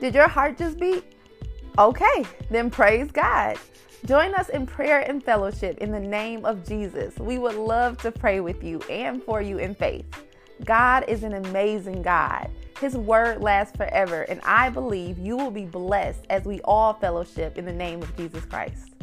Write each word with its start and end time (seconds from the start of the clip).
Did 0.00 0.14
your 0.14 0.28
heart 0.28 0.56
just 0.56 0.78
beat? 0.78 1.04
Okay, 1.76 2.24
then 2.50 2.70
praise 2.70 3.10
God. 3.10 3.58
Join 4.06 4.32
us 4.34 4.48
in 4.48 4.64
prayer 4.64 5.00
and 5.00 5.22
fellowship 5.22 5.78
in 5.78 5.90
the 5.90 5.98
name 5.98 6.44
of 6.44 6.64
Jesus. 6.66 7.16
We 7.18 7.38
would 7.38 7.56
love 7.56 7.98
to 7.98 8.12
pray 8.12 8.38
with 8.38 8.62
you 8.62 8.80
and 8.88 9.22
for 9.22 9.42
you 9.42 9.58
in 9.58 9.74
faith. 9.74 10.06
God 10.64 11.04
is 11.08 11.24
an 11.24 11.34
amazing 11.34 12.02
God. 12.02 12.48
His 12.80 12.96
word 12.96 13.40
lasts 13.40 13.76
forever, 13.76 14.22
and 14.22 14.40
I 14.44 14.70
believe 14.70 15.18
you 15.18 15.36
will 15.36 15.50
be 15.50 15.64
blessed 15.64 16.24
as 16.30 16.44
we 16.44 16.60
all 16.60 16.94
fellowship 16.94 17.58
in 17.58 17.64
the 17.64 17.72
name 17.72 18.00
of 18.00 18.16
Jesus 18.16 18.44
Christ. 18.44 18.94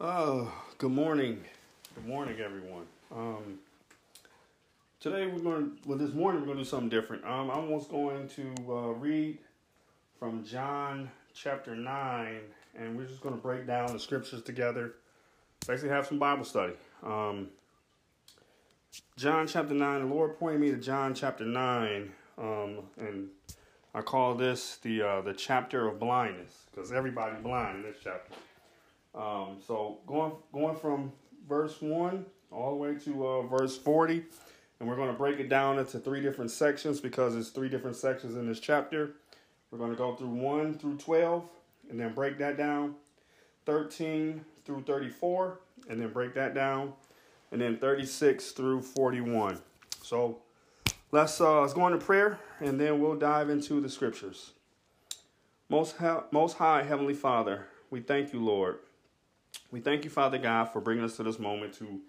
Oh, 0.00 0.52
good 0.78 0.92
morning. 0.92 1.42
Good 1.96 2.06
morning, 2.06 2.36
everyone. 2.40 2.86
Um, 3.10 3.58
today 5.00 5.26
we're 5.26 5.38
going 5.38 5.70
to, 5.70 5.88
well, 5.88 5.98
this 5.98 6.12
morning 6.12 6.40
we're 6.40 6.46
going 6.46 6.58
to 6.58 6.64
do 6.64 6.68
something 6.68 6.88
different. 6.88 7.24
Um, 7.24 7.50
I'm 7.50 7.60
almost 7.60 7.90
going 7.90 8.28
to 8.28 8.54
uh, 8.68 8.92
read 8.92 9.38
from 10.18 10.44
John 10.44 11.10
chapter 11.34 11.74
9, 11.74 12.40
and 12.78 12.96
we're 12.96 13.06
just 13.06 13.20
going 13.20 13.34
to 13.34 13.40
break 13.40 13.66
down 13.66 13.92
the 13.92 13.98
scriptures 13.98 14.42
together. 14.42 14.94
Basically, 15.66 15.90
have 15.90 16.06
some 16.06 16.18
Bible 16.18 16.44
study. 16.44 16.74
Um, 17.02 17.48
John 19.16 19.46
chapter 19.46 19.74
9, 19.74 20.00
the 20.00 20.14
Lord 20.14 20.38
pointed 20.38 20.60
me 20.60 20.70
to 20.70 20.76
John 20.76 21.14
chapter 21.14 21.44
9, 21.44 22.12
um, 22.38 22.78
and 22.98 23.28
I 23.94 24.02
call 24.02 24.34
this 24.34 24.76
the 24.82 25.00
uh, 25.00 25.20
the 25.22 25.32
chapter 25.32 25.88
of 25.88 25.98
blindness 25.98 26.66
because 26.70 26.92
everybody's 26.92 27.42
blind 27.42 27.76
in 27.76 27.82
this 27.82 27.96
chapter. 28.04 28.34
Um, 29.14 29.56
so 29.66 30.00
going 30.06 30.32
going 30.52 30.76
from 30.76 31.12
verse 31.48 31.80
one 31.80 32.26
all 32.52 32.72
the 32.72 32.76
way 32.76 32.94
to 32.94 33.26
uh, 33.26 33.42
verse 33.42 33.78
forty, 33.78 34.26
and 34.78 34.88
we're 34.88 34.96
going 34.96 35.10
to 35.10 35.16
break 35.16 35.38
it 35.40 35.48
down 35.48 35.78
into 35.78 35.98
three 35.98 36.20
different 36.20 36.50
sections 36.50 37.00
because 37.00 37.34
it's 37.34 37.50
three 37.50 37.68
different 37.68 37.96
sections 37.96 38.36
in 38.36 38.46
this 38.46 38.60
chapter. 38.60 39.12
We're 39.70 39.78
going 39.78 39.90
to 39.90 39.96
go 39.96 40.14
through 40.14 40.28
one 40.28 40.74
through 40.74 40.98
twelve, 40.98 41.48
and 41.90 41.98
then 41.98 42.12
break 42.12 42.38
that 42.38 42.56
down. 42.56 42.94
Thirteen 43.64 44.44
through 44.64 44.82
thirty-four, 44.82 45.58
and 45.88 46.00
then 46.00 46.12
break 46.12 46.34
that 46.34 46.54
down, 46.54 46.92
and 47.52 47.60
then 47.60 47.78
thirty-six 47.78 48.52
through 48.52 48.82
forty-one. 48.82 49.58
So 50.02 50.38
let's 51.12 51.40
uh, 51.40 51.62
let's 51.62 51.72
go 51.72 51.86
into 51.86 52.04
prayer, 52.04 52.38
and 52.60 52.80
then 52.80 53.00
we'll 53.00 53.16
dive 53.16 53.50
into 53.50 53.80
the 53.80 53.88
scriptures. 53.88 54.52
Most, 55.68 55.96
most 56.30 56.58
high 56.58 56.84
heavenly 56.84 57.14
Father, 57.14 57.66
we 57.90 58.00
thank 58.00 58.32
you, 58.32 58.38
Lord 58.38 58.78
we 59.70 59.80
thank 59.80 60.04
you, 60.04 60.10
Father 60.10 60.38
God, 60.38 60.66
for 60.66 60.80
bringing 60.80 61.04
us 61.04 61.16
to 61.16 61.22
this 61.22 61.38
moment 61.38 61.74
to 61.74 62.00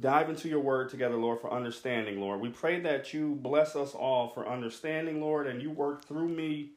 dive 0.00 0.28
into 0.28 0.48
your 0.48 0.60
word 0.60 0.88
together, 0.90 1.16
Lord, 1.16 1.40
for 1.40 1.52
understanding, 1.52 2.20
Lord. 2.20 2.40
We 2.40 2.48
pray 2.48 2.80
that 2.80 3.12
you 3.12 3.38
bless 3.40 3.76
us 3.76 3.94
all 3.94 4.28
for 4.28 4.48
understanding, 4.48 5.20
Lord, 5.20 5.46
and 5.46 5.62
you 5.62 5.70
work 5.70 6.04
through 6.04 6.28
me 6.28 6.70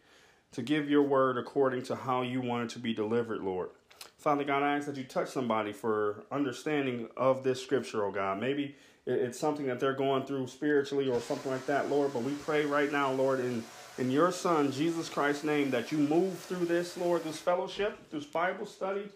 to 0.51 0.61
give 0.61 0.89
your 0.89 1.03
word 1.03 1.37
according 1.37 1.83
to 1.83 1.95
how 1.95 2.21
you 2.21 2.41
want 2.41 2.71
it 2.71 2.73
to 2.73 2.79
be 2.79 2.93
delivered, 2.93 3.41
Lord. 3.41 3.69
Father 4.17 4.43
God, 4.43 4.63
I 4.63 4.75
ask 4.77 4.87
that 4.87 4.97
you 4.97 5.03
touch 5.03 5.29
somebody 5.29 5.71
for 5.71 6.23
understanding 6.31 7.09
of 7.15 7.43
this 7.43 7.61
scripture, 7.61 8.05
oh 8.05 8.11
God. 8.11 8.39
Maybe 8.39 8.75
it's 9.05 9.39
something 9.39 9.67
that 9.67 9.79
they're 9.79 9.93
going 9.93 10.25
through 10.25 10.47
spiritually 10.47 11.09
or 11.09 11.19
something 11.19 11.51
like 11.51 11.65
that, 11.67 11.89
Lord, 11.89 12.13
but 12.13 12.23
we 12.23 12.33
pray 12.33 12.65
right 12.65 12.91
now, 12.91 13.11
Lord, 13.11 13.39
in 13.39 13.63
in 13.97 14.11
your 14.11 14.31
son 14.31 14.71
Jesus 14.71 15.07
Christ's 15.07 15.45
name 15.45 15.71
that 15.71 15.91
you 15.91 15.97
move 15.97 16.37
through 16.37 16.65
this, 16.65 16.97
Lord, 16.97 17.23
this 17.23 17.37
fellowship, 17.37 17.97
this 18.11 18.25
Bible 18.25 18.65
study, 18.65 19.07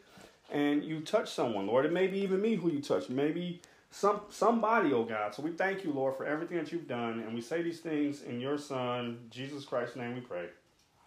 and 0.49 0.83
you 0.83 1.01
touch 1.01 1.33
someone, 1.33 1.67
Lord. 1.67 1.85
It 1.85 1.91
may 1.91 2.07
be 2.07 2.19
even 2.19 2.41
me 2.41 2.55
who 2.55 2.71
you 2.71 2.81
touch, 2.81 3.09
maybe 3.09 3.61
some 3.91 4.21
somebody, 4.29 4.93
oh 4.93 5.03
God. 5.03 5.33
So 5.33 5.41
we 5.41 5.51
thank 5.51 5.83
you, 5.83 5.91
Lord, 5.91 6.15
for 6.15 6.25
everything 6.25 6.57
that 6.57 6.71
you've 6.71 6.87
done, 6.87 7.23
and 7.25 7.33
we 7.33 7.41
say 7.41 7.61
these 7.61 7.79
things 7.79 8.23
in 8.23 8.39
your 8.39 8.57
Son, 8.57 9.19
Jesus 9.29 9.65
Christ's 9.65 9.95
name. 9.95 10.15
We 10.15 10.21
pray. 10.21 10.45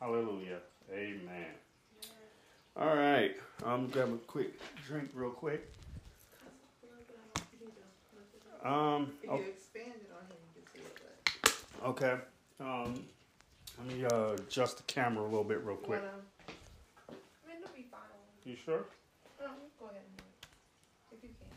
Hallelujah. 0.01 0.59
Amen. 0.93 1.47
All 2.77 2.97
right, 2.97 3.37
I'm 3.65 3.89
grab 3.89 4.09
a 4.09 4.17
quick 4.27 4.59
drink, 4.87 5.11
real 5.15 5.31
quick. 5.31 5.73
Um. 8.65 9.13
Okay. 11.85 12.17
Um. 12.61 13.05
Let 13.79 13.97
me 13.97 14.05
uh, 14.05 14.33
adjust 14.35 14.77
the 14.77 14.83
camera 14.85 15.23
a 15.23 15.25
little 15.25 15.45
bit, 15.45 15.65
real 15.65 15.77
quick. 15.77 16.03
You 18.45 18.57
sure? 18.57 18.85
go 19.83 19.91
ahead 19.91 20.03
and 20.07 20.17
do 20.17 20.23
it, 20.23 20.47
if 21.13 21.23
you 21.23 21.31
can. 21.35 21.51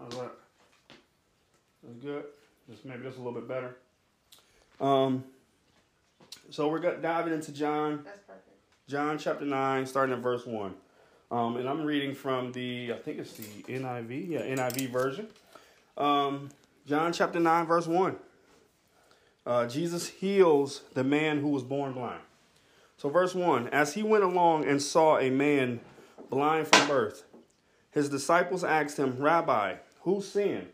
How's 0.00 0.18
that? 0.18 0.32
That's 1.82 1.98
good. 2.02 2.24
Just 2.68 2.84
maybe 2.84 3.02
just 3.02 3.18
a 3.18 3.20
little 3.20 3.38
bit 3.40 3.48
better. 3.48 3.76
Um. 4.80 5.24
So 6.50 6.68
we're 6.68 6.80
diving 6.80 7.32
into 7.32 7.52
John. 7.52 8.00
That's 8.04 8.20
perfect. 8.20 8.48
John 8.88 9.18
chapter 9.18 9.44
nine, 9.44 9.86
starting 9.86 10.14
at 10.14 10.20
verse 10.20 10.46
one. 10.46 10.74
Um, 11.30 11.56
and 11.56 11.68
I'm 11.68 11.82
reading 11.82 12.14
from 12.14 12.50
the, 12.50 12.92
I 12.92 12.96
think 12.96 13.20
it's 13.20 13.34
the 13.34 13.62
NIV, 13.68 14.28
yeah, 14.28 14.40
NIV 14.40 14.90
version. 14.90 15.28
Um, 15.96 16.50
John 16.88 17.12
chapter 17.12 17.38
9, 17.38 17.66
verse 17.66 17.86
1. 17.86 18.16
Uh, 19.46 19.66
Jesus 19.66 20.08
heals 20.08 20.82
the 20.94 21.04
man 21.04 21.40
who 21.40 21.48
was 21.48 21.62
born 21.62 21.92
blind. 21.92 22.20
So, 22.96 23.08
verse 23.08 23.34
1 23.34 23.68
As 23.68 23.94
he 23.94 24.02
went 24.02 24.24
along 24.24 24.64
and 24.64 24.82
saw 24.82 25.18
a 25.18 25.30
man 25.30 25.80
blind 26.30 26.66
from 26.66 26.88
birth, 26.88 27.22
his 27.92 28.08
disciples 28.08 28.64
asked 28.64 28.98
him, 28.98 29.16
Rabbi, 29.18 29.74
who 30.02 30.22
sinned, 30.22 30.68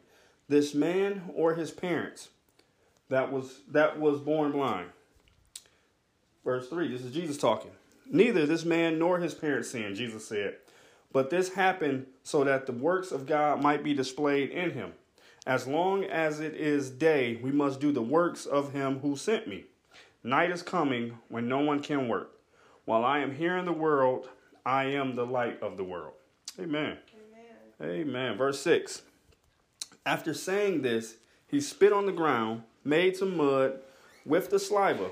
this 0.48 0.74
man 0.74 1.30
or 1.34 1.54
his 1.54 1.70
parents, 1.70 2.28
that 3.08 3.32
was, 3.32 3.60
that 3.70 3.98
was 3.98 4.20
born 4.20 4.52
blind? 4.52 4.88
Verse 6.44 6.68
3 6.68 6.88
This 6.88 7.02
is 7.02 7.12
Jesus 7.12 7.36
talking. 7.36 7.72
Neither 8.10 8.46
this 8.46 8.64
man 8.64 8.98
nor 8.98 9.18
his 9.18 9.34
parents 9.34 9.70
sinned, 9.70 9.96
Jesus 9.96 10.26
said. 10.26 10.56
But 11.12 11.30
this 11.30 11.54
happened 11.54 12.06
so 12.22 12.44
that 12.44 12.66
the 12.66 12.72
works 12.72 13.10
of 13.10 13.26
God 13.26 13.62
might 13.62 13.82
be 13.82 13.94
displayed 13.94 14.50
in 14.50 14.70
him. 14.70 14.92
As 15.46 15.66
long 15.66 16.04
as 16.04 16.40
it 16.40 16.54
is 16.54 16.90
day, 16.90 17.38
we 17.42 17.52
must 17.52 17.80
do 17.80 17.92
the 17.92 18.02
works 18.02 18.46
of 18.46 18.72
him 18.72 18.98
who 19.00 19.16
sent 19.16 19.46
me. 19.46 19.64
Night 20.22 20.50
is 20.50 20.62
coming 20.62 21.18
when 21.28 21.48
no 21.48 21.60
one 21.60 21.80
can 21.80 22.08
work. 22.08 22.32
While 22.84 23.04
I 23.04 23.20
am 23.20 23.34
here 23.34 23.56
in 23.56 23.64
the 23.64 23.72
world, 23.72 24.28
I 24.64 24.84
am 24.84 25.14
the 25.14 25.24
light 25.24 25.62
of 25.62 25.76
the 25.76 25.84
world. 25.84 26.14
Amen. 26.58 26.98
Amen. 27.80 28.08
Amen. 28.08 28.36
Verse 28.36 28.60
6. 28.60 29.02
After 30.06 30.32
saying 30.32 30.82
this, 30.82 31.16
he 31.48 31.60
spit 31.60 31.92
on 31.92 32.06
the 32.06 32.12
ground, 32.12 32.62
made 32.84 33.16
some 33.16 33.36
mud 33.36 33.80
with 34.24 34.50
the 34.50 34.60
saliva, 34.60 35.10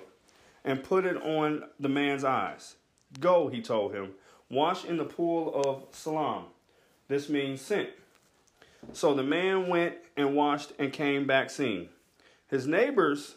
and 0.64 0.84
put 0.84 1.04
it 1.04 1.16
on 1.16 1.64
the 1.80 1.88
man's 1.88 2.22
eyes. 2.22 2.76
Go, 3.18 3.48
he 3.48 3.60
told 3.60 3.92
him, 3.92 4.12
wash 4.48 4.84
in 4.84 4.96
the 4.96 5.04
pool 5.04 5.52
of 5.52 5.92
Siloam. 5.92 6.44
This 7.08 7.28
means 7.28 7.60
sent. 7.60 7.90
So 8.92 9.14
the 9.14 9.24
man 9.24 9.68
went 9.68 9.96
and 10.16 10.36
washed 10.36 10.72
and 10.78 10.92
came 10.92 11.26
back 11.26 11.50
seeing. 11.50 11.88
His 12.48 12.66
neighbors 12.66 13.34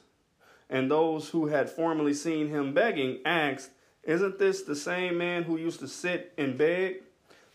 and 0.69 0.91
those 0.91 1.29
who 1.29 1.47
had 1.47 1.69
formerly 1.69 2.13
seen 2.13 2.49
him 2.49 2.73
begging 2.73 3.19
asked, 3.25 3.71
Isn't 4.03 4.37
this 4.37 4.61
the 4.61 4.75
same 4.75 5.17
man 5.17 5.43
who 5.43 5.57
used 5.57 5.79
to 5.79 5.87
sit 5.87 6.33
and 6.37 6.57
beg? 6.57 7.03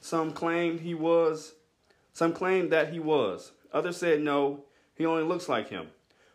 Some 0.01 0.33
claimed 0.33 0.81
he 0.81 0.95
was, 0.95 1.53
some 2.13 2.33
claimed 2.33 2.73
that 2.73 2.93
he 2.93 2.99
was. 2.99 3.53
Others 3.73 3.97
said, 3.97 4.21
No, 4.21 4.65
he 4.95 5.07
only 5.07 5.23
looks 5.23 5.49
like 5.49 5.69
him. 5.69 5.89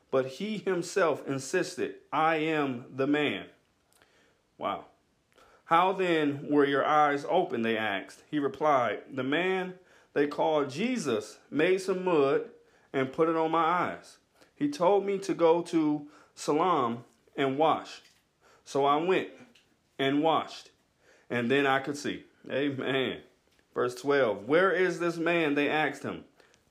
But 0.10 0.28
he 0.28 0.60
himself 0.60 1.28
insisted, 1.28 1.96
I 2.12 2.38
am 2.38 2.86
the 2.96 3.08
man. 3.08 3.46
Wow. 4.58 4.86
How 5.66 5.92
then 5.92 6.48
were 6.50 6.66
your 6.66 6.86
eyes 6.86 7.26
open? 7.30 7.62
They 7.62 7.78
asked. 7.78 8.24
He 8.32 8.40
replied, 8.40 9.02
The 9.14 9.24
man 9.24 9.74
they 10.14 10.26
called 10.26 10.70
Jesus 10.70 11.38
made 11.52 11.80
some 11.80 12.06
mud 12.06 12.46
and 12.92 13.14
put 13.14 13.30
it 13.30 13.36
on 13.36 13.52
my 13.52 13.64
eyes. 13.64 14.18
He 14.56 14.70
told 14.70 15.06
me 15.06 15.20
to 15.20 15.34
go 15.34 15.62
to 15.62 16.08
Siloam 16.34 17.04
and 17.36 17.58
wash. 17.58 18.02
So 18.66 18.86
I 18.86 18.96
went 18.96 19.30
and 20.00 20.24
washed, 20.24 20.72
and 21.30 21.52
then 21.52 21.68
I 21.68 21.80
could 21.80 21.98
see. 21.98 22.24
Amen. 22.50 23.20
Verse 23.74 23.94
12 23.96 24.48
Where 24.48 24.72
is 24.72 25.00
this 25.00 25.18
man? 25.18 25.54
They 25.54 25.70
asked 25.70 26.02
him. 26.02 26.24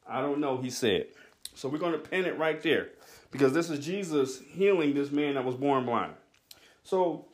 I 0.08 0.20
don't 0.20 0.41
know, 0.41 0.58
he 0.58 0.70
said. 0.70 1.06
So 1.55 1.69
we're 1.69 1.79
going 1.79 1.93
to 1.93 1.99
pin 1.99 2.26
it 2.26 2.38
right 2.38 2.62
there 2.62 2.88
because 3.31 3.53
this 3.53 3.70
is 3.70 3.85
Jesus 3.85 4.41
healing 4.53 4.94
this 4.94 5.11
man 5.11 5.35
that 5.35 5.44
was 5.44 5.55
born 5.55 5.87
blind. 5.87 6.14
So 6.85 7.26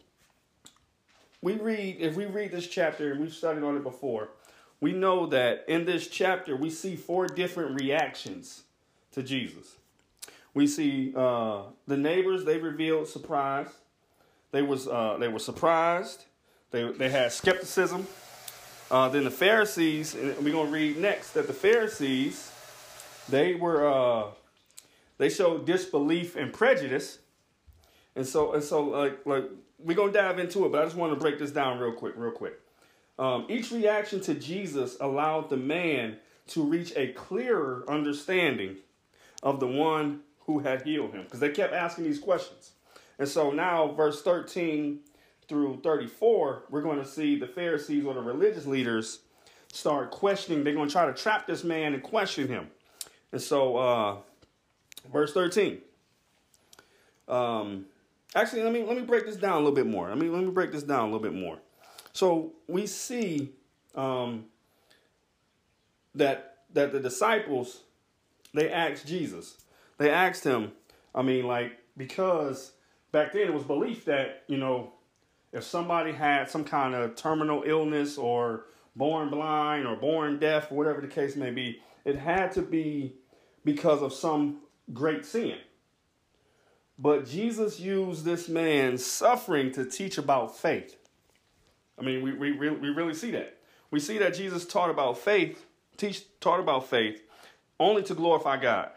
we 1.42 1.54
read, 1.54 1.96
if 2.00 2.14
we 2.14 2.26
read 2.26 2.52
this 2.52 2.69
chapter, 2.69 3.12
and 3.12 3.20
we've 3.20 3.34
studied 3.34 3.64
on 3.64 3.76
it 3.76 3.82
before, 3.82 4.28
we 4.80 4.92
know 4.92 5.26
that 5.26 5.64
in 5.69 5.84
this 5.84 6.08
chapter 6.08 6.56
we 6.56 6.70
see 6.70 6.96
four 6.96 7.26
different 7.26 7.80
reactions 7.80 8.62
to 9.12 9.22
Jesus. 9.22 9.76
We 10.54 10.66
see 10.66 11.12
uh, 11.16 11.62
the 11.86 11.96
neighbors, 11.96 12.44
they 12.44 12.58
revealed 12.58 13.08
surprise. 13.08 13.68
They 14.50 14.62
was 14.62 14.86
uh, 14.86 15.16
they 15.18 15.28
were 15.28 15.38
surprised. 15.38 16.25
They 16.70 16.90
they 16.92 17.08
had 17.08 17.32
skepticism. 17.32 18.06
Uh, 18.90 19.08
then 19.08 19.25
the 19.25 19.30
Pharisees, 19.30 20.14
and 20.14 20.36
we're 20.44 20.52
gonna 20.52 20.70
read 20.70 20.98
next 20.98 21.32
that 21.32 21.46
the 21.46 21.54
Pharisees 21.54 22.51
they 23.28 23.54
were 23.54 23.86
uh, 23.86 24.30
they 25.19 25.28
showed 25.28 25.66
disbelief 25.66 26.36
and 26.36 26.52
prejudice, 26.52 27.19
and 28.16 28.26
so 28.26 28.52
and 28.52 28.62
so 28.62 28.82
like 28.84 29.24
like 29.26 29.44
we're 29.78 29.96
gonna 29.96 30.12
dive 30.12 30.38
into 30.38 30.64
it, 30.64 30.72
but 30.72 30.80
I 30.80 30.84
just 30.84 30.96
want 30.96 31.12
to 31.12 31.19
break 31.19 31.38
this 31.38 31.50
down 31.50 31.78
real 31.78 31.92
quick, 31.92 32.14
real 32.16 32.32
quick. 32.32 32.60
Um, 33.19 33.46
each 33.48 33.70
reaction 33.70 34.20
to 34.22 34.34
Jesus 34.34 34.96
allowed 35.00 35.50
the 35.50 35.56
man 35.56 36.16
to 36.48 36.62
reach 36.62 36.92
a 36.96 37.12
clearer 37.12 37.84
understanding 37.88 38.76
of 39.42 39.60
the 39.60 39.66
one 39.66 40.20
who 40.46 40.58
had 40.60 40.82
healed 40.82 41.12
him, 41.12 41.25
because 41.25 41.40
they 41.40 41.50
kept 41.50 41.72
asking 41.72 42.04
these 42.04 42.18
questions. 42.18 42.72
And 43.18 43.28
so 43.28 43.50
now, 43.50 43.92
verse 43.92 44.22
13 44.22 45.00
through 45.48 45.80
34, 45.82 46.64
we're 46.70 46.82
going 46.82 46.98
to 46.98 47.06
see 47.06 47.38
the 47.38 47.46
Pharisees 47.46 48.04
or 48.04 48.14
the 48.14 48.20
religious 48.20 48.66
leaders 48.66 49.20
start 49.72 50.10
questioning. 50.10 50.64
They're 50.64 50.75
going 50.75 50.88
to 50.88 50.92
try 50.92 51.06
to 51.06 51.14
trap 51.14 51.46
this 51.46 51.62
man 51.62 51.94
and 51.94 52.02
question 52.02 52.48
him. 52.48 52.68
And 53.32 53.40
so, 53.40 53.76
uh, 53.76 54.17
verse 55.12 55.32
13. 55.32 55.79
Um, 57.29 57.87
actually, 58.34 58.62
let 58.62 58.73
me 58.73 58.84
let 58.84 58.96
me 58.96 59.02
break 59.02 59.25
this 59.26 59.37
down 59.37 59.55
a 59.55 59.58
little 59.58 59.75
bit 59.75 59.87
more. 59.87 60.11
I 60.11 60.14
mean, 60.14 60.32
let 60.32 60.43
me 60.43 60.50
break 60.50 60.73
this 60.73 60.82
down 60.82 61.00
a 61.00 61.05
little 61.05 61.20
bit 61.20 61.34
more. 61.34 61.58
So 62.12 62.52
we 62.69 62.87
see 62.87 63.52
um, 63.94 64.46
that 66.14 66.58
that 66.75 66.93
the 66.93 67.00
disciples 67.00 67.81
they 68.55 68.70
asked 68.70 69.06
Jesus. 69.06 69.56
They 69.99 70.11
asked 70.11 70.44
him. 70.44 70.73
I 71.14 71.23
mean, 71.23 71.46
like 71.46 71.78
because 71.96 72.73
back 73.12 73.32
then 73.32 73.43
it 73.43 73.55
was 73.55 73.64
belief 73.64 74.05
that 74.06 74.44
you 74.46 74.58
know 74.58 74.93
if 75.52 75.64
somebody 75.64 76.12
had 76.12 76.50
some 76.50 76.64
kind 76.64 76.94
of 76.94 77.14
terminal 77.14 77.62
illness 77.67 78.17
or 78.19 78.67
born 78.96 79.31
blind 79.31 79.87
or 79.87 79.96
born 79.96 80.38
deaf 80.38 80.70
or 80.70 80.76
whatever 80.76 81.00
the 81.00 81.08
case 81.08 81.37
may 81.37 81.50
be, 81.50 81.81
it 82.05 82.17
had 82.17 82.52
to 82.52 82.62
be 82.62 83.14
because 83.64 84.03
of 84.03 84.12
some 84.12 84.59
great 84.93 85.25
sin. 85.25 85.56
But 86.99 87.26
Jesus 87.26 87.81
used 87.81 88.25
this 88.25 88.49
man's 88.49 89.05
suffering 89.05 89.73
to 89.73 89.85
teach 89.85 90.19
about 90.19 90.56
faith. 90.56 90.97
I 91.99 92.03
mean, 92.03 92.23
we, 92.23 92.32
we, 92.32 92.53
we 92.53 92.88
really 92.91 93.14
see 93.14 93.31
that. 93.32 93.59
We 93.91 94.00
see 94.00 94.19
that 94.19 94.35
Jesus 94.35 94.67
taught 94.67 94.91
about 94.91 95.19
faith, 95.19 95.64
teach, 95.97 96.25
taught 96.41 96.61
about 96.61 96.88
faith 96.88 97.23
only 97.79 98.03
to 98.05 98.14
glorify 98.14 98.56
God. 98.56 98.91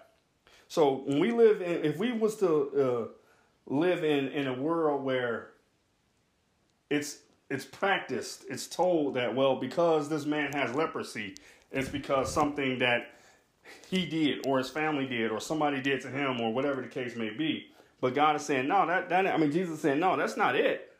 So 0.67 1.03
when 1.05 1.19
we 1.19 1.31
live 1.31 1.61
in, 1.61 1.83
if 1.83 1.97
we 1.97 2.11
was 2.11 2.37
to 2.37 3.09
uh, 3.69 3.73
live 3.73 4.03
in, 4.03 4.29
in 4.29 4.47
a 4.47 4.53
world 4.53 5.03
where 5.03 5.51
it's 6.89 7.19
it's 7.49 7.65
practiced, 7.65 8.45
it's 8.49 8.67
told 8.67 9.13
that 9.15 9.35
well 9.35 9.55
because 9.55 10.09
this 10.09 10.25
man 10.25 10.51
has 10.53 10.73
leprosy, 10.75 11.35
it's 11.71 11.89
because 11.89 12.31
something 12.33 12.79
that 12.79 13.14
he 13.89 14.05
did 14.05 14.45
or 14.45 14.57
his 14.57 14.69
family 14.69 15.05
did 15.05 15.31
or 15.31 15.39
somebody 15.39 15.81
did 15.81 16.01
to 16.01 16.09
him 16.09 16.41
or 16.41 16.53
whatever 16.53 16.81
the 16.81 16.87
case 16.87 17.15
may 17.15 17.29
be. 17.29 17.67
But 18.01 18.13
God 18.13 18.35
is 18.35 18.43
saying 18.43 18.67
no, 18.67 18.85
that 18.85 19.09
that 19.09 19.27
I 19.27 19.37
mean 19.37 19.51
Jesus 19.51 19.75
is 19.75 19.81
saying 19.81 19.99
no, 19.99 20.15
that's 20.17 20.37
not 20.37 20.55
it. 20.55 20.91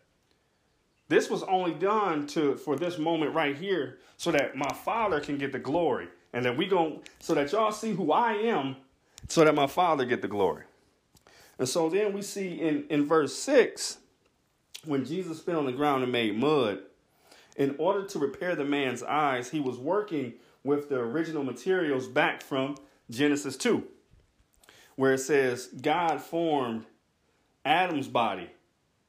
This 1.08 1.30
was 1.30 1.44
only 1.44 1.74
done 1.74 2.26
to 2.28 2.56
for 2.56 2.76
this 2.76 2.98
moment 2.98 3.36
right 3.36 3.56
here, 3.56 4.00
so 4.18 4.32
that 4.32 4.56
my 4.56 4.72
Father 4.74 5.20
can 5.20 5.38
get 5.38 5.52
the 5.52 5.60
glory, 5.60 6.08
and 6.34 6.44
that 6.46 6.58
we 6.58 6.66
go 6.66 7.02
so 7.20 7.36
that 7.36 7.52
y'all 7.52 7.72
see 7.72 7.94
who 7.94 8.12
I 8.12 8.34
am, 8.34 8.78
so 9.28 9.46
that 9.46 9.54
my 9.54 9.68
Father 9.68 10.06
get 10.06 10.22
the 10.22 10.28
glory. 10.28 10.64
And 11.60 11.70
so 11.70 11.90
then 11.90 12.14
we 12.14 12.22
see 12.22 12.60
in 12.60 12.86
in 12.90 13.06
verse 13.06 13.36
six, 13.36 14.00
when 14.86 15.06
Jesus 15.06 15.40
fell 15.40 15.60
on 15.60 15.66
the 15.66 15.72
ground 15.72 16.04
and 16.04 16.12
made 16.12 16.36
mud, 16.38 16.80
in 17.56 17.76
order 17.78 18.06
to 18.06 18.20
repair 18.20 18.56
the 18.56 18.66
man's 18.66 19.04
eyes, 19.04 19.52
he 19.52 19.60
was 19.60 19.78
working 19.78 20.34
with 20.66 20.90
the 20.90 20.98
original 20.98 21.44
materials 21.44 22.08
back 22.08 22.42
from 22.42 22.76
Genesis 23.10 23.56
two, 23.56 23.84
where 24.98 25.14
it 25.14 25.20
says 25.20 25.68
God 25.68 26.20
formed 26.20 26.86
Adam's 27.64 28.10
body 28.10 28.50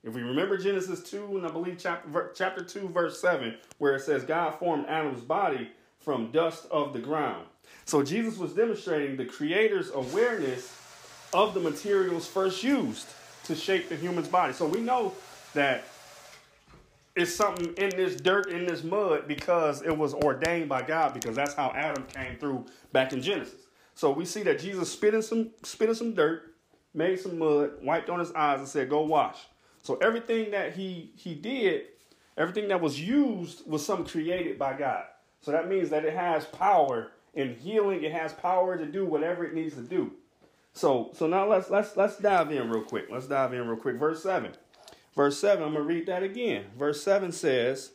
if 0.06 0.14
we 0.14 0.22
remember 0.22 0.56
Genesis 0.56 1.02
2, 1.10 1.36
and 1.36 1.44
I 1.44 1.50
believe 1.50 1.78
chapter, 1.80 2.30
chapter 2.32 2.62
2, 2.62 2.90
verse 2.90 3.20
7, 3.20 3.56
where 3.78 3.96
it 3.96 4.02
says, 4.02 4.22
God 4.22 4.52
formed 4.52 4.86
Adam's 4.86 5.20
body 5.20 5.72
from 5.98 6.30
dust 6.30 6.66
of 6.70 6.92
the 6.92 7.00
ground. 7.00 7.44
So 7.86 8.04
Jesus 8.04 8.38
was 8.38 8.52
demonstrating 8.52 9.16
the 9.16 9.24
Creator's 9.24 9.90
awareness 9.90 10.80
of 11.34 11.54
the 11.54 11.60
materials 11.60 12.28
first 12.28 12.62
used 12.62 13.08
to 13.46 13.56
shape 13.56 13.88
the 13.88 13.96
human's 13.96 14.28
body. 14.28 14.52
So 14.52 14.64
we 14.64 14.80
know 14.80 15.12
that 15.54 15.82
it's 17.16 17.34
something 17.34 17.72
in 17.74 17.90
this 17.90 18.16
dirt, 18.20 18.50
in 18.50 18.66
this 18.66 18.84
mud, 18.84 19.26
because 19.26 19.82
it 19.82 19.96
was 19.96 20.12
ordained 20.14 20.68
by 20.68 20.82
God, 20.82 21.14
because 21.14 21.34
that's 21.34 21.54
how 21.54 21.72
Adam 21.74 22.04
came 22.04 22.36
through 22.36 22.66
back 22.92 23.12
in 23.14 23.22
Genesis. 23.22 23.62
So 23.94 24.12
we 24.12 24.26
see 24.26 24.42
that 24.42 24.60
Jesus 24.60 24.92
spit 24.92 25.14
in 25.14 25.22
some, 25.22 25.50
spit 25.62 25.88
in 25.88 25.94
some 25.94 26.14
dirt, 26.14 26.54
made 26.92 27.18
some 27.18 27.38
mud, 27.38 27.72
wiped 27.82 28.10
on 28.10 28.18
his 28.18 28.32
eyes, 28.32 28.58
and 28.58 28.68
said, 28.68 28.90
Go 28.90 29.00
wash. 29.02 29.38
So 29.82 29.96
everything 29.96 30.50
that 30.50 30.74
he 30.74 31.12
he 31.16 31.34
did, 31.34 31.84
everything 32.36 32.68
that 32.68 32.80
was 32.80 33.00
used 33.00 33.66
was 33.66 33.84
something 33.84 34.06
created 34.06 34.58
by 34.58 34.76
God. 34.76 35.04
So 35.40 35.52
that 35.52 35.68
means 35.68 35.88
that 35.90 36.04
it 36.04 36.12
has 36.12 36.44
power 36.44 37.12
in 37.34 37.54
healing. 37.54 38.02
It 38.02 38.12
has 38.12 38.32
power 38.34 38.76
to 38.76 38.84
do 38.84 39.06
whatever 39.06 39.44
it 39.44 39.54
needs 39.54 39.74
to 39.76 39.82
do. 39.82 40.12
So 40.74 41.10
so 41.14 41.26
now 41.26 41.48
let's 41.48 41.70
let's 41.70 41.96
let's 41.96 42.18
dive 42.18 42.52
in 42.52 42.68
real 42.68 42.82
quick. 42.82 43.06
Let's 43.10 43.26
dive 43.26 43.54
in 43.54 43.66
real 43.66 43.78
quick. 43.78 43.96
Verse 43.96 44.22
seven. 44.22 44.52
Verse 45.16 45.38
seven. 45.38 45.64
I'm 45.64 45.72
gonna 45.72 45.84
read 45.84 46.06
that 46.06 46.22
again. 46.22 46.66
Verse 46.78 47.02
seven 47.02 47.32
says, 47.32 47.92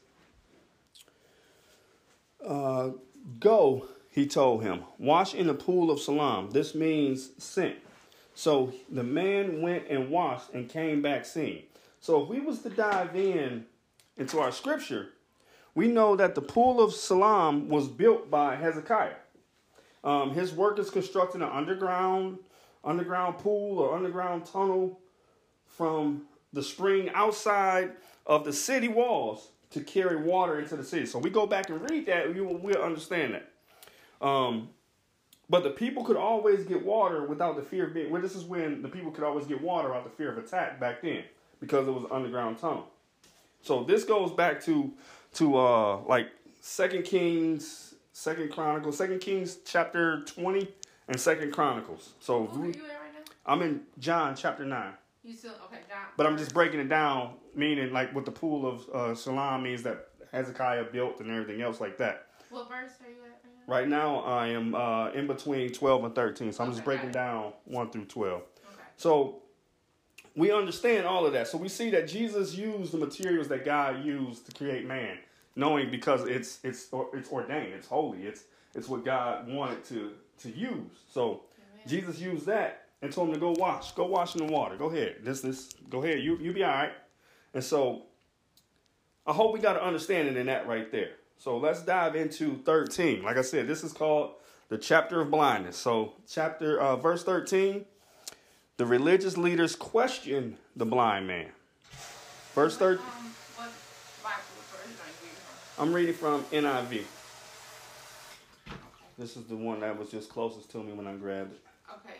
uh, 2.45 2.89
"Go," 3.39 3.85
he 4.09 4.25
told 4.25 4.63
him, 4.63 4.83
"wash 4.97 5.35
in 5.35 5.45
the 5.45 5.53
pool 5.53 5.91
of 5.91 5.99
Siloam." 5.99 6.49
This 6.49 6.73
means 6.73 7.31
sent. 7.41 7.77
So 8.33 8.73
the 8.89 9.03
man 9.03 9.61
went 9.61 9.87
and 9.87 10.09
washed 10.09 10.51
and 10.53 10.67
came 10.67 11.03
back 11.03 11.25
seeing. 11.25 11.63
So 11.99 12.23
if 12.23 12.27
we 12.29 12.39
was 12.39 12.63
to 12.63 12.69
dive 12.69 13.15
in 13.15 13.67
into 14.17 14.39
our 14.39 14.51
scripture, 14.51 15.09
we 15.75 15.87
know 15.87 16.15
that 16.15 16.33
the 16.33 16.41
pool 16.41 16.81
of 16.81 16.93
Siloam 16.93 17.69
was 17.69 17.87
built 17.87 18.31
by 18.31 18.55
Hezekiah. 18.55 19.15
Um, 20.03 20.33
his 20.33 20.53
is 20.53 20.89
constructing 20.89 21.43
an 21.43 21.49
underground 21.49 22.39
underground 22.83 23.37
pool 23.37 23.77
or 23.77 23.95
underground 23.95 24.47
tunnel 24.47 24.99
from 25.67 26.27
the 26.53 26.63
spring 26.63 27.09
outside 27.13 27.91
of 28.25 28.45
the 28.45 28.53
city 28.53 28.87
walls 28.87 29.49
to 29.71 29.81
carry 29.81 30.17
water 30.17 30.59
into 30.59 30.75
the 30.75 30.83
city. 30.83 31.05
So 31.05 31.19
we 31.19 31.29
go 31.29 31.47
back 31.47 31.69
and 31.69 31.89
read 31.89 32.05
that, 32.07 32.33
we 32.33 32.41
will, 32.41 32.57
we'll 32.57 32.81
understand 32.81 33.35
that. 33.35 34.25
Um, 34.25 34.69
but 35.49 35.63
the 35.63 35.69
people 35.69 36.03
could 36.03 36.17
always 36.17 36.63
get 36.63 36.85
water 36.85 37.25
without 37.25 37.55
the 37.57 37.61
fear 37.61 37.87
of 37.87 37.93
being. 37.93 38.09
Well, 38.09 38.21
this 38.21 38.35
is 38.35 38.43
when 38.43 38.81
the 38.81 38.87
people 38.87 39.11
could 39.11 39.23
always 39.23 39.45
get 39.45 39.61
water 39.61 39.89
without 39.89 40.05
the 40.05 40.09
fear 40.09 40.31
of 40.31 40.37
attack 40.37 40.79
back 40.79 41.01
then 41.01 41.23
because 41.59 41.87
it 41.87 41.91
was 41.91 42.03
an 42.03 42.09
underground 42.11 42.57
tunnel. 42.57 42.87
So 43.61 43.83
this 43.83 44.03
goes 44.03 44.31
back 44.31 44.63
to 44.63 44.93
to 45.33 45.57
uh 45.57 45.97
like 46.03 46.29
Second 46.61 47.03
Kings, 47.03 47.95
Second 48.13 48.51
Chronicles, 48.51 48.97
Second 48.97 49.19
Kings 49.19 49.57
chapter 49.65 50.23
twenty 50.23 50.69
and 51.07 51.19
Second 51.19 51.51
Chronicles. 51.51 52.13
So 52.19 52.43
Where 52.43 52.63
are 52.63 52.67
you 52.67 52.71
at 52.71 52.77
right 52.77 53.13
now? 53.13 53.33
I'm 53.45 53.61
in 53.61 53.81
John 53.99 54.35
chapter 54.35 54.65
nine. 54.65 54.93
You 55.23 55.35
still 55.35 55.53
okay? 55.65 55.79
But 56.17 56.25
I'm 56.25 56.37
just 56.37 56.53
breaking 56.53 56.79
it 56.79 56.89
down, 56.89 57.33
meaning 57.55 57.93
like 57.93 58.13
what 58.15 58.25
the 58.25 58.31
pool 58.31 58.65
of 58.65 58.89
uh, 58.89 59.15
Shalom 59.15 59.63
means 59.63 59.83
that 59.83 60.07
Hezekiah 60.31 60.85
built 60.85 61.19
and 61.19 61.29
everything 61.29 61.61
else 61.61 61.79
like 61.79 61.97
that. 61.99 62.27
What 62.49 62.67
verse 62.67 62.91
are 63.03 63.09
you 63.09 63.17
at 63.25 63.41
right 63.67 63.87
now? 63.87 64.21
I 64.21 64.47
am 64.47 64.73
uh, 64.73 65.11
in 65.11 65.27
between 65.27 65.71
12 65.71 66.05
and 66.05 66.15
13, 66.15 66.51
so 66.51 66.63
I'm 66.63 66.71
just 66.71 66.83
breaking 66.83 67.11
down 67.11 67.53
1 67.65 67.91
through 67.91 68.05
12. 68.05 68.41
Okay. 68.41 68.81
So 68.97 69.41
we 70.35 70.51
understand 70.51 71.05
all 71.05 71.25
of 71.25 71.33
that. 71.33 71.47
So 71.47 71.57
we 71.57 71.69
see 71.69 71.89
that 71.91 72.07
Jesus 72.07 72.55
used 72.55 72.91
the 72.91 72.97
materials 72.97 73.47
that 73.49 73.63
God 73.63 74.03
used 74.03 74.45
to 74.47 74.51
create 74.57 74.85
man, 74.85 75.17
knowing 75.55 75.91
because 75.91 76.27
it's 76.27 76.59
it's 76.63 76.89
it's 77.13 77.31
ordained, 77.31 77.73
it's 77.73 77.87
holy, 77.87 78.23
it's 78.23 78.45
it's 78.73 78.87
what 78.87 79.05
God 79.05 79.47
wanted 79.47 79.83
to 79.85 80.13
to 80.39 80.49
use. 80.49 81.03
So 81.09 81.43
Amen. 81.75 81.87
Jesus 81.87 82.19
used 82.19 82.45
that 82.47 82.80
and 83.01 83.11
told 83.11 83.29
him 83.29 83.33
to 83.33 83.39
go 83.39 83.51
wash, 83.51 83.91
go 83.93 84.05
wash 84.05 84.35
in 84.35 84.45
the 84.45 84.51
water. 84.51 84.75
Go 84.75 84.89
ahead, 84.89 85.17
this 85.23 85.41
this 85.41 85.73
go 85.89 86.03
ahead, 86.03 86.21
you 86.21 86.37
you 86.37 86.53
be 86.53 86.63
all 86.63 86.71
right. 86.71 86.93
And 87.53 87.63
so 87.63 88.03
I 89.25 89.33
hope 89.33 89.53
we 89.53 89.59
got 89.59 89.75
an 89.75 89.83
understanding 89.83 90.37
in 90.37 90.47
that 90.47 90.67
right 90.67 90.91
there. 90.91 91.11
So 91.37 91.57
let's 91.57 91.81
dive 91.81 92.15
into 92.15 92.57
13. 92.65 93.23
Like 93.23 93.37
I 93.37 93.41
said, 93.41 93.67
this 93.67 93.83
is 93.83 93.93
called 93.93 94.33
the 94.69 94.77
chapter 94.77 95.21
of 95.21 95.31
blindness. 95.31 95.75
So 95.77 96.13
chapter 96.27 96.79
uh, 96.79 96.95
verse 96.95 97.23
13 97.23 97.85
the 98.81 98.87
religious 98.87 99.37
leaders 99.37 99.75
question 99.75 100.57
the 100.75 100.87
blind 100.87 101.27
man. 101.27 101.49
Verse 102.55 102.77
13. 102.77 102.97
Um, 102.97 103.05
what 103.55 103.69
Bible 104.23 104.41
version 104.71 104.97
are 104.97 105.05
you 105.05 105.13
reading 105.21 105.35
from? 105.75 105.87
I'm 105.87 105.93
reading 105.93 106.15
from 106.15 106.43
NIV. 106.45 107.03
This 109.19 109.37
is 109.37 109.43
the 109.43 109.55
one 109.55 109.81
that 109.81 109.99
was 109.99 110.09
just 110.09 110.31
closest 110.31 110.71
to 110.71 110.77
me 110.79 110.93
when 110.93 111.05
I 111.05 111.13
grabbed 111.13 111.53
it. 111.53 111.59
Okay, 111.93 112.17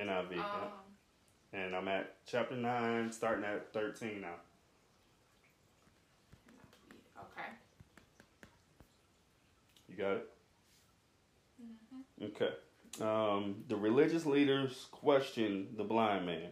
NIV. 0.00 0.36
Yeah. 0.36 0.42
Um, 0.42 0.68
And 1.52 1.74
I'm 1.74 1.88
at 1.88 2.16
chapter 2.26 2.54
9, 2.56 3.12
starting 3.12 3.44
at 3.44 3.72
13 3.72 4.20
now. 4.20 4.28
okay. 7.18 7.48
You 9.88 9.96
got 9.96 10.12
it? 10.12 10.30
Okay. 12.22 12.50
um, 13.00 13.64
the 13.68 13.76
religious 13.76 14.26
leaders 14.26 14.86
question 14.90 15.68
the 15.76 15.84
blind 15.84 16.26
man. 16.26 16.50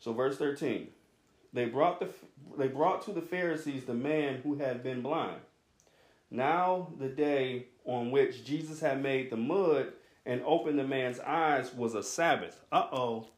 So, 0.00 0.12
verse 0.12 0.36
13. 0.38 0.88
They 1.52 1.64
brought, 1.64 1.98
the, 1.98 2.08
they 2.56 2.68
brought 2.68 3.02
to 3.06 3.12
the 3.12 3.22
Pharisees 3.22 3.84
the 3.84 3.94
man 3.94 4.40
who 4.42 4.56
had 4.56 4.82
been 4.82 5.02
blind. 5.02 5.40
Now, 6.30 6.88
the 6.98 7.08
day 7.08 7.66
on 7.84 8.10
which 8.10 8.44
Jesus 8.44 8.80
had 8.80 9.02
made 9.02 9.30
the 9.30 9.36
mud 9.36 9.92
and 10.28 10.42
opened 10.44 10.78
the 10.78 10.84
man's 10.84 11.18
eyes 11.20 11.74
was 11.74 11.94
a 11.94 12.02
Sabbath. 12.02 12.62
Uh 12.70 12.86
oh. 12.92 13.28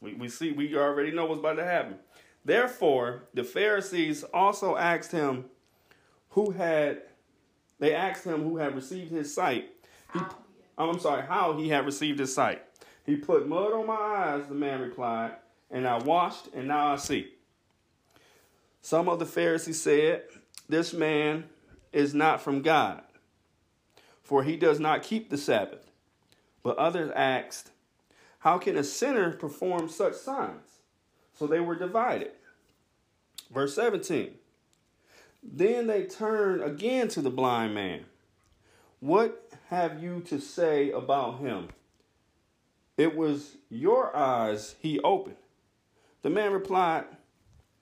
We, 0.00 0.14
we 0.14 0.28
see, 0.28 0.52
we 0.52 0.74
already 0.76 1.10
know 1.10 1.26
what's 1.26 1.40
about 1.40 1.56
to 1.56 1.64
happen. 1.64 1.96
Therefore, 2.44 3.24
the 3.34 3.44
Pharisees 3.44 4.22
also 4.32 4.76
asked 4.76 5.10
him 5.10 5.46
who 6.30 6.52
had, 6.52 7.02
they 7.80 7.94
asked 7.94 8.24
him 8.24 8.44
who 8.44 8.56
had 8.56 8.76
received 8.76 9.10
his 9.10 9.34
sight. 9.34 9.70
He, 10.14 10.20
I'm 10.78 11.00
sorry, 11.00 11.26
how 11.26 11.54
he 11.54 11.68
had 11.68 11.84
received 11.84 12.20
his 12.20 12.32
sight. 12.32 12.62
He 13.04 13.16
put 13.16 13.48
mud 13.48 13.72
on 13.72 13.88
my 13.88 13.94
eyes, 13.94 14.46
the 14.46 14.54
man 14.54 14.80
replied, 14.80 15.32
and 15.68 15.86
I 15.86 15.98
washed, 15.98 16.46
and 16.54 16.68
now 16.68 16.92
I 16.92 16.96
see. 16.96 17.34
Some 18.80 19.08
of 19.08 19.18
the 19.18 19.26
Pharisees 19.26 19.82
said, 19.82 20.22
This 20.68 20.94
man 20.94 21.44
is 21.92 22.14
not 22.14 22.40
from 22.40 22.62
God, 22.62 23.02
for 24.22 24.44
he 24.44 24.56
does 24.56 24.78
not 24.78 25.02
keep 25.02 25.28
the 25.28 25.36
Sabbath. 25.36 25.89
But 26.62 26.76
others 26.76 27.10
asked, 27.14 27.70
How 28.40 28.58
can 28.58 28.76
a 28.76 28.84
sinner 28.84 29.32
perform 29.32 29.88
such 29.88 30.14
signs? 30.14 30.80
So 31.34 31.46
they 31.46 31.60
were 31.60 31.76
divided. 31.76 32.32
Verse 33.52 33.74
17. 33.74 34.34
Then 35.42 35.86
they 35.86 36.04
turned 36.04 36.62
again 36.62 37.08
to 37.08 37.22
the 37.22 37.30
blind 37.30 37.74
man. 37.74 38.04
What 39.00 39.50
have 39.68 40.02
you 40.02 40.20
to 40.26 40.38
say 40.38 40.90
about 40.90 41.38
him? 41.38 41.68
It 42.98 43.16
was 43.16 43.56
your 43.70 44.14
eyes 44.14 44.74
he 44.80 45.00
opened. 45.00 45.36
The 46.20 46.28
man 46.28 46.52
replied, 46.52 47.04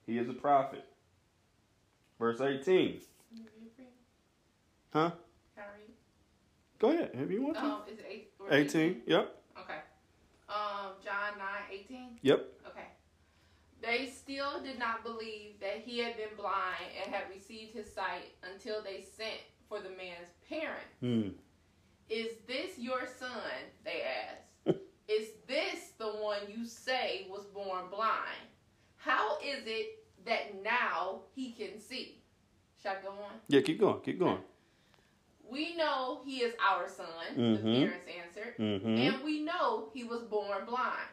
He 0.06 0.16
is 0.16 0.28
a 0.28 0.34
prophet. 0.34 0.84
Verse 2.20 2.40
18. 2.40 3.00
Huh? 4.92 5.10
Go 6.78 6.90
ahead, 6.90 7.10
if 7.14 7.30
you 7.30 7.42
want 7.42 7.56
to. 7.56 7.62
Um, 7.62 7.80
is 7.90 7.98
it 7.98 8.06
eight, 8.08 8.30
18, 8.50 9.02
yep. 9.06 9.42
Okay. 9.60 9.78
Um, 10.48 10.92
John 11.02 11.38
9, 11.38 11.48
18? 11.72 12.18
Yep. 12.22 12.48
Okay. 12.68 12.86
They 13.82 14.06
still 14.06 14.62
did 14.62 14.78
not 14.78 15.02
believe 15.02 15.58
that 15.60 15.82
he 15.84 15.98
had 15.98 16.16
been 16.16 16.36
blind 16.36 16.86
and 17.02 17.12
had 17.12 17.24
received 17.34 17.74
his 17.74 17.92
sight 17.92 18.34
until 18.52 18.82
they 18.82 19.02
sent 19.02 19.40
for 19.68 19.80
the 19.80 19.90
man's 19.90 20.30
parent. 20.48 20.86
Hmm. 21.00 21.28
Is 22.08 22.36
this 22.46 22.78
your 22.78 23.06
son? 23.18 23.30
They 23.84 24.02
asked. 24.02 24.78
is 25.08 25.28
this 25.46 25.92
the 25.98 26.08
one 26.08 26.38
you 26.48 26.64
say 26.64 27.26
was 27.28 27.44
born 27.46 27.84
blind? 27.90 28.48
How 28.96 29.38
is 29.38 29.64
it 29.66 30.04
that 30.26 30.62
now 30.62 31.20
he 31.34 31.52
can 31.52 31.80
see? 31.80 32.22
Shall 32.82 32.96
I 32.96 33.02
go 33.02 33.10
on? 33.10 33.40
Yeah, 33.48 33.60
keep 33.62 33.80
going, 33.80 34.00
keep 34.00 34.18
going. 34.18 34.38
We 35.50 35.74
know 35.76 36.20
he 36.24 36.38
is 36.42 36.54
our 36.60 36.88
son, 36.88 37.06
the 37.36 37.40
Mhm. 37.58 37.88
parents 37.88 38.06
answered, 38.08 38.56
Mm-hmm. 38.58 38.86
and 38.98 39.24
we 39.24 39.40
know 39.40 39.90
he 39.94 40.04
was 40.04 40.22
born 40.22 40.64
blind. 40.66 41.08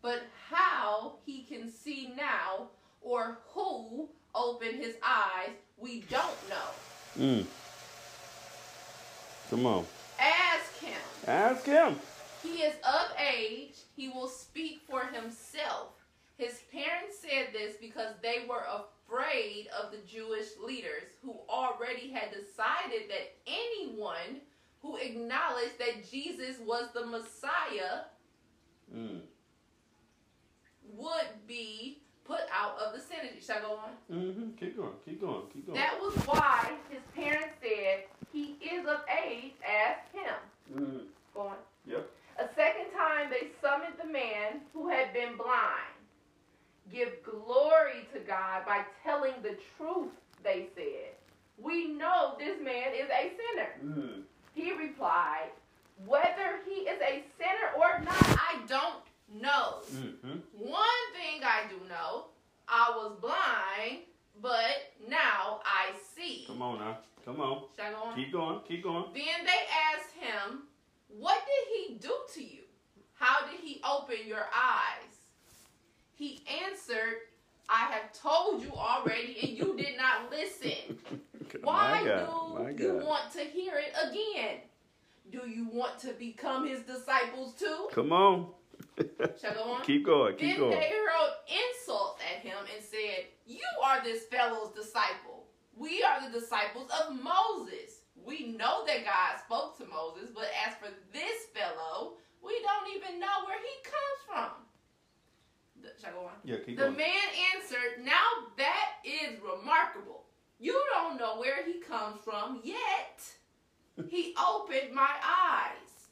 But 0.00 0.22
how 0.50 1.18
he 1.24 1.44
can 1.44 1.70
see 1.70 2.08
now 2.16 2.70
or 3.00 3.38
who 3.48 4.08
opened 4.34 4.76
his 4.76 4.96
eyes, 5.02 5.50
we 5.76 6.02
don't 6.02 6.48
know. 6.48 6.70
Mm. 7.18 7.46
Come 9.50 9.66
on. 9.66 9.86
Ask 10.18 10.76
him. 10.78 11.00
Ask 11.26 11.64
him. 11.66 12.00
He 12.42 12.62
is 12.62 12.74
of 12.86 13.16
age, 13.18 13.76
he 13.96 14.08
will 14.08 14.28
speak 14.28 14.82
for 14.88 15.04
himself. 15.06 15.88
His 16.36 16.60
parents 16.72 17.18
said 17.20 17.48
this 17.52 17.76
because 17.80 18.14
they 18.22 18.44
were 18.48 18.64
afraid 18.66 19.68
of 19.80 19.92
the 19.92 19.98
Jewish 20.06 20.48
leaders 20.64 21.04
who 21.22 21.36
already 21.48 22.10
had 22.10 22.30
decided 22.30 23.08
that 23.08 23.34
anyone 23.46 24.40
who 24.82 24.96
acknowledged 24.96 25.78
that 25.78 26.10
Jesus 26.10 26.56
was 26.64 26.88
the 26.94 27.06
Messiah 27.06 28.02
Mm. 28.94 29.20
would 30.94 31.46
be 31.46 31.98
put 32.24 32.40
out 32.52 32.78
of 32.78 32.92
the 32.94 33.00
synagogue. 33.00 33.40
Shall 33.42 33.58
I 33.58 33.60
go 33.62 33.72
on? 33.76 33.90
Mm-hmm. 34.12 34.50
Keep 34.58 34.76
going, 34.76 34.92
keep 35.04 35.20
going, 35.20 35.42
keep 35.52 35.66
going. 35.66 35.78
That 35.78 35.98
was 36.00 36.14
why 36.26 36.72
his 36.90 37.00
parents 37.14 37.54
said, 37.62 38.04
He 38.32 38.56
is 38.62 38.86
of 38.86 39.00
age, 39.26 39.52
ask 39.66 40.12
him. 40.12 40.34
Mm. 40.78 41.00
Go 41.34 41.40
on. 41.48 41.56
Yep. 41.86 42.10
A 42.38 42.48
second 42.54 42.90
time 42.96 43.30
they 43.30 43.48
summoned 43.62 43.94
the 44.02 44.10
man 44.10 44.60
who 44.72 44.88
had 44.88 45.12
been 45.12 45.36
blind. 45.36 45.93
Give 46.92 47.10
glory 47.22 48.06
to 48.12 48.20
God 48.20 48.66
by 48.66 48.82
telling 49.02 49.34
the 49.42 49.56
truth, 49.76 50.12
they 50.42 50.68
said. 50.74 51.14
We 51.58 51.88
know 51.88 52.34
this 52.38 52.60
man 52.62 52.92
is 52.94 53.08
a 53.10 53.32
sinner. 53.36 53.70
Mm. 53.84 54.22
He 54.54 54.72
replied, 54.72 55.50
Whether 56.06 56.60
he 56.66 56.82
is 56.82 57.00
a 57.00 57.22
sinner 57.38 57.70
or 57.76 58.00
not, 58.04 58.38
I 58.38 58.58
don't 58.68 59.02
know. 59.40 59.78
Mm-hmm. 59.92 60.38
One 60.58 61.04
thing 61.12 61.42
I 61.42 61.62
do 61.68 61.76
know, 61.88 62.26
I 62.68 62.92
was 62.96 63.12
blind, 63.20 64.02
but 64.42 64.92
now 65.08 65.60
I 65.64 65.92
see. 66.14 66.44
Come 66.46 66.62
on 66.62 66.78
now. 66.78 66.98
Come 67.24 67.40
on. 67.40 67.62
Shall 67.76 67.86
I 67.86 67.90
go 67.90 67.96
on? 67.96 68.16
Keep 68.16 68.32
going, 68.32 68.60
keep 68.68 68.82
going. 68.82 69.04
Then 69.14 69.46
they 69.46 69.62
asked 69.94 70.12
him, 70.14 70.64
What 71.08 71.38
did 71.46 71.88
he 71.88 71.94
do 71.94 72.14
to 72.34 72.42
you? 72.42 72.62
How 73.14 73.46
did 73.46 73.60
he 73.60 73.80
open 73.82 74.16
your 74.26 74.46
eyes? 74.54 75.13
He 76.16 76.42
answered, 76.68 77.18
I 77.68 77.90
have 77.92 78.12
told 78.12 78.62
you 78.62 78.72
already, 78.72 79.38
and 79.42 79.50
you 79.56 79.76
did 79.76 79.96
not 79.96 80.30
listen. 80.30 80.98
Why 81.62 82.02
God, 82.04 82.76
do 82.76 82.82
you 82.84 82.94
want 82.94 83.32
to 83.32 83.40
hear 83.40 83.74
it 83.78 83.94
again? 84.10 84.58
Do 85.30 85.48
you 85.48 85.68
want 85.72 85.98
to 86.00 86.12
become 86.12 86.68
his 86.68 86.80
disciples 86.80 87.54
too? 87.54 87.88
Come 87.92 88.12
on. 88.12 88.48
Shall 89.40 89.54
go 89.54 89.62
on? 89.72 89.82
keep 89.84 90.04
going, 90.04 90.36
keep 90.36 90.50
then 90.50 90.58
going. 90.58 90.70
they 90.70 90.90
hurled 90.90 91.32
insults 91.48 92.20
at 92.32 92.42
him 92.42 92.58
and 92.74 92.84
said, 92.84 93.26
You 93.46 93.64
are 93.82 94.02
this 94.02 94.24
fellow's 94.24 94.70
disciple. 94.74 95.44
We 95.76 96.02
are 96.02 96.28
the 96.28 96.38
disciples 96.38 96.90
of 96.90 97.14
Moses. 97.14 98.02
We 98.24 98.54
know 98.56 98.84
that 98.86 99.04
God 99.04 99.40
spoke 99.44 99.76
to 99.78 99.86
Moses, 99.86 100.30
but 100.34 100.46
as 100.66 100.74
for 100.76 100.88
this 101.12 101.46
fellow, 101.52 102.14
we 102.44 102.54
don't 102.62 102.96
even 102.96 103.18
know 103.20 103.44
where 103.46 103.58
he 103.58 103.82
comes 103.82 104.20
from. 104.28 104.63
The- 106.04 106.10
I 106.10 106.12
go 106.12 106.26
on? 106.26 106.32
Yeah, 106.44 106.56
keep 106.64 106.76
The 106.78 106.84
going. 106.84 106.96
man 106.96 107.28
answered, 107.54 108.04
Now 108.04 108.28
that 108.56 108.90
is 109.04 109.38
remarkable. 109.40 110.24
You 110.58 110.80
don't 110.94 111.18
know 111.18 111.38
where 111.38 111.64
he 111.64 111.80
comes 111.80 112.20
from 112.22 112.60
yet. 112.64 113.22
He 114.10 114.34
opened 114.36 114.92
my 114.92 115.08
eyes. 115.24 116.08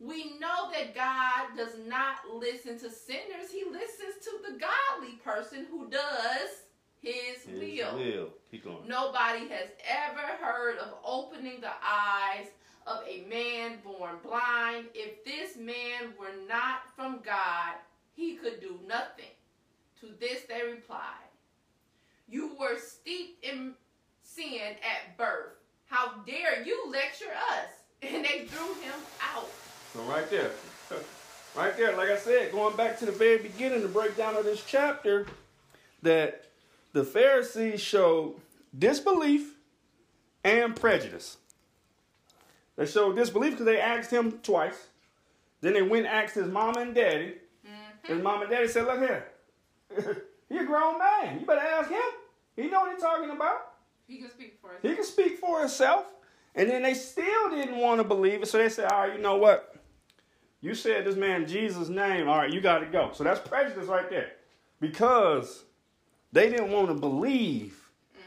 We 0.00 0.38
know 0.40 0.70
that 0.72 0.94
God 0.94 1.56
does 1.56 1.78
not 1.86 2.16
listen 2.34 2.78
to 2.80 2.90
sinners, 2.90 3.50
He 3.52 3.64
listens 3.64 4.22
to 4.24 4.30
the 4.46 4.58
godly 4.58 5.14
person 5.24 5.66
who 5.70 5.88
does 5.88 6.64
His, 7.00 7.44
His 7.44 7.60
will. 7.60 7.96
will. 7.96 8.28
Keep 8.50 8.64
going. 8.64 8.88
Nobody 8.88 9.48
has 9.48 9.68
ever 9.88 10.26
heard 10.44 10.78
of 10.78 10.94
opening 11.04 11.60
the 11.60 11.70
eyes 11.82 12.48
of 12.86 13.02
a 13.08 13.24
man 13.28 13.78
born 13.84 14.16
blind. 14.22 14.86
If 14.94 15.24
this 15.24 15.56
man 15.56 16.12
were 16.18 16.34
not 16.48 16.80
from 16.94 17.20
God, 17.24 17.74
he 18.16 18.36
could 18.36 18.60
do 18.60 18.80
nothing. 18.88 19.26
To 20.00 20.08
this 20.18 20.42
they 20.48 20.62
replied, 20.68 21.30
You 22.28 22.56
were 22.58 22.78
steeped 22.78 23.44
in 23.44 23.74
sin 24.22 24.74
at 24.82 25.16
birth. 25.16 25.54
How 25.86 26.14
dare 26.26 26.64
you 26.64 26.90
lecture 26.90 27.32
us? 27.52 27.68
And 28.02 28.22
they 28.24 28.44
threw 28.44 28.74
him 28.82 29.00
out. 29.34 29.48
So 29.94 30.02
right 30.02 30.28
there. 30.30 30.50
Right 31.56 31.74
there, 31.74 31.96
like 31.96 32.10
I 32.10 32.18
said, 32.18 32.52
going 32.52 32.76
back 32.76 32.98
to 32.98 33.06
the 33.06 33.12
very 33.12 33.38
beginning, 33.38 33.80
the 33.80 33.88
breakdown 33.88 34.36
of 34.36 34.44
this 34.44 34.62
chapter, 34.66 35.26
that 36.02 36.44
the 36.92 37.02
Pharisees 37.02 37.80
showed 37.80 38.34
disbelief 38.78 39.54
and 40.44 40.76
prejudice. 40.76 41.38
They 42.76 42.84
showed 42.84 43.16
disbelief 43.16 43.52
because 43.52 43.64
they 43.64 43.80
asked 43.80 44.10
him 44.10 44.32
twice. 44.42 44.88
Then 45.62 45.72
they 45.72 45.80
went 45.80 46.04
and 46.04 46.14
asked 46.14 46.34
his 46.34 46.46
mama 46.46 46.80
and 46.80 46.94
daddy. 46.94 47.36
His 48.06 48.22
mom 48.22 48.42
and 48.42 48.50
daddy 48.50 48.68
said, 48.68 48.86
Look 48.86 48.98
here. 49.00 49.26
he 50.48 50.58
a 50.58 50.64
grown 50.64 50.98
man. 50.98 51.40
You 51.40 51.46
better 51.46 51.60
ask 51.60 51.90
him. 51.90 52.00
He 52.56 52.68
know 52.68 52.80
what 52.80 52.92
he's 52.92 53.02
talking 53.02 53.30
about. 53.30 53.72
He 54.06 54.18
can 54.18 54.30
speak 54.30 54.58
for 54.60 54.70
us. 54.70 54.76
He 54.82 54.94
can 54.94 55.04
speak 55.04 55.38
for 55.38 55.60
himself. 55.60 56.06
And 56.54 56.70
then 56.70 56.82
they 56.82 56.94
still 56.94 57.50
didn't 57.50 57.76
want 57.76 58.00
to 58.00 58.04
believe 58.04 58.42
it. 58.42 58.46
So 58.46 58.58
they 58.58 58.68
said, 58.68 58.90
all 58.90 59.00
right, 59.00 59.16
you 59.16 59.22
know 59.22 59.36
what? 59.36 59.74
You 60.62 60.74
said 60.74 61.04
this 61.04 61.16
man 61.16 61.46
Jesus' 61.46 61.88
name. 61.88 62.28
All 62.28 62.38
right, 62.38 62.50
you 62.50 62.60
got 62.60 62.78
to 62.78 62.86
go. 62.86 63.10
So 63.12 63.24
that's 63.24 63.46
prejudice 63.46 63.88
right 63.88 64.08
there. 64.08 64.32
Because 64.80 65.64
they 66.32 66.48
didn't 66.48 66.70
want 66.70 66.88
to 66.88 66.94
believe 66.94 67.78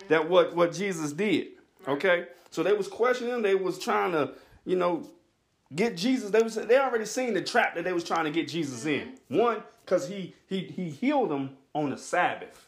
that 0.10 0.30
what, 0.30 0.56
what 0.56 0.74
Jesus 0.74 1.12
did. 1.12 1.48
Okay? 1.88 2.28
So 2.52 2.62
they 2.62 2.74
was 2.74 2.88
questioning. 2.88 3.42
They 3.42 3.56
was 3.56 3.80
trying 3.80 4.12
to, 4.12 4.34
you 4.66 4.76
know, 4.76 5.08
get 5.74 5.98
Jesus. 5.98 6.32
They 6.32 6.42
was 6.42 6.56
they 6.56 6.78
already 6.78 7.06
seen 7.06 7.34
the 7.34 7.42
trap 7.42 7.76
that 7.76 7.84
they 7.84 7.94
was 7.94 8.04
trying 8.04 8.26
to 8.26 8.32
get 8.32 8.48
Jesus 8.48 8.86
in. 8.86 9.14
One, 9.28 9.64
because 9.86 10.08
he 10.08 10.34
he 10.48 10.62
he 10.62 10.90
healed 10.90 11.30
them 11.30 11.58
on 11.74 11.90
the 11.92 11.98
Sabbath. 11.98 12.68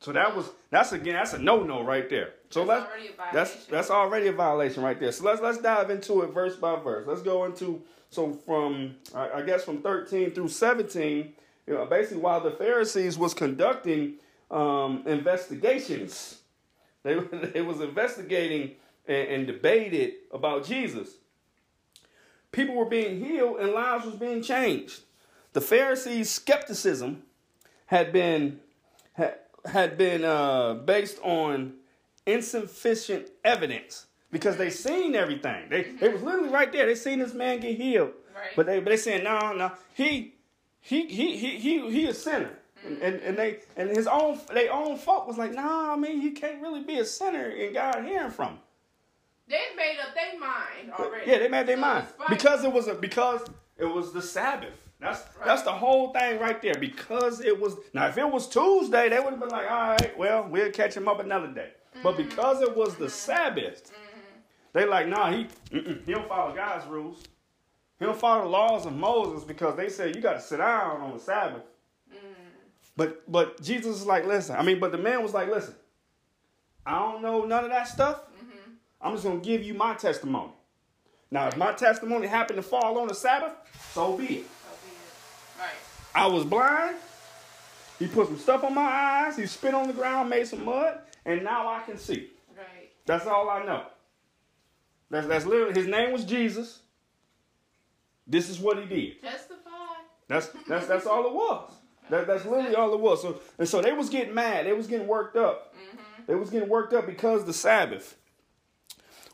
So 0.00 0.12
that 0.12 0.36
was 0.36 0.50
that's 0.70 0.92
again 0.92 1.14
that's 1.14 1.32
a 1.32 1.38
no 1.38 1.62
no 1.62 1.82
right 1.82 2.08
there. 2.08 2.34
So 2.50 2.64
That's 2.64 2.68
let's 2.68 2.86
already 2.90 3.06
a 3.08 3.10
that's 3.32 3.50
violation. 3.50 3.70
that's 3.70 3.90
already 3.90 4.26
a 4.28 4.32
violation 4.32 4.82
right 4.82 5.00
there. 5.00 5.12
So 5.12 5.24
let's 5.24 5.40
let's 5.40 5.58
dive 5.58 5.90
into 5.90 6.22
it 6.22 6.28
verse 6.28 6.56
by 6.56 6.76
verse. 6.78 7.06
Let's 7.06 7.22
go 7.22 7.44
into 7.44 7.82
so 8.10 8.32
from 8.32 8.94
I, 9.14 9.30
I 9.30 9.42
guess 9.42 9.64
from 9.64 9.82
thirteen 9.82 10.32
through 10.32 10.48
seventeen. 10.48 11.32
You 11.66 11.74
know, 11.74 11.86
basically 11.86 12.18
while 12.18 12.40
the 12.40 12.52
Pharisees 12.52 13.18
was 13.18 13.34
conducting 13.34 14.14
um, 14.52 15.02
investigations, 15.06 16.38
they 17.02 17.14
they 17.18 17.62
was 17.62 17.80
investigating 17.80 18.72
and, 19.08 19.28
and 19.28 19.46
debated 19.46 20.12
about 20.32 20.64
Jesus. 20.64 21.08
People 22.56 22.74
were 22.74 22.86
being 22.86 23.22
healed 23.22 23.58
and 23.60 23.72
lives 23.72 24.06
was 24.06 24.14
being 24.14 24.42
changed. 24.42 25.00
The 25.52 25.60
Pharisees' 25.60 26.30
skepticism 26.30 27.22
had 27.86 28.12
been 28.14 28.60
had, 29.12 29.34
had 29.66 29.98
been 29.98 30.24
uh, 30.24 30.74
based 30.74 31.18
on 31.22 31.74
insufficient 32.24 33.28
evidence 33.44 34.06
because 34.30 34.56
they 34.56 34.70
seen 34.70 35.14
everything. 35.14 35.68
They 35.68 35.82
they 36.00 36.08
was 36.08 36.22
literally 36.22 36.48
right 36.48 36.72
there. 36.72 36.86
They 36.86 36.94
seen 36.94 37.18
this 37.18 37.34
man 37.34 37.60
get 37.60 37.76
healed, 37.76 38.12
Right. 38.34 38.50
but 38.56 38.64
they 38.66 38.80
but 38.80 38.90
they 38.90 38.96
saying 38.96 39.24
no 39.24 39.52
no 39.52 39.72
he 39.94 40.34
he 40.80 41.06
he 41.06 41.36
he 41.36 41.58
he 41.58 41.90
he 41.90 42.06
a 42.06 42.14
sinner. 42.14 42.50
And, 42.86 42.98
and, 43.02 43.20
and 43.22 43.36
they 43.36 43.60
and 43.76 43.90
his 43.90 44.06
own 44.06 44.38
they 44.52 44.68
own 44.68 44.96
folk 44.96 45.26
was 45.26 45.36
like, 45.38 45.52
nah, 45.52 45.92
I 45.92 45.96
mean, 45.96 46.22
you 46.22 46.32
can't 46.32 46.62
really 46.62 46.82
be 46.82 46.98
a 46.98 47.04
sinner 47.04 47.48
and 47.48 47.74
God 47.74 48.04
hearing 48.04 48.30
from 48.30 48.48
him. 48.50 48.58
They 49.48 49.60
made 49.76 49.96
up 50.00 50.14
their 50.14 50.38
mind 50.40 50.92
already. 50.98 51.30
Yeah, 51.30 51.38
they 51.38 51.48
made 51.48 51.66
their 51.66 51.76
So 51.76 51.80
mind 51.82 52.06
because 52.28 52.64
it 52.64 52.72
was 52.72 52.88
a 52.88 52.94
because 52.94 53.42
it 53.78 53.84
was 53.84 54.12
the 54.12 54.22
Sabbath. 54.22 54.74
That's 54.98 55.22
that's 55.44 55.62
the 55.62 55.72
whole 55.72 56.12
thing 56.12 56.40
right 56.40 56.60
there. 56.60 56.74
Because 56.74 57.40
it 57.40 57.58
was 57.58 57.76
now, 57.92 58.06
if 58.08 58.18
it 58.18 58.28
was 58.28 58.48
Tuesday, 58.48 59.08
they 59.08 59.20
would 59.20 59.30
have 59.30 59.40
been 59.40 59.50
like, 59.50 59.70
all 59.70 59.90
right, 59.90 60.18
well, 60.18 60.48
we'll 60.48 60.70
catch 60.72 60.96
him 60.96 61.06
up 61.06 61.20
another 61.20 61.48
day. 61.48 61.70
But 62.02 62.14
Mm-hmm. 62.16 62.28
because 62.28 62.60
it 62.60 62.76
was 62.76 62.96
the 62.96 63.08
Sabbath, 63.08 63.90
they 64.72 64.84
like, 64.84 65.06
nah, 65.08 65.30
he 65.30 65.46
he 65.70 66.12
don't 66.12 66.28
follow 66.28 66.54
God's 66.54 66.86
rules. 66.86 67.22
He 67.98 68.04
don't 68.04 68.18
follow 68.18 68.42
the 68.42 68.48
laws 68.48 68.84
of 68.84 68.94
Moses 68.94 69.44
because 69.44 69.76
they 69.76 69.88
said 69.88 70.14
you 70.14 70.20
got 70.20 70.34
to 70.34 70.40
sit 70.40 70.58
down 70.58 71.00
on 71.00 71.12
the 71.14 71.18
Sabbath. 71.22 71.62
Mm. 72.12 72.16
But 72.96 73.30
but 73.30 73.62
Jesus 73.62 74.00
is 74.00 74.06
like, 74.06 74.26
listen. 74.26 74.56
I 74.56 74.62
mean, 74.62 74.80
but 74.80 74.92
the 74.92 74.98
man 74.98 75.22
was 75.22 75.32
like, 75.32 75.48
listen. 75.48 75.74
I 76.84 76.98
don't 76.98 77.22
know 77.22 77.44
none 77.44 77.64
of 77.64 77.70
that 77.70 77.88
stuff. 77.88 78.20
I'm 79.00 79.12
just 79.12 79.24
gonna 79.24 79.40
give 79.40 79.62
you 79.62 79.74
my 79.74 79.94
testimony. 79.94 80.52
Now, 81.30 81.48
if 81.48 81.56
my 81.56 81.72
testimony 81.72 82.26
happened 82.26 82.56
to 82.56 82.62
fall 82.62 82.98
on 82.98 83.08
the 83.08 83.14
Sabbath, 83.14 83.52
so 83.92 84.16
be 84.16 84.24
it. 84.24 84.28
So 84.28 84.36
be 84.36 84.38
it. 84.38 85.58
Right. 85.58 85.68
I 86.14 86.26
was 86.26 86.44
blind. 86.44 86.96
He 87.98 88.06
put 88.06 88.28
some 88.28 88.38
stuff 88.38 88.62
on 88.62 88.74
my 88.74 88.82
eyes. 88.82 89.36
He 89.36 89.46
spit 89.46 89.74
on 89.74 89.86
the 89.86 89.92
ground, 89.92 90.30
made 90.30 90.46
some 90.46 90.64
mud, 90.64 91.00
and 91.24 91.42
now 91.42 91.68
I 91.68 91.82
can 91.82 91.98
see. 91.98 92.30
Right. 92.56 92.90
That's 93.06 93.26
all 93.26 93.48
I 93.48 93.64
know. 93.64 93.84
That's 95.10 95.26
that's 95.26 95.46
literally 95.46 95.74
his 95.74 95.86
name 95.86 96.12
was 96.12 96.24
Jesus. 96.24 96.80
This 98.26 98.50
is 98.50 98.58
what 98.58 98.78
he 98.78 98.84
did. 98.84 99.22
Testify. 99.22 99.70
That's 100.28 100.48
that's 100.68 100.86
that's 100.86 101.06
all 101.06 101.26
it 101.26 101.32
was. 101.32 101.72
That, 102.08 102.26
that's 102.28 102.44
literally 102.44 102.76
all 102.76 102.92
it 102.92 103.00
was. 103.00 103.22
So 103.22 103.40
and 103.58 103.68
so 103.68 103.80
they 103.80 103.92
was 103.92 104.08
getting 104.08 104.34
mad. 104.34 104.66
They 104.66 104.72
was 104.72 104.86
getting 104.86 105.06
worked 105.06 105.36
up. 105.36 105.74
Mm-hmm. 105.74 106.22
They 106.26 106.34
was 106.34 106.50
getting 106.50 106.68
worked 106.68 106.92
up 106.92 107.06
because 107.06 107.44
the 107.44 107.52
Sabbath 107.52 108.16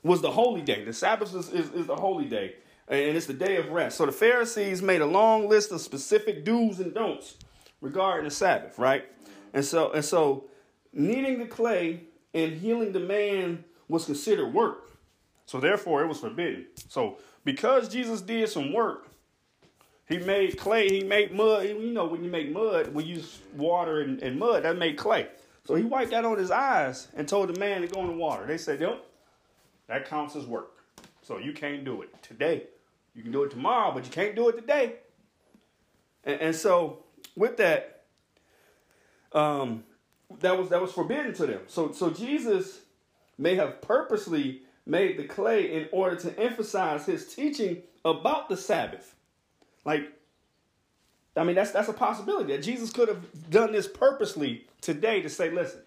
was 0.03 0.21
the 0.21 0.31
holy 0.31 0.63
day. 0.63 0.85
The 0.85 0.93
Sabbath 0.93 1.35
is, 1.35 1.49
is, 1.51 1.71
is 1.71 1.87
the 1.87 1.97
holy 1.97 2.25
day, 2.25 2.57
and 2.89 3.17
it's 3.17 3.27
the 3.27 3.35
day 3.35 3.57
of 3.57 3.71
rest. 3.71 3.97
So 3.97 4.07
the 4.07 4.13
Pharisees 4.13 4.83
made 4.83 5.01
a 5.01 5.07
long 5.07 5.49
list 5.49 5.73
of 5.73 5.81
specific 5.81 6.45
do's 6.45 6.81
and 6.81 6.93
don'ts 6.95 7.37
regarding 7.81 8.25
the 8.25 8.35
Sabbath, 8.35 8.79
right? 8.79 9.05
And 9.55 9.65
so 9.65 9.93
and 9.93 10.05
so 10.05 10.45
kneading 10.93 11.39
the 11.39 11.47
clay 11.47 12.05
and 12.35 12.53
healing 12.55 12.93
the 12.93 13.01
man 13.01 13.65
was 13.89 14.07
considered 14.07 14.53
work. 14.53 14.91
So 15.47 15.61
therefore 15.61 16.03
it 16.03 16.07
was 16.07 16.21
forbidden. 16.21 16.67
So 16.89 17.19
because 17.45 17.89
Jesus 17.89 18.23
did 18.23 18.49
some 18.49 18.73
work, 18.73 19.09
he 20.09 20.19
made 20.19 20.59
clay, 20.59 20.89
he 20.89 21.05
made 21.05 21.33
mud. 21.33 21.67
You 21.67 21.93
know, 21.93 22.07
when 22.07 22.25
you 22.25 22.31
make 22.31 22.51
mud, 22.51 22.95
we 22.95 23.05
use 23.05 23.41
water 23.57 24.01
and, 24.01 24.23
and 24.23 24.39
mud, 24.39 24.65
that 24.65 24.79
made 24.79 24.97
clay. 24.97 25.29
So 25.65 25.75
he 25.75 25.85
wiped 25.85 26.11
that 26.11 26.25
on 26.25 26.39
his 26.39 26.51
eyes 26.51 27.09
and 27.15 27.29
told 27.29 27.55
the 27.55 27.59
man 27.59 27.83
to 27.83 27.87
go 27.87 28.01
in 28.01 28.09
the 28.09 28.13
water. 28.15 28.47
They 28.47 28.59
said, 28.59 28.81
Nope, 28.81 29.07
that 29.93 30.09
counts 30.09 30.35
as 30.37 30.47
work. 30.47 30.85
So 31.21 31.37
you 31.37 31.53
can't 31.53 31.85
do 31.85 32.01
it 32.01 32.23
today. 32.23 32.63
You 33.15 33.23
can 33.23 33.31
do 33.31 33.43
it 33.43 33.51
tomorrow, 33.51 33.93
but 33.93 34.07
you 34.07 34.11
can't 34.11 34.35
do 34.35 34.49
it 34.49 34.57
today. 34.57 34.95
And, 36.25 36.41
and 36.41 36.57
so 36.57 37.05
with 37.37 37.59
that, 37.59 38.05
um, 39.33 39.85
that 40.41 40.59
was 40.59 40.71
that 40.71 40.81
was 40.81 40.93
forbidden 40.93 41.35
to 41.35 41.47
them. 41.47 41.61
So 41.67 41.93
so 41.93 42.09
Jesus 42.09 42.81
may 43.37 43.55
have 43.57 43.83
purposely 43.83 44.63
made 44.87 45.19
the 45.19 45.25
clay 45.25 45.71
in 45.75 45.89
order 45.93 46.17
to 46.17 46.39
emphasize 46.41 47.05
his 47.05 47.35
teaching 47.35 47.83
about 48.03 48.49
the 48.49 48.57
Sabbath. 48.57 49.15
Like, 49.85 50.11
I 51.37 51.45
mean, 51.45 51.55
that's 51.55 51.71
that's 51.71 51.91
a 51.91 51.93
possibility 51.93 52.55
that 52.55 52.63
Jesus 52.63 52.91
could 52.91 53.09
have 53.09 53.51
done 53.51 53.73
this 53.73 53.89
purposely 53.89 54.67
today 54.81 55.21
to 55.21 55.29
say, 55.29 55.51
listen, 55.51 55.83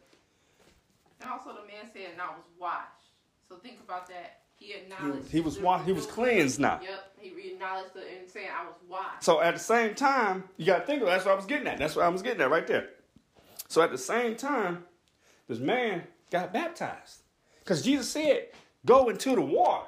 And 1.22 1.32
also 1.32 1.54
the 1.54 1.68
man 1.68 1.90
said, 1.92 2.12
and 2.12 2.22
I 2.22 2.28
was 2.28 2.46
washed. 2.60 3.06
So 3.50 3.56
think 3.58 3.80
about 3.84 4.08
that. 4.08 4.40
He 4.58 4.74
acknowledged. 4.74 5.30
he 5.32 5.42
was 5.42 5.58
the- 5.58 5.64
wa- 5.64 5.84
he 5.84 5.92
was 5.92 6.06
cleansed 6.06 6.60
now. 6.60 6.80
Yep. 6.82 7.12
He 7.20 7.52
acknowledged 7.52 7.96
it 7.96 8.20
and 8.22 8.30
saying, 8.30 8.50
I 8.58 8.66
was 8.66 8.76
washed. 8.88 9.24
So 9.24 9.42
at 9.42 9.54
the 9.54 9.60
same 9.60 9.96
time, 9.96 10.44
you 10.58 10.66
got 10.66 10.80
to 10.80 10.86
think 10.86 11.02
of 11.02 11.08
that's 11.08 11.26
what 11.26 11.32
I 11.34 11.36
was 11.36 11.46
getting 11.46 11.68
at. 11.68 11.78
That's 11.78 11.96
what 11.96 12.06
I 12.06 12.10
was 12.10 12.22
getting 12.22 12.42
at 12.42 12.50
right 12.50 12.66
there. 12.66 12.90
So 13.68 13.82
at 13.82 13.92
the 13.92 13.98
same 13.98 14.36
time, 14.36 14.86
this 15.48 15.60
man 15.60 16.04
got 16.32 16.54
baptized 16.54 17.22
because 17.60 17.82
Jesus 17.82 18.10
said, 18.10 18.50
"Go 18.86 19.10
into 19.10 19.36
the 19.36 19.42
water." 19.42 19.88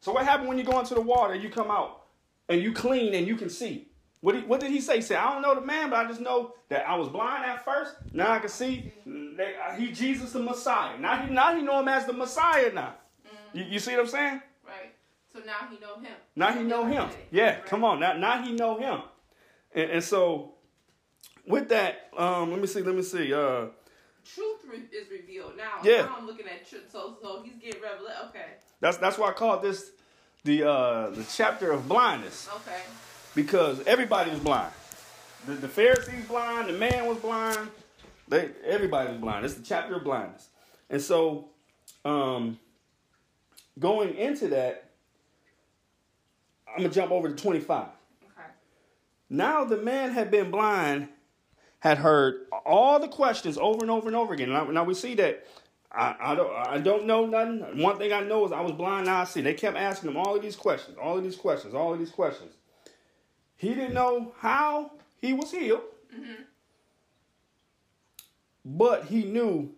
So 0.00 0.12
what 0.12 0.24
happened 0.24 0.48
when 0.48 0.58
you 0.58 0.64
go 0.64 0.78
into 0.78 0.94
the 0.94 1.00
water? 1.00 1.34
You 1.34 1.48
come 1.50 1.70
out 1.70 2.04
and 2.48 2.62
you 2.62 2.72
clean 2.72 3.14
and 3.14 3.26
you 3.26 3.36
can 3.36 3.48
see. 3.50 3.88
What, 4.20 4.34
he, 4.34 4.40
what 4.42 4.60
did 4.60 4.70
he 4.70 4.80
say? 4.80 4.96
He 4.96 5.02
said, 5.02 5.18
"I 5.18 5.32
don't 5.32 5.42
know 5.42 5.54
the 5.54 5.60
man, 5.60 5.90
but 5.90 6.04
I 6.04 6.08
just 6.08 6.20
know 6.20 6.54
that 6.68 6.88
I 6.88 6.96
was 6.96 7.08
blind 7.08 7.44
at 7.44 7.64
first. 7.64 7.94
Now 8.12 8.32
I 8.32 8.38
can 8.40 8.48
see. 8.48 8.92
That 9.06 9.78
he 9.78 9.92
Jesus 9.92 10.32
the 10.32 10.40
Messiah. 10.40 10.98
Now 10.98 11.22
he 11.22 11.32
now 11.32 11.54
he 11.54 11.62
know 11.62 11.78
him 11.80 11.88
as 11.88 12.06
the 12.06 12.12
Messiah. 12.12 12.72
Now, 12.72 12.94
you, 13.52 13.64
you 13.64 13.78
see 13.78 13.92
what 13.92 14.00
I'm 14.00 14.06
saying? 14.08 14.42
Right. 14.66 14.92
So 15.32 15.38
now 15.40 15.68
he 15.70 15.78
know 15.78 16.00
him. 16.00 16.16
Now 16.34 16.52
he 16.52 16.62
know 16.64 16.84
him. 16.84 17.08
Yeah, 17.30 17.60
come 17.60 17.84
on. 17.84 18.00
Now, 18.00 18.14
now 18.14 18.42
he 18.42 18.52
know 18.52 18.76
him. 18.78 19.02
And, 19.72 19.90
and 19.92 20.04
so 20.04 20.54
with 21.46 21.68
that, 21.68 22.10
um, 22.16 22.50
let 22.50 22.60
me 22.60 22.66
see, 22.66 22.82
let 22.82 22.94
me 22.96 23.02
see. 23.02 23.32
Uh, 23.32 23.66
Truth 24.34 24.64
re- 24.70 24.78
is 24.92 25.10
revealed 25.10 25.56
now. 25.56 25.78
Yeah. 25.82 26.02
Now 26.02 26.16
I'm 26.18 26.26
looking 26.26 26.46
at 26.46 26.68
truth. 26.68 26.90
So 26.90 27.16
so 27.22 27.42
he's 27.42 27.56
getting 27.56 27.80
revelation. 27.80 28.16
Okay. 28.30 28.46
that's 28.80 28.96
that's 28.98 29.16
why 29.16 29.28
I 29.28 29.32
called 29.32 29.62
this 29.62 29.92
the 30.44 30.64
uh, 30.68 31.10
the 31.10 31.24
chapter 31.32 31.70
of 31.70 31.88
blindness 31.88 32.48
Okay. 32.56 32.80
Because 33.38 33.80
everybody 33.86 34.32
was 34.32 34.40
blind. 34.40 34.72
The, 35.46 35.52
the 35.52 35.68
Pharisees 35.68 36.26
blind, 36.26 36.68
the 36.68 36.72
man 36.72 37.06
was 37.06 37.18
blind. 37.18 37.68
They 38.26 38.50
everybody 38.66 39.12
was 39.12 39.20
blind. 39.20 39.44
It's 39.44 39.54
the 39.54 39.62
chapter 39.62 39.94
of 39.94 40.02
blindness. 40.02 40.48
And 40.90 41.00
so, 41.00 41.50
um, 42.04 42.58
going 43.78 44.16
into 44.16 44.48
that, 44.48 44.90
I'm 46.68 46.82
gonna 46.82 46.92
jump 46.92 47.12
over 47.12 47.28
to 47.28 47.34
25. 47.36 47.86
Okay. 47.86 47.92
Now 49.30 49.64
the 49.64 49.76
man 49.76 50.10
had 50.10 50.32
been 50.32 50.50
blind, 50.50 51.08
had 51.78 51.98
heard 51.98 52.46
all 52.66 52.98
the 52.98 53.06
questions 53.06 53.56
over 53.56 53.82
and 53.82 53.90
over 53.90 54.08
and 54.08 54.16
over 54.16 54.34
again. 54.34 54.50
Now, 54.50 54.64
now 54.64 54.82
we 54.82 54.94
see 54.94 55.14
that 55.14 55.46
I, 55.92 56.16
I 56.20 56.34
don't 56.34 56.52
I 56.52 56.78
don't 56.78 57.06
know 57.06 57.24
nothing. 57.24 57.80
One 57.80 57.98
thing 57.98 58.12
I 58.12 58.20
know 58.20 58.44
is 58.46 58.50
I 58.50 58.62
was 58.62 58.72
blind, 58.72 59.06
now 59.06 59.20
I 59.20 59.24
see. 59.24 59.42
They 59.42 59.54
kept 59.54 59.76
asking 59.76 60.10
him 60.10 60.16
all 60.16 60.34
of 60.34 60.42
these 60.42 60.56
questions, 60.56 60.96
all 61.00 61.16
of 61.16 61.22
these 61.22 61.36
questions, 61.36 61.72
all 61.72 61.92
of 61.92 62.00
these 62.00 62.10
questions. 62.10 62.57
He 63.58 63.74
didn't 63.74 63.92
know 63.92 64.32
how 64.38 64.92
he 65.20 65.32
was 65.32 65.50
healed, 65.50 65.82
but 68.64 69.06
he 69.06 69.24
knew 69.24 69.74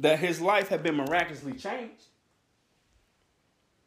that 0.00 0.18
his 0.18 0.40
life 0.40 0.68
had 0.68 0.82
been 0.82 0.96
miraculously 0.96 1.52
changed. 1.52 2.04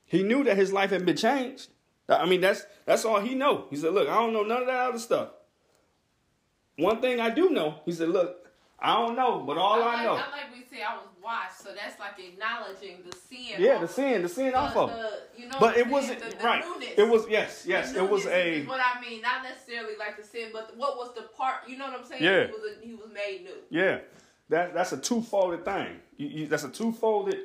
He 0.06 0.22
knew 0.22 0.44
that 0.44 0.56
his 0.56 0.72
life 0.72 0.92
had 0.92 1.06
been 1.06 1.18
changed. 1.18 1.70
I 2.08 2.26
mean, 2.28 2.40
that's 2.40 2.66
that's 2.86 3.04
all 3.04 3.20
he 3.20 3.34
know. 3.34 3.66
He 3.72 3.76
said, 3.78 3.94
"Look, 3.94 4.08
I 4.08 4.14
don't 4.14 4.32
know 4.32 4.44
none 4.44 4.62
of 4.62 4.68
that 4.68 4.90
other 4.90 5.00
stuff. 5.00 5.30
One 6.78 7.02
thing 7.02 7.20
I 7.20 7.32
do 7.32 7.50
know," 7.50 7.80
he 7.84 7.92
said, 7.92 8.10
"Look, 8.10 8.48
I 8.78 8.94
don't 8.94 9.16
know, 9.16 9.40
but 9.42 9.58
all 9.58 9.82
I 9.82 9.88
I 9.88 9.96
like, 9.96 10.04
know, 10.04 10.12
I 10.12 10.16
like 10.16 10.54
we 10.54 10.64
say 10.70 10.84
I 10.84 10.94
was 10.98 11.08
washed. 11.26 11.60
So 11.60 11.70
that's 11.76 12.00
like 12.00 12.18
acknowledging 12.20 12.98
the 13.10 13.16
sin. 13.18 13.56
yeah, 13.60 13.80
the 13.80 13.88
sin, 13.88 14.22
the 14.22 14.30
sin 14.30 14.54
off 14.54 14.76
of." 14.78 14.90
the- 14.92 15.24
you 15.38 15.50
know 15.50 15.58
But 15.60 15.78
it 15.78 15.88
wasn't? 15.88 16.20
The- 16.22 16.38
the 16.38 16.44
right. 16.44 16.64
newness. 16.64 16.94
It 16.98 17.10
was 17.10 17.28
yes, 17.30 17.66
yes, 17.68 17.94
it 17.96 18.08
was 18.10 18.26
a 18.28 18.64
what 18.66 18.80
I 18.80 19.02
mean. 19.02 19.22
Not 19.22 19.44
necessarily 19.44 19.96
like 19.98 20.16
the 20.22 20.24
sin, 20.24 20.50
but 20.54 20.78
what 20.78 20.96
was 20.98 21.14
the 21.16 21.24
part? 21.36 21.68
You 21.68 21.78
know 21.78 21.86
what 21.92 22.00
I'm 22.00 22.06
saying? 22.06 22.24
Yeah. 22.24 22.46
He 22.48 22.52
was, 22.54 22.62
a, 22.72 22.86
he 22.88 22.94
was 22.94 23.10
made 23.14 23.44
new. 23.44 23.58
yeah. 23.70 24.00
That 24.50 24.76
that's 24.76 24.92
a 24.94 24.98
two-folded 24.98 25.66
thing. 25.66 26.00
You, 26.18 26.28
you, 26.28 26.48
that's 26.48 26.64
a 26.64 26.70
two-folded 26.70 27.40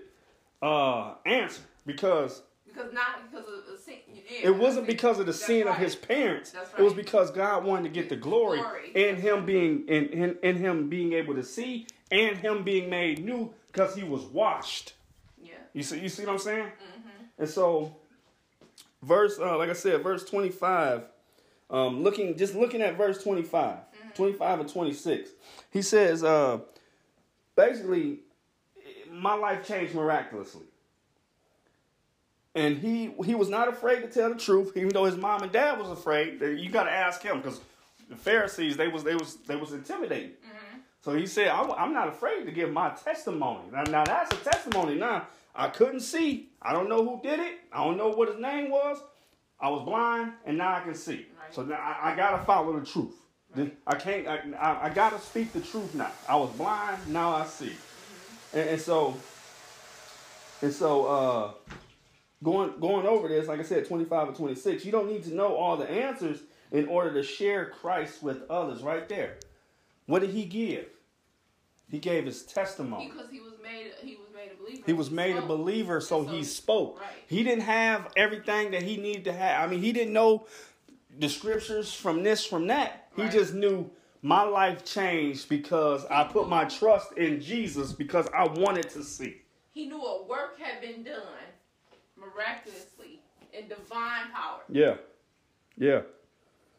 uh, 0.63 1.15
answer 1.25 1.63
because 1.87 2.43
Because 2.67 2.93
not 2.93 3.31
because 3.31 3.47
of 3.49 3.55
the 3.73 3.79
sin. 3.83 3.97
Yeah, 4.07 4.49
It 4.49 4.57
wasn't 4.57 4.87
because 4.87 5.19
of 5.19 5.27
the 5.27 5.33
sin 5.33 5.67
of 5.67 5.77
his 5.77 5.97
parents. 5.97 6.51
That's 6.51 6.71
It 6.79 6.83
was 6.83 6.93
because 6.93 7.31
God 7.31 7.65
wanted 7.65 7.85
to 7.85 7.89
get 7.89 8.09
the 8.11 8.17
glory, 8.17 8.59
Glory. 8.59 8.91
in 8.95 9.17
him 9.17 9.47
being 9.47 9.89
in, 9.89 10.07
in 10.09 10.37
in 10.43 10.57
him 10.57 10.89
being 10.89 11.15
able 11.15 11.35
to 11.35 11.43
see 11.43 11.87
and 12.11 12.37
him 12.37 12.63
being 12.65 12.91
made 12.91 13.25
new 13.25 13.53
because 13.73 13.95
he 13.95 14.03
was 14.03 14.23
washed. 14.23 14.95
Yeah. 15.43 15.53
You 15.73 15.83
see, 15.83 16.01
you 16.01 16.09
see 16.09 16.25
what 16.25 16.33
I'm 16.33 16.39
saying? 16.39 16.65
Mm-hmm. 16.65 17.25
And 17.39 17.49
so, 17.49 17.97
verse, 19.03 19.39
uh, 19.39 19.57
like 19.59 19.71
I 19.71 19.75
said, 19.75 20.03
verse 20.03 20.25
25, 20.25 21.05
um, 21.71 22.03
looking, 22.03 22.37
just 22.37 22.55
looking 22.55 22.83
at 22.83 22.97
verse 22.97 23.23
25, 23.23 23.79
25 24.15 24.61
and 24.61 24.69
26, 24.69 25.31
he 25.71 25.83
says, 25.83 26.25
uh, 26.25 26.59
basically, 27.57 28.21
my 29.11 29.35
life 29.35 29.67
changed 29.67 29.95
miraculously. 29.95 30.67
And 32.57 32.79
he 32.79 33.15
he 33.25 33.37
was 33.37 33.49
not 33.49 33.69
afraid 33.69 34.01
to 34.01 34.09
tell 34.09 34.29
the 34.29 34.35
truth, 34.35 34.77
even 34.77 34.89
though 34.89 35.05
his 35.05 35.17
mom 35.17 35.45
and 35.45 35.53
dad 35.53 35.79
was 35.79 35.89
afraid. 35.89 36.41
You 36.43 36.69
got 36.69 36.83
to 36.85 36.91
ask 36.91 37.23
him 37.23 37.37
because 37.37 37.61
the 38.09 38.17
Pharisees 38.17 38.77
they 38.77 38.89
was 38.89 39.05
they 39.05 39.15
was 39.15 39.37
they 39.47 39.55
was 39.55 39.73
intimidated. 39.73 40.33
So 41.03 41.17
he 41.17 41.27
said, 41.27 41.49
I'm, 41.49 41.71
I'm 41.73 41.93
not 41.95 42.09
afraid 42.09 42.45
to 42.45 42.53
give 42.53 42.71
my 42.73 42.91
testimony. 42.91 43.63
Now, 43.73 43.83
now 43.85 44.05
that's 44.05 44.33
a 44.35 44.45
testimony. 44.45 44.97
Now, 44.97 45.27
I 45.55 45.69
couldn't 45.69 46.01
see. 46.01 46.51
I 46.61 46.73
don't 46.73 46.89
know 46.89 47.05
who 47.05 47.21
did 47.23 47.41
it. 47.41 47.59
I 47.73 47.85
don't 47.85 47.97
know 47.97 48.11
what 48.11 48.29
his 48.29 48.39
name 48.39 48.71
was. 48.71 48.99
I 49.59 49.69
was 49.71 49.85
blind, 49.85 50.33
and 50.45 50.59
now 50.59 50.75
I 50.77 50.81
can 50.81 50.95
see. 50.95 51.27
Right. 51.41 51.55
So 51.55 51.63
now 51.63 51.77
I, 51.77 52.13
I 52.13 52.17
got 52.17 52.39
to 52.39 52.45
follow 52.45 52.79
the 52.79 52.85
truth. 52.85 53.15
The- 53.55 53.73
I 53.87 53.95
can't, 53.97 54.27
I, 54.27 54.41
I, 54.59 54.87
I 54.87 54.91
got 54.91 55.11
to 55.11 55.19
speak 55.19 55.53
the 55.53 55.61
truth 55.61 55.95
now. 55.95 56.13
I 56.29 56.37
was 56.37 56.51
blind, 56.53 57.09
now 57.09 57.35
I 57.35 57.47
see. 57.47 57.73
And, 58.53 58.71
and 58.71 58.81
so, 58.81 59.17
and 60.63 60.73
so, 60.73 61.07
uh, 61.07 61.53
going 62.43 62.79
going 62.81 63.07
over 63.07 63.29
this, 63.29 63.49
like 63.49 63.61
I 63.61 63.65
said, 63.65 63.87
25 63.87 64.29
and 64.29 64.37
26, 64.37 64.85
you 64.85 64.93
don't 64.93 65.09
need 65.09 65.25
to 65.25 65.35
know 65.35 65.55
all 65.57 65.77
the 65.77 65.91
answers 65.91 66.41
in 66.73 66.87
order 66.89 67.13
to 67.15 67.23
share 67.23 67.67
Christ 67.67 68.23
with 68.23 68.49
others 68.51 68.83
right 68.83 69.09
there. 69.09 69.37
What 70.11 70.23
did 70.23 70.31
he 70.31 70.45
give? 70.45 70.87
He 71.89 72.01
gave 72.01 72.25
his 72.25 72.43
testimony. 72.43 73.13
Because 73.15 73.31
he 73.31 73.39
was 73.39 73.53
made. 73.63 73.93
He 74.03 74.17
was 74.17 74.27
made 74.35 74.51
a 74.53 74.61
believer. 74.61 74.83
He 74.85 74.93
was 74.93 75.09
made 75.11 75.37
a 75.37 75.43
believer, 75.43 76.01
so 76.01 76.25
So- 76.25 76.31
he 76.33 76.43
spoke. 76.43 77.01
right. 77.01 77.11
He 77.29 77.45
didn't 77.45 77.63
have 77.63 78.13
everything 78.17 78.73
that 78.73 78.83
he 78.83 78.97
needed 78.97 79.25
to 79.27 79.33
have. 79.33 79.63
I 79.69 79.71
mean, 79.71 79.81
he 79.81 79.93
didn't 79.93 80.13
know 80.13 80.47
the 81.17 81.29
scriptures 81.29 81.95
from 81.95 82.25
this, 82.25 82.45
from 82.45 82.67
that. 82.67 83.09
He 83.15 83.23
Right. 83.23 83.31
just 83.31 83.55
knew 83.55 83.89
my 84.21 84.43
life 84.43 84.85
changed 84.85 85.49
because 85.49 86.05
I 86.07 86.25
put 86.25 86.49
my 86.49 86.65
trust 86.65 87.13
in 87.13 87.41
Jesus 87.41 87.93
because 87.93 88.27
I 88.35 88.49
wanted 88.49 88.91
to 88.91 89.05
see. 89.05 89.43
He 89.73 89.87
knew 89.87 90.03
a 90.05 90.25
work 90.25 90.59
had 90.59 90.81
been 90.81 91.05
done 91.05 91.23
miraculously 92.17 93.23
in 93.53 93.69
divine 93.69 94.31
power 94.33 94.63
Yeah. 94.69 94.97
Yeah. 95.77 96.03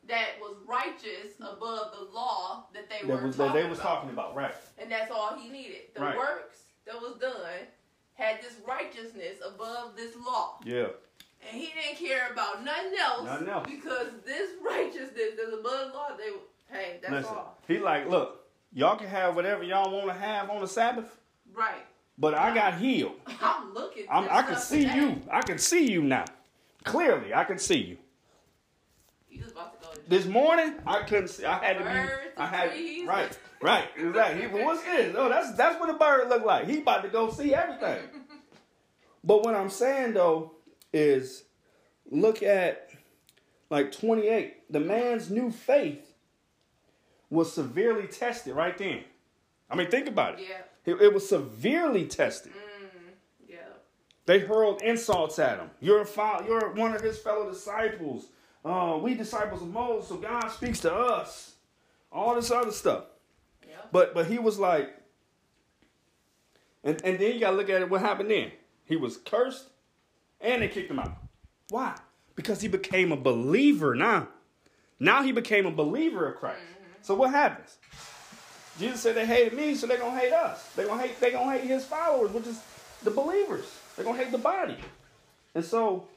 That 0.07 0.27
was 0.39 0.55
righteous 0.65 1.35
above 1.39 1.91
the 1.97 2.05
law 2.13 2.65
that 2.73 2.89
they 2.89 3.05
That 3.07 3.21
were 3.21 3.27
was 3.27 3.35
talking 3.37 3.53
that 3.55 3.61
they 3.63 3.69
was 3.69 3.79
about. 3.79 3.89
talking 3.95 4.09
about, 4.11 4.35
right. 4.35 4.55
and 4.77 4.91
that's 4.91 5.11
all 5.11 5.35
he 5.37 5.49
needed. 5.49 5.93
The 5.95 6.01
Right. 6.01 6.17
works 6.17 6.63
that 6.85 6.95
was 6.95 7.17
done 7.19 7.67
had 8.15 8.41
this 8.41 8.55
righteousness 8.67 9.37
above 9.45 9.95
this 9.95 10.15
law. 10.15 10.59
Yeah. 10.65 10.87
And 11.41 11.59
he 11.59 11.67
didn't 11.73 11.97
care 11.97 12.31
about 12.31 12.63
nothing 12.63 12.93
else, 12.99 13.23
Nothing 13.25 13.49
else. 13.49 13.67
because 13.67 14.07
this 14.25 14.51
righteousness 14.63 15.31
that's 15.37 15.53
above 15.53 15.91
the 15.91 15.93
law, 15.97 16.09
they 16.17 16.31
hey, 16.75 16.99
that's 17.01 17.11
Listen. 17.13 17.35
all. 17.35 17.57
He 17.67 17.79
like, 17.79 18.07
look, 18.09 18.45
y'all 18.73 18.95
can 18.97 19.07
have 19.07 19.35
whatever 19.35 19.63
y'all 19.63 19.91
want 19.91 20.07
to 20.07 20.13
have 20.13 20.49
on 20.49 20.61
the 20.61 20.67
Sabbath, 20.67 21.17
Right. 21.53 21.85
but 22.17 22.33
I 22.35 22.53
got 22.53 22.75
healed. 22.77 23.15
I'm 23.41 23.73
looking. 23.73 24.05
I'm, 24.09 24.27
I 24.29 24.41
can 24.43 24.57
see 24.57 24.83
today. 24.83 24.95
you. 24.97 25.21
I 25.31 25.41
can 25.41 25.57
see 25.57 25.91
you 25.91 26.03
now. 26.03 26.25
Clearly, 26.83 27.33
I 27.33 27.43
can 27.43 27.57
see 27.57 27.77
you. 27.79 27.97
You 29.29 29.43
was 29.43 29.51
about 29.53 29.79
to 29.81 29.87
go 29.87 29.93
to 29.93 30.00
This 30.11 30.25
morning, 30.25 30.73
I 30.85 31.03
couldn't 31.03 31.29
see. 31.29 31.45
I 31.45 31.63
had 31.63 31.77
to 31.77 31.85
be. 31.85 32.35
I 32.35 32.45
had 32.45 32.71
trees. 32.71 33.07
right, 33.07 33.39
right, 33.61 33.87
exactly. 33.95 34.45
But 34.47 34.65
what's 34.65 34.83
this? 34.83 35.15
Oh, 35.17 35.29
that's 35.29 35.53
that's 35.53 35.79
what 35.79 35.89
a 35.89 35.93
bird 35.93 36.27
look 36.27 36.43
like. 36.43 36.67
He 36.67 36.79
about 36.79 37.03
to 37.03 37.07
go 37.07 37.31
see 37.31 37.55
everything. 37.55 38.01
but 39.23 39.41
what 39.45 39.55
I'm 39.55 39.69
saying 39.69 40.15
though 40.15 40.51
is, 40.91 41.45
look 42.09 42.43
at 42.43 42.89
like 43.69 43.93
28. 43.93 44.73
The 44.73 44.81
man's 44.81 45.29
new 45.29 45.49
faith 45.49 46.13
was 47.29 47.53
severely 47.53 48.07
tested 48.07 48.53
right 48.53 48.77
then. 48.77 49.05
I 49.69 49.75
mean, 49.77 49.89
think 49.89 50.07
about 50.09 50.41
it. 50.41 50.47
Yeah. 50.49 50.93
It, 50.93 51.01
it 51.03 51.13
was 51.13 51.29
severely 51.29 52.05
tested. 52.05 52.51
Mm, 52.51 53.13
yeah. 53.47 53.59
They 54.25 54.39
hurled 54.39 54.81
insults 54.81 55.39
at 55.39 55.57
him. 55.57 55.69
You're 55.79 56.01
a 56.01 56.05
fo- 56.05 56.43
you're 56.45 56.73
one 56.73 56.93
of 56.93 56.99
his 56.99 57.17
fellow 57.17 57.49
disciples. 57.49 58.25
Uh, 58.63 58.99
we 59.01 59.15
disciples 59.15 59.61
of 59.61 59.69
Moses, 59.69 60.09
so 60.09 60.17
God 60.17 60.47
speaks 60.49 60.79
to 60.81 60.93
us. 60.93 61.55
All 62.11 62.35
this 62.35 62.51
other 62.51 62.71
stuff. 62.71 63.05
Yeah. 63.67 63.75
But 63.91 64.13
but 64.13 64.27
he 64.27 64.37
was 64.37 64.59
like, 64.59 64.93
and, 66.83 67.01
and 67.03 67.19
then 67.19 67.33
you 67.33 67.39
gotta 67.39 67.55
look 67.55 67.69
at 67.69 67.81
it, 67.81 67.89
what 67.89 68.01
happened 68.01 68.29
then? 68.29 68.51
He 68.85 68.95
was 68.95 69.17
cursed 69.17 69.67
and 70.41 70.61
they 70.61 70.67
kicked 70.67 70.91
him 70.91 70.99
out. 70.99 71.13
Why? 71.69 71.95
Because 72.35 72.61
he 72.61 72.67
became 72.67 73.11
a 73.11 73.17
believer 73.17 73.95
now. 73.95 74.27
Now 74.99 75.23
he 75.23 75.31
became 75.31 75.65
a 75.65 75.71
believer 75.71 76.27
of 76.27 76.37
Christ. 76.37 76.61
So 77.01 77.15
what 77.15 77.31
happens? 77.31 77.77
Jesus 78.79 79.01
said 79.01 79.15
they 79.15 79.25
hated 79.25 79.53
me, 79.53 79.75
so 79.75 79.87
they're 79.87 79.97
gonna 79.97 80.19
hate 80.19 80.33
us. 80.33 80.69
They're 80.75 80.87
gonna 80.87 81.01
hate, 81.01 81.19
they're 81.19 81.31
gonna 81.31 81.57
hate 81.57 81.67
his 81.67 81.85
followers, 81.85 82.31
which 82.31 82.47
is 82.47 82.61
the 83.03 83.11
believers. 83.11 83.65
They're 83.95 84.05
gonna 84.05 84.17
hate 84.17 84.31
the 84.31 84.37
body. 84.37 84.77
And 85.55 85.63
so, 85.63 86.07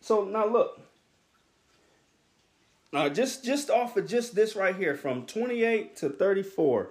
so 0.00 0.24
now 0.24 0.46
look. 0.46 0.80
Uh, 2.92 3.08
just 3.08 3.42
just 3.44 3.70
off 3.70 3.96
of 3.96 4.06
just 4.06 4.34
this 4.34 4.54
right 4.54 4.76
here, 4.76 4.94
from 4.94 5.24
28 5.24 5.96
to 5.96 6.10
34. 6.10 6.90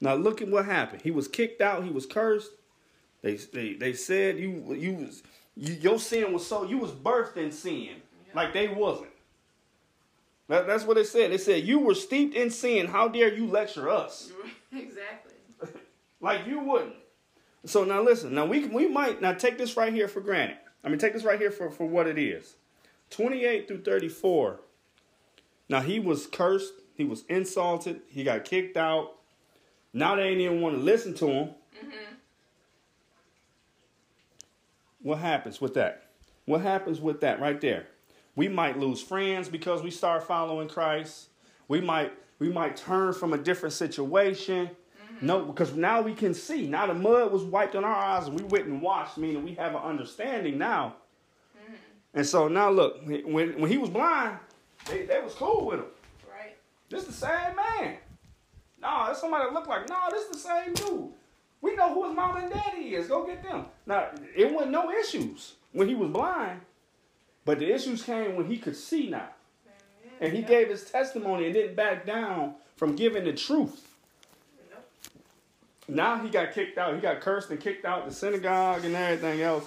Now 0.00 0.14
look 0.14 0.42
at 0.42 0.48
what 0.48 0.64
happened. 0.64 1.02
He 1.02 1.12
was 1.12 1.28
kicked 1.28 1.60
out. 1.60 1.84
He 1.84 1.90
was 1.90 2.04
cursed. 2.04 2.50
They 3.22 3.36
they, 3.36 3.74
they 3.74 3.92
said 3.92 4.38
you 4.38 4.74
you 4.74 4.94
was 4.94 5.22
you, 5.56 5.74
your 5.74 5.98
sin 6.00 6.32
was 6.32 6.44
so 6.44 6.64
you 6.64 6.78
was 6.78 6.90
birthed 6.90 7.36
in 7.36 7.52
sin, 7.52 7.90
like 8.34 8.52
they 8.52 8.66
wasn't. 8.66 9.10
That, 10.48 10.66
that's 10.66 10.84
what 10.84 10.94
they 10.94 11.04
said. 11.04 11.30
They 11.30 11.38
said 11.38 11.64
you 11.64 11.78
were 11.78 11.94
steeped 11.94 12.34
in 12.34 12.50
sin. 12.50 12.88
How 12.88 13.06
dare 13.06 13.32
you 13.32 13.46
lecture 13.46 13.88
us? 13.88 14.32
exactly. 14.72 15.32
Like 16.20 16.46
you 16.46 16.60
wouldn't. 16.60 16.94
So 17.64 17.82
now 17.82 18.00
listen. 18.00 18.32
Now 18.32 18.46
we 18.46 18.66
we 18.66 18.86
might 18.86 19.20
now 19.20 19.32
take 19.32 19.58
this 19.58 19.76
right 19.76 19.92
here 19.92 20.06
for 20.06 20.20
granted. 20.20 20.56
I 20.84 20.88
mean 20.88 20.98
take 20.98 21.14
this 21.14 21.24
right 21.24 21.38
here 21.38 21.50
for 21.50 21.68
for 21.68 21.84
what 21.84 22.06
it 22.06 22.16
is. 22.16 22.54
28 23.10 23.66
through 23.66 23.82
34. 23.82 24.60
Now 25.72 25.80
he 25.80 25.98
was 26.00 26.26
cursed, 26.26 26.74
he 26.94 27.04
was 27.04 27.24
insulted, 27.30 28.02
he 28.06 28.24
got 28.24 28.44
kicked 28.44 28.76
out. 28.76 29.12
Now 29.94 30.16
they 30.16 30.24
ain't 30.24 30.42
even 30.42 30.60
want 30.60 30.76
to 30.76 30.82
listen 30.82 31.14
to 31.14 31.26
him. 31.26 31.48
Mm-hmm. 31.48 32.14
What 35.00 35.20
happens 35.20 35.62
with 35.62 35.72
that? 35.72 36.10
What 36.44 36.60
happens 36.60 37.00
with 37.00 37.22
that 37.22 37.40
right 37.40 37.58
there? 37.58 37.86
We 38.36 38.48
might 38.48 38.78
lose 38.78 39.00
friends 39.00 39.48
because 39.48 39.82
we 39.82 39.90
start 39.90 40.24
following 40.24 40.68
Christ. 40.68 41.28
We 41.68 41.80
might 41.80 42.12
we 42.38 42.50
might 42.50 42.76
turn 42.76 43.14
from 43.14 43.32
a 43.32 43.38
different 43.38 43.72
situation. 43.72 44.66
Mm-hmm. 44.66 45.26
No, 45.26 45.42
because 45.46 45.72
now 45.74 46.02
we 46.02 46.12
can 46.12 46.34
see. 46.34 46.66
Now 46.66 46.84
the 46.84 46.94
mud 46.94 47.32
was 47.32 47.44
wiped 47.44 47.76
on 47.76 47.84
our 47.84 47.96
eyes 47.96 48.26
and 48.26 48.38
we 48.38 48.44
went 48.44 48.66
and 48.66 48.82
washed, 48.82 49.16
meaning 49.16 49.42
we 49.42 49.54
have 49.54 49.74
an 49.74 49.80
understanding 49.80 50.58
now. 50.58 50.96
Mm-hmm. 51.56 51.74
And 52.12 52.26
so 52.26 52.46
now 52.48 52.68
look, 52.68 53.00
when 53.06 53.58
when 53.58 53.70
he 53.70 53.78
was 53.78 53.88
blind, 53.88 54.36
they, 54.88 55.02
they 55.06 55.20
was 55.20 55.34
cool 55.34 55.66
with 55.66 55.80
him. 55.80 55.86
Right. 56.30 56.56
This 56.88 57.04
the 57.04 57.12
same 57.12 57.56
man. 57.56 57.96
Nah, 58.80 59.06
that's 59.06 59.20
somebody 59.20 59.44
that 59.44 59.52
look 59.54 59.68
like, 59.68 59.88
nah, 59.88 60.10
this 60.10 60.26
the 60.28 60.38
same 60.38 60.74
dude. 60.74 61.10
We 61.60 61.76
know 61.76 61.94
who 61.94 62.08
his 62.08 62.16
mom 62.16 62.36
and 62.36 62.50
daddy 62.50 62.94
is. 62.96 63.06
Go 63.06 63.24
get 63.24 63.42
them. 63.42 63.66
Now, 63.86 64.08
it 64.34 64.52
wasn't 64.52 64.72
no 64.72 64.90
issues 64.90 65.54
when 65.72 65.88
he 65.88 65.94
was 65.94 66.10
blind, 66.10 66.60
but 67.44 67.60
the 67.60 67.72
issues 67.72 68.02
came 68.02 68.34
when 68.34 68.46
he 68.46 68.58
could 68.58 68.76
see 68.76 69.08
now. 69.08 69.28
And 70.20 70.32
he 70.32 70.40
Yeah. 70.40 70.48
gave 70.48 70.68
his 70.68 70.90
testimony 70.90 71.46
and 71.46 71.54
didn't 71.54 71.76
back 71.76 72.04
down 72.04 72.54
from 72.76 72.96
giving 72.96 73.24
the 73.24 73.32
truth. 73.32 73.88
Nope. 74.70 74.84
Now 75.88 76.18
he 76.18 76.28
got 76.28 76.52
kicked 76.52 76.78
out. 76.78 76.94
He 76.94 77.00
got 77.00 77.20
cursed 77.20 77.50
and 77.50 77.60
kicked 77.60 77.84
out 77.84 78.08
the 78.08 78.14
synagogue 78.14 78.84
and 78.84 78.94
everything 78.94 79.42
else. 79.42 79.64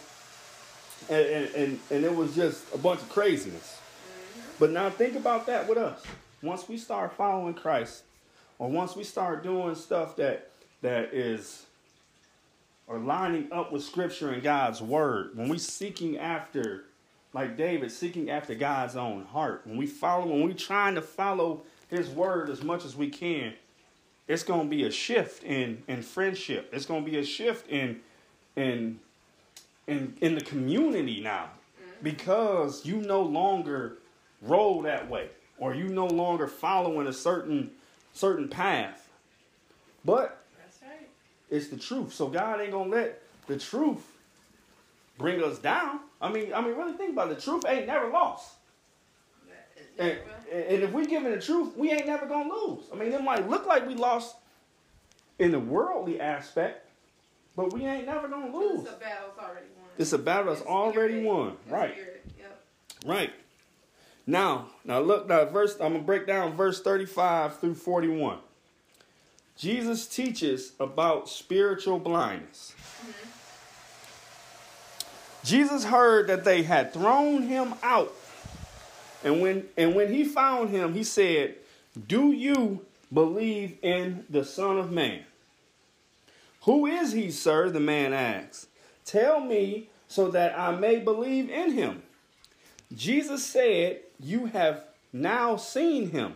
And, 1.09 1.25
and, 1.25 1.55
and, 1.55 1.79
and 1.91 2.05
it 2.05 2.13
was 2.15 2.35
just 2.35 2.73
a 2.73 2.77
bunch 2.77 3.01
of 3.01 3.09
craziness. 3.09 3.74
But 4.59 4.71
now 4.71 4.89
think 4.89 5.15
about 5.15 5.45
that 5.47 5.67
with 5.67 5.77
us. 5.77 6.03
Once 6.41 6.67
we 6.69 6.77
start 6.77 7.13
following 7.13 7.53
Christ, 7.53 8.03
or 8.57 8.69
once 8.69 8.95
we 8.95 9.03
start 9.03 9.43
doing 9.43 9.75
stuff 9.75 10.15
that 10.15 10.51
that 10.81 11.13
is 11.13 11.65
or 12.87 12.99
lining 12.99 13.51
up 13.51 13.71
with 13.71 13.83
scripture 13.83 14.29
and 14.29 14.43
God's 14.43 14.81
word, 14.81 15.31
when 15.35 15.49
we 15.49 15.57
seeking 15.57 16.19
after, 16.19 16.85
like 17.33 17.57
David, 17.57 17.91
seeking 17.91 18.29
after 18.29 18.53
God's 18.53 18.95
own 18.95 19.25
heart, 19.25 19.61
when 19.65 19.75
we 19.77 19.87
follow, 19.87 20.27
when 20.27 20.43
we 20.43 20.53
trying 20.53 20.95
to 20.95 21.01
follow 21.01 21.63
his 21.89 22.09
word 22.09 22.49
as 22.49 22.63
much 22.63 22.85
as 22.85 22.95
we 22.95 23.09
can, 23.09 23.53
it's 24.27 24.43
gonna 24.43 24.69
be 24.69 24.85
a 24.85 24.91
shift 24.91 25.43
in 25.43 25.83
in 25.87 26.01
friendship. 26.01 26.69
It's 26.71 26.85
gonna 26.85 27.05
be 27.05 27.17
a 27.17 27.25
shift 27.25 27.69
in 27.69 27.99
in 28.55 28.99
in 29.87 30.15
in 30.21 30.35
the 30.35 30.41
community 30.41 31.19
now 31.21 31.49
mm-hmm. 31.79 32.03
because 32.03 32.85
you 32.85 32.97
no 32.97 33.21
longer 33.21 33.97
roll 34.41 34.81
that 34.83 35.09
way 35.09 35.29
or 35.57 35.73
you 35.73 35.87
no 35.87 36.05
longer 36.05 36.47
following 36.47 37.07
a 37.07 37.13
certain 37.13 37.71
certain 38.13 38.47
path. 38.47 39.09
But 40.03 40.43
That's 40.57 40.79
right. 40.81 41.09
it's 41.49 41.67
the 41.67 41.77
truth. 41.77 42.13
So 42.13 42.27
God 42.27 42.61
ain't 42.61 42.71
gonna 42.71 42.89
let 42.89 43.21
the 43.47 43.57
truth 43.57 44.05
bring 45.17 45.43
us 45.43 45.57
down. 45.59 45.99
I 46.21 46.31
mean, 46.31 46.53
I 46.53 46.61
mean, 46.61 46.75
really 46.75 46.93
think 46.93 47.11
about 47.13 47.31
it. 47.31 47.35
The 47.37 47.41
truth 47.41 47.65
ain't 47.67 47.87
never 47.87 48.09
lost. 48.09 48.55
And, 49.97 50.19
and 50.51 50.83
if 50.83 50.91
we 50.91 51.07
giving 51.07 51.31
the 51.31 51.39
truth, 51.41 51.75
we 51.77 51.89
ain't 51.91 52.05
never 52.05 52.25
gonna 52.25 52.53
lose. 52.53 52.83
I 52.91 52.95
mean, 52.97 53.13
it 53.13 53.23
might 53.23 53.49
look 53.49 53.65
like 53.65 53.87
we 53.87 53.95
lost 53.95 54.35
in 55.39 55.51
the 55.51 55.59
worldly 55.59 56.19
aspect, 56.19 56.85
but 57.55 57.71
we 57.73 57.85
ain't 57.85 58.05
never 58.05 58.27
gonna 58.27 58.55
lose. 58.55 58.81
It's 58.81 58.89
a 58.89 58.97
battle's 58.97 59.37
already 59.39 59.67
won. 59.77 59.89
It's 59.97 60.13
a 60.13 60.17
battle 60.17 60.45
that's 60.47 60.59
It's 60.61 60.69
already 60.69 61.13
spirit. 61.21 61.25
won. 61.25 61.57
It's 61.63 61.71
Right. 61.71 61.93
spirit. 61.93 62.25
Yep. 62.37 62.63
Right. 63.05 63.33
Now, 64.27 64.67
now 64.83 64.99
look 64.99 65.27
now 65.27 65.45
verse 65.45 65.73
I'm 65.73 65.93
gonna 65.93 66.03
break 66.03 66.25
down 66.25 66.55
verse 66.55 66.81
35 66.81 67.59
through 67.59 67.75
41. 67.75 68.39
Jesus 69.57 70.07
teaches 70.07 70.73
about 70.79 71.29
spiritual 71.29 71.99
blindness. 71.99 72.73
Mm-hmm. 72.77 73.29
Jesus 75.45 75.85
heard 75.85 76.27
that 76.27 76.43
they 76.43 76.63
had 76.63 76.91
thrown 76.91 77.43
him 77.43 77.75
out. 77.83 78.13
And 79.23 79.41
when 79.41 79.67
and 79.77 79.95
when 79.95 80.11
he 80.11 80.23
found 80.23 80.71
him, 80.71 80.93
he 80.93 81.03
said, 81.03 81.55
Do 82.07 82.31
you 82.31 82.83
believe 83.13 83.77
in 83.81 84.25
the 84.29 84.43
Son 84.43 84.77
of 84.77 84.91
Man? 84.91 85.23
Who 86.61 86.87
is 86.87 87.11
he, 87.11 87.29
sir? 87.29 87.69
The 87.69 87.79
man 87.79 88.11
asked. 88.11 88.67
Tell 89.05 89.39
me 89.39 89.89
so 90.07 90.31
that 90.31 90.57
I 90.57 90.75
may 90.75 90.97
believe 90.97 91.49
in 91.49 91.71
him. 91.71 92.01
Jesus 92.95 93.45
said, 93.45 93.99
You 94.25 94.47
have 94.47 94.85
now 95.13 95.55
seen 95.55 96.09
him. 96.09 96.35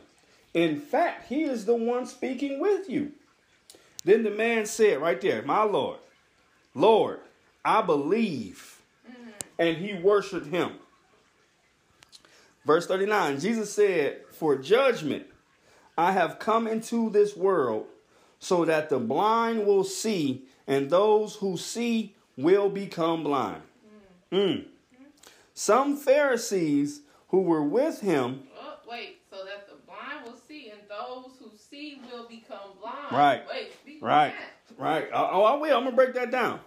In 0.54 0.80
fact, 0.80 1.28
he 1.28 1.42
is 1.42 1.66
the 1.66 1.74
one 1.74 2.06
speaking 2.06 2.60
with 2.60 2.88
you. 2.88 3.14
Then 4.06 4.22
the 4.22 4.30
man 4.30 4.68
said, 4.68 5.02
Right 5.02 5.20
there, 5.20 5.42
My 5.42 5.64
Lord, 5.64 5.98
Lord, 6.76 7.20
I 7.66 7.82
believe. 7.82 8.80
And 9.58 9.78
he 9.78 9.96
worshiped 9.96 10.46
him. 10.46 10.74
Verse 12.64 12.86
39 12.86 13.40
Jesus 13.40 13.74
said, 13.74 14.22
For 14.32 14.56
judgment 14.56 15.26
I 15.98 16.12
have 16.12 16.38
come 16.38 16.68
into 16.68 17.10
this 17.10 17.36
world 17.36 17.88
so 18.40 18.66
that 18.66 18.90
the 18.90 19.00
blind 19.00 19.66
will 19.66 19.84
see, 19.84 20.44
and 20.68 20.92
those 20.92 21.36
who 21.36 21.58
see 21.58 22.14
will 22.38 22.70
become 22.70 23.24
blind. 23.24 23.64
Mm. 24.32 24.66
Some 25.56 25.98
Pharisees 25.98 27.02
who 27.30 27.42
were 27.42 27.64
with 27.64 28.02
him, 28.02 28.44
Oh, 28.62 28.76
wait. 28.90 29.18
So 29.30 29.38
that 29.46 29.68
the 29.68 29.76
blind 29.86 30.26
will 30.26 30.40
see, 30.48 30.70
and 30.70 30.80
those 30.90 31.32
who 31.40 31.52
see 31.58 32.02
will 32.12 32.28
become 32.28 32.78
blind. 32.82 33.12
Right. 33.12 33.44
Wait. 33.50 34.02
right, 34.02 34.34
that. 34.34 34.82
right. 34.84 35.08
Oh, 35.14 35.30
oh, 35.34 35.44
I 35.44 35.56
will. 35.56 35.78
I'm 35.78 35.84
gonna 35.84 35.96
break 35.96 36.14
that 36.16 36.32
down. 36.32 36.60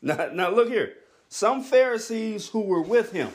Now, 0.00 0.30
now 0.32 0.50
look 0.50 0.68
here. 0.68 0.94
Some 1.28 1.62
Pharisees 1.62 2.48
who 2.48 2.60
were 2.62 2.82
with 2.82 3.12
him, 3.12 3.30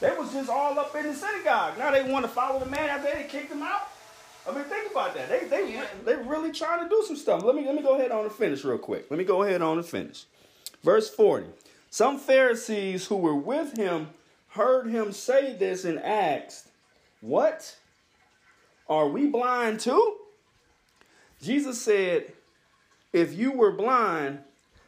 they 0.00 0.10
was 0.16 0.32
just 0.32 0.50
all 0.50 0.78
up 0.78 0.94
in 0.96 1.04
the 1.06 1.14
synagogue. 1.14 1.78
Now 1.78 1.90
they 1.92 2.10
want 2.10 2.24
to 2.24 2.28
follow 2.30 2.58
the 2.58 2.66
man 2.66 2.88
after 2.90 3.12
they 3.14 3.24
kicked 3.24 3.50
him 3.52 3.62
out. 3.62 3.88
I 4.48 4.52
mean, 4.52 4.64
think 4.64 4.90
about 4.90 5.14
that. 5.14 5.28
They 5.28 5.44
they 5.44 5.72
Yeah. 5.74 5.86
they 6.04 6.16
really 6.16 6.50
trying 6.52 6.82
to 6.82 6.88
do 6.88 7.02
some 7.06 7.16
stuff. 7.16 7.44
Let 7.44 7.54
me 7.54 7.64
let 7.64 7.74
me 7.74 7.82
go 7.82 7.94
ahead 7.94 8.10
on 8.10 8.24
and 8.24 8.32
finish 8.32 8.64
real 8.64 8.78
quick. 8.78 9.06
Let 9.10 9.18
me 9.18 9.24
go 9.24 9.44
ahead 9.44 9.62
on 9.62 9.78
and 9.78 9.86
finish. 9.86 10.24
Verse 10.82 11.08
40. 11.08 11.46
Some 11.90 12.18
Pharisees 12.18 13.06
who 13.06 13.16
were 13.16 13.34
with 13.34 13.76
him 13.76 14.08
heard 14.48 14.88
him 14.88 15.12
say 15.12 15.54
this 15.54 15.84
and 15.84 15.98
asked, 16.00 16.68
What? 17.20 17.76
Are 18.88 19.08
we 19.08 19.26
blind 19.26 19.80
too? 19.80 20.16
Jesus 21.42 21.80
said, 21.80 22.32
If 23.12 23.34
you 23.34 23.52
were 23.52 23.72
blind, 23.72 24.40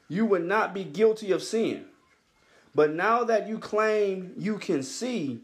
you 0.08 0.26
would 0.26 0.44
not 0.44 0.74
be 0.74 0.84
guilty 0.84 1.30
of 1.30 1.42
sin. 1.42 1.84
But 2.74 2.92
now 2.92 3.24
that 3.24 3.48
you 3.48 3.58
claim 3.58 4.32
you 4.36 4.58
can 4.58 4.82
see, 4.82 5.40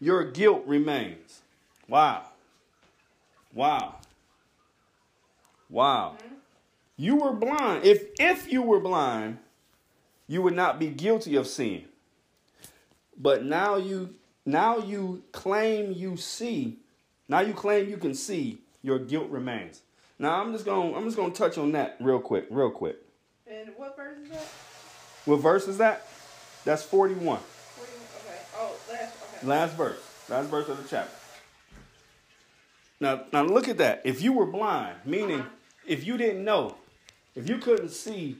your 0.00 0.24
guilt 0.30 0.64
remains. 0.66 1.42
Wow. 1.88 2.24
Wow. 3.54 3.96
Wow. 5.68 6.16
You 6.96 7.16
were 7.16 7.32
blind. 7.32 7.84
If 7.84 8.04
if 8.18 8.50
you 8.50 8.62
were 8.62 8.80
blind, 8.80 9.38
you 10.26 10.42
would 10.42 10.54
not 10.54 10.78
be 10.78 10.88
guilty 10.88 11.36
of 11.36 11.46
sin. 11.46 11.84
But 13.20 13.44
now 13.44 13.76
you 13.76 14.14
now 14.46 14.78
you 14.78 15.22
claim 15.32 15.92
you 15.92 16.16
see. 16.16 16.78
Now 17.28 17.40
you 17.40 17.52
claim 17.52 17.88
you 17.88 17.98
can 17.98 18.14
see, 18.14 18.62
your 18.82 18.98
guilt 18.98 19.28
remains. 19.30 19.82
Now 20.18 20.40
I'm 20.40 20.52
just 20.52 20.64
going 20.64 20.92
to 20.92 20.96
I'm 20.98 21.04
just 21.04 21.16
going 21.16 21.30
to 21.32 21.38
touch 21.38 21.58
on 21.58 21.72
that 21.72 21.96
real 22.00 22.18
quick, 22.18 22.46
real 22.50 22.70
quick. 22.70 22.96
And 23.46 23.68
what 23.76 23.94
verse 23.96 24.16
is 24.18 24.30
that? 24.30 24.46
What 25.26 25.36
verse 25.36 25.68
is 25.68 25.78
that? 25.78 26.06
That's 26.64 26.82
41. 26.82 27.38
Forty- 27.40 27.90
Okay. 28.26 28.38
Oh, 28.56 28.74
last. 28.90 29.14
Okay. 29.36 29.46
Last 29.46 29.74
verse. 29.76 30.00
Last 30.28 30.46
verse 30.48 30.68
of 30.68 30.82
the 30.82 30.88
chapter. 30.88 31.14
Now, 33.00 33.22
now 33.32 33.42
look 33.42 33.68
at 33.68 33.78
that. 33.78 34.02
If 34.04 34.22
you 34.22 34.32
were 34.32 34.46
blind, 34.46 34.96
meaning 35.04 35.40
Uh-huh. 35.40 35.48
if 35.86 36.06
you 36.06 36.16
didn't 36.16 36.44
know, 36.44 36.76
if 37.34 37.48
you 37.48 37.58
couldn't 37.58 37.90
see 37.90 38.38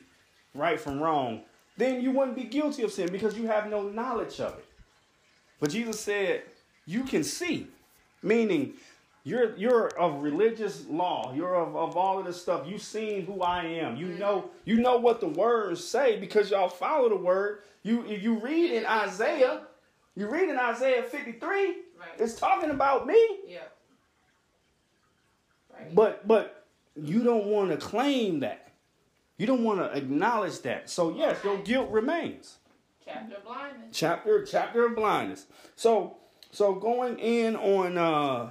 right 0.54 0.78
from 0.80 1.00
wrong, 1.00 1.42
then 1.76 2.02
you 2.02 2.10
wouldn't 2.10 2.36
be 2.36 2.44
guilty 2.44 2.82
of 2.82 2.92
sin 2.92 3.10
because 3.10 3.36
you 3.38 3.46
have 3.46 3.68
no 3.70 3.82
knowledge 3.88 4.38
of 4.40 4.58
it. 4.58 4.64
But 5.61 5.70
Jesus 5.70 6.01
said, 6.01 6.42
you 6.87 7.05
can 7.05 7.23
see, 7.23 7.68
meaning 8.23 8.73
you're 9.23 9.55
you're 9.57 9.88
of 9.99 10.23
religious 10.23 10.87
law. 10.88 11.33
You're 11.35 11.55
of, 11.55 11.77
of 11.77 11.96
all 11.96 12.18
of 12.18 12.25
this 12.25 12.40
stuff. 12.40 12.66
You've 12.66 12.83
seen 12.83 13.27
who 13.27 13.42
I 13.42 13.64
am. 13.64 13.96
You 13.96 14.07
mm-hmm. 14.07 14.18
know 14.18 14.51
you 14.64 14.81
know 14.81 14.96
what 14.96 15.20
the 15.20 15.29
words 15.29 15.85
say 15.85 16.18
because 16.18 16.51
y'all 16.51 16.68
follow 16.68 17.09
the 17.09 17.16
word. 17.16 17.61
You 17.83 18.05
if 18.07 18.23
you 18.23 18.38
read 18.38 18.73
in 18.73 18.87
Isaiah, 18.87 19.62
you 20.16 20.29
read 20.29 20.49
in 20.49 20.59
Isaiah 20.59 21.03
53, 21.03 21.77
Right. 22.01 22.09
it's 22.18 22.35
talking 22.35 22.70
about 22.70 23.07
me. 23.07 23.20
Yeah. 23.46 23.59
Right. 25.75 25.94
But 25.94 26.27
but 26.27 26.66
you 26.96 27.23
don't 27.23 27.46
want 27.46 27.70
to 27.70 27.77
claim 27.77 28.40
that. 28.40 28.73
You 29.37 29.46
don't 29.46 29.64
want 29.64 29.81
to 29.81 29.96
acknowledge 29.96 30.61
that. 30.62 30.88
So 30.88 31.14
yes, 31.14 31.42
your 31.44 31.59
guilt 31.59 31.90
remains. 31.90 32.57
Chapter 33.12 33.37
of 33.37 33.44
blindness. 33.44 33.88
Chapter 33.92 34.44
chapter 34.44 34.87
of 34.87 34.94
blindness. 34.94 35.46
So 35.77 36.16
so 36.53 36.75
going 36.75 37.18
in 37.18 37.57
on 37.57 37.99
uh 37.99 38.51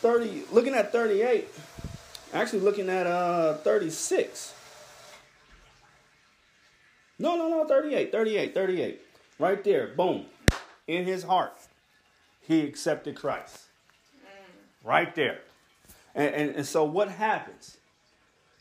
30 0.00 0.44
looking 0.52 0.74
at 0.74 0.92
38 0.92 1.48
actually 2.34 2.60
looking 2.60 2.90
at 2.90 3.06
uh 3.06 3.54
36 3.58 4.52
no 7.18 7.36
no 7.36 7.48
no 7.48 7.66
38 7.66 8.12
38 8.12 8.54
38 8.54 9.00
right 9.38 9.64
there 9.64 9.88
boom. 9.88 10.26
In 10.86 11.04
his 11.04 11.22
heart 11.22 11.58
he 12.40 12.62
accepted 12.62 13.16
christ. 13.16 13.60
Right 14.82 15.14
there. 15.14 15.40
And, 16.14 16.34
and 16.34 16.56
and 16.56 16.66
so 16.66 16.84
what 16.84 17.08
happens? 17.08 17.78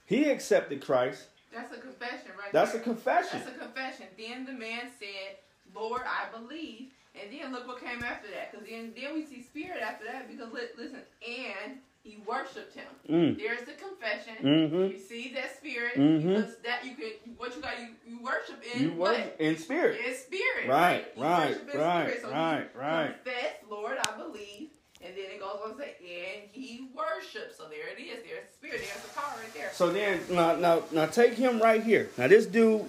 He 0.05 0.29
accepted 0.29 0.81
christ 0.81 1.25
That's 1.53 1.73
a 1.73 1.79
confession, 1.79 2.31
right? 2.37 2.51
that's 2.51 2.73
a 2.73 2.79
confession 2.79 3.39
That's 3.43 3.55
a 3.55 3.59
confession. 3.59 4.05
Then 4.17 4.45
the 4.45 4.53
man 4.53 4.89
said, 4.99 5.37
"Lord, 5.73 6.01
I 6.05 6.31
believe." 6.37 6.91
And 7.15 7.31
then 7.31 7.51
look 7.51 7.67
what 7.67 7.79
came 7.79 8.03
after 8.03 8.27
that. 8.31 8.51
Because 8.51 8.67
then, 8.67 8.93
then 8.99 9.13
we 9.13 9.23
see 9.25 9.41
spirit 9.43 9.81
after 9.81 10.05
that. 10.05 10.27
Because 10.27 10.51
listen, 10.51 11.01
and 11.27 11.77
he 12.03 12.17
worshipped 12.27 12.73
him. 12.75 12.87
Mm. 13.07 13.37
There's 13.37 13.61
the 13.61 13.73
confession. 13.73 14.35
Mhm. 14.43 14.91
You 14.91 14.97
see 14.97 15.31
that 15.35 15.55
spirit. 15.55 15.95
Mhm. 15.95 16.27
Because 16.27 16.57
that 16.59 16.83
you 16.83 16.95
can. 16.95 17.11
What 17.37 17.55
you 17.55 17.61
got? 17.61 17.79
You, 17.79 17.89
you 18.05 18.19
worship 18.21 18.61
in 18.75 18.81
you 18.81 18.91
what? 18.93 19.11
worship 19.11 19.35
in 19.39 19.57
spirit 19.57 20.01
In 20.05 20.15
spirit. 20.15 20.67
Right, 20.67 21.05
right, 21.17 21.51
in 21.51 21.79
right, 21.79 22.07
spirit. 22.09 22.21
So 22.21 22.31
right, 22.31 22.75
right. 22.75 23.23
Confess, 23.23 23.53
Lord, 23.69 23.97
I 23.97 24.17
believe. 24.17 24.69
And 25.05 25.13
then 25.17 25.25
it 25.33 25.39
goes 25.39 25.59
on 25.65 25.71
to 25.71 25.77
say, 25.77 25.95
and 25.99 26.49
he 26.51 26.87
worships. 26.95 27.57
So 27.57 27.65
there 27.65 27.89
it 27.95 28.01
is. 28.01 28.23
There's 28.23 28.49
spirit. 28.53 28.77
There's 28.77 29.03
the 29.03 29.19
power 29.19 29.33
right 29.37 29.53
there. 29.53 29.69
So 29.73 29.91
then, 29.91 30.21
now, 30.29 30.55
now, 30.55 30.83
now, 30.91 31.07
take 31.07 31.33
him 31.33 31.59
right 31.59 31.83
here. 31.83 32.09
Now, 32.17 32.27
this 32.29 32.45
dude 32.45 32.85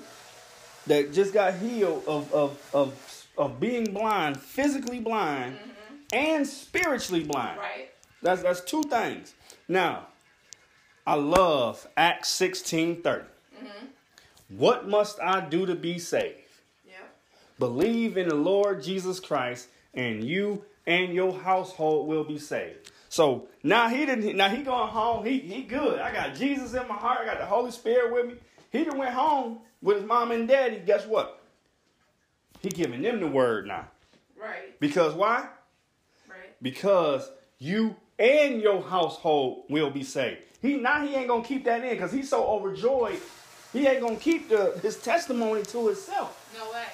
that 0.87 1.12
just 1.12 1.35
got 1.35 1.55
healed 1.55 2.05
of 2.07 2.33
of 2.33 2.70
of, 2.72 3.27
of 3.37 3.59
being 3.59 3.92
blind, 3.92 4.40
physically 4.40 5.00
blind, 5.00 5.57
mm-hmm. 5.57 5.94
and 6.12 6.46
spiritually 6.46 7.24
blind. 7.24 7.59
Right. 7.59 7.90
That's 8.22 8.42
that's 8.42 8.61
two 8.61 8.85
things. 8.85 9.35
Now, 9.66 10.07
I 11.07 11.14
love 11.14 11.87
Acts 11.96 12.29
sixteen 12.29 13.03
thirty. 13.03 13.27
Mm-hmm. 13.57 13.87
What 14.57 14.87
must 14.87 15.18
I 15.20 15.40
do 15.40 15.66
to 15.66 15.74
be 15.74 15.98
saved? 15.98 16.38
Yeah. 16.87 16.94
Believe 17.59 18.16
in 18.16 18.29
the 18.29 18.37
Lord 18.37 18.85
Jesus 18.85 19.18
Christ, 19.18 19.68
and 19.94 20.22
you 20.22 20.64
and 20.86 21.14
your 21.14 21.32
household 21.32 22.06
will 22.08 22.24
be 22.24 22.38
saved. 22.38 22.90
So 23.08 23.48
now 23.62 23.88
he 23.88 24.04
didn't. 24.06 24.36
Now 24.36 24.48
he 24.48 24.62
going 24.62 24.88
home. 24.88 25.24
He 25.24 25.38
he 25.38 25.62
good. 25.62 26.00
I 26.00 26.12
got 26.12 26.34
Jesus 26.34 26.74
in 26.74 26.86
my 26.88 26.94
heart. 26.94 27.20
I 27.22 27.26
got 27.26 27.38
the 27.38 27.46
Holy 27.46 27.70
Spirit 27.70 28.12
with 28.12 28.26
me. 28.26 28.34
He 28.72 28.84
done 28.84 28.98
went 28.98 29.14
home 29.14 29.58
with 29.80 29.98
his 29.98 30.06
mom 30.06 30.32
and 30.32 30.48
daddy. 30.48 30.82
Guess 30.84 31.06
what? 31.06 31.40
He 32.60 32.70
giving 32.70 33.02
them 33.02 33.20
the 33.20 33.28
word 33.28 33.66
now. 33.66 33.86
Right. 34.36 34.78
Because 34.80 35.14
why? 35.14 35.46
Right. 36.28 36.60
Because 36.60 37.30
you 37.58 37.94
and 38.18 38.60
your 38.60 38.82
household 38.82 39.64
will 39.68 39.90
be 39.90 40.02
saved. 40.02 40.40
He 40.60 40.76
now 40.76 41.06
he 41.06 41.14
ain't 41.14 41.28
gonna 41.28 41.44
keep 41.44 41.64
that 41.66 41.84
in 41.84 41.90
because 41.90 42.10
he's 42.10 42.28
so 42.28 42.44
overjoyed. 42.44 43.20
He 43.72 43.86
ain't 43.86 44.00
gonna 44.00 44.16
keep 44.16 44.48
the 44.48 44.78
his 44.82 44.96
testimony 44.98 45.62
to 45.62 45.86
himself. 45.86 46.50
No 46.58 46.70
way. 46.72 46.84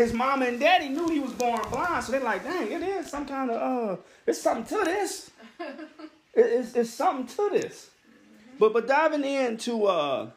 His 0.00 0.14
mama 0.14 0.46
and 0.46 0.58
daddy 0.58 0.88
knew 0.88 1.08
he 1.10 1.20
was 1.20 1.32
born 1.32 1.60
blind, 1.70 2.02
so 2.02 2.12
they're 2.12 2.22
like, 2.22 2.42
dang, 2.42 2.72
it 2.72 2.82
is 2.82 3.10
some 3.10 3.26
kind 3.26 3.50
of 3.50 3.56
uh, 3.98 4.00
it's 4.26 4.40
something 4.40 4.78
to 4.78 4.84
this. 4.84 5.30
It- 6.32 6.46
it's, 6.46 6.74
it's 6.74 6.90
something 6.90 7.26
to 7.26 7.50
this. 7.60 7.90
But 8.58 8.72
but 8.72 8.86
diving 8.88 9.24
into 9.24 9.84
uh, 9.84 10.30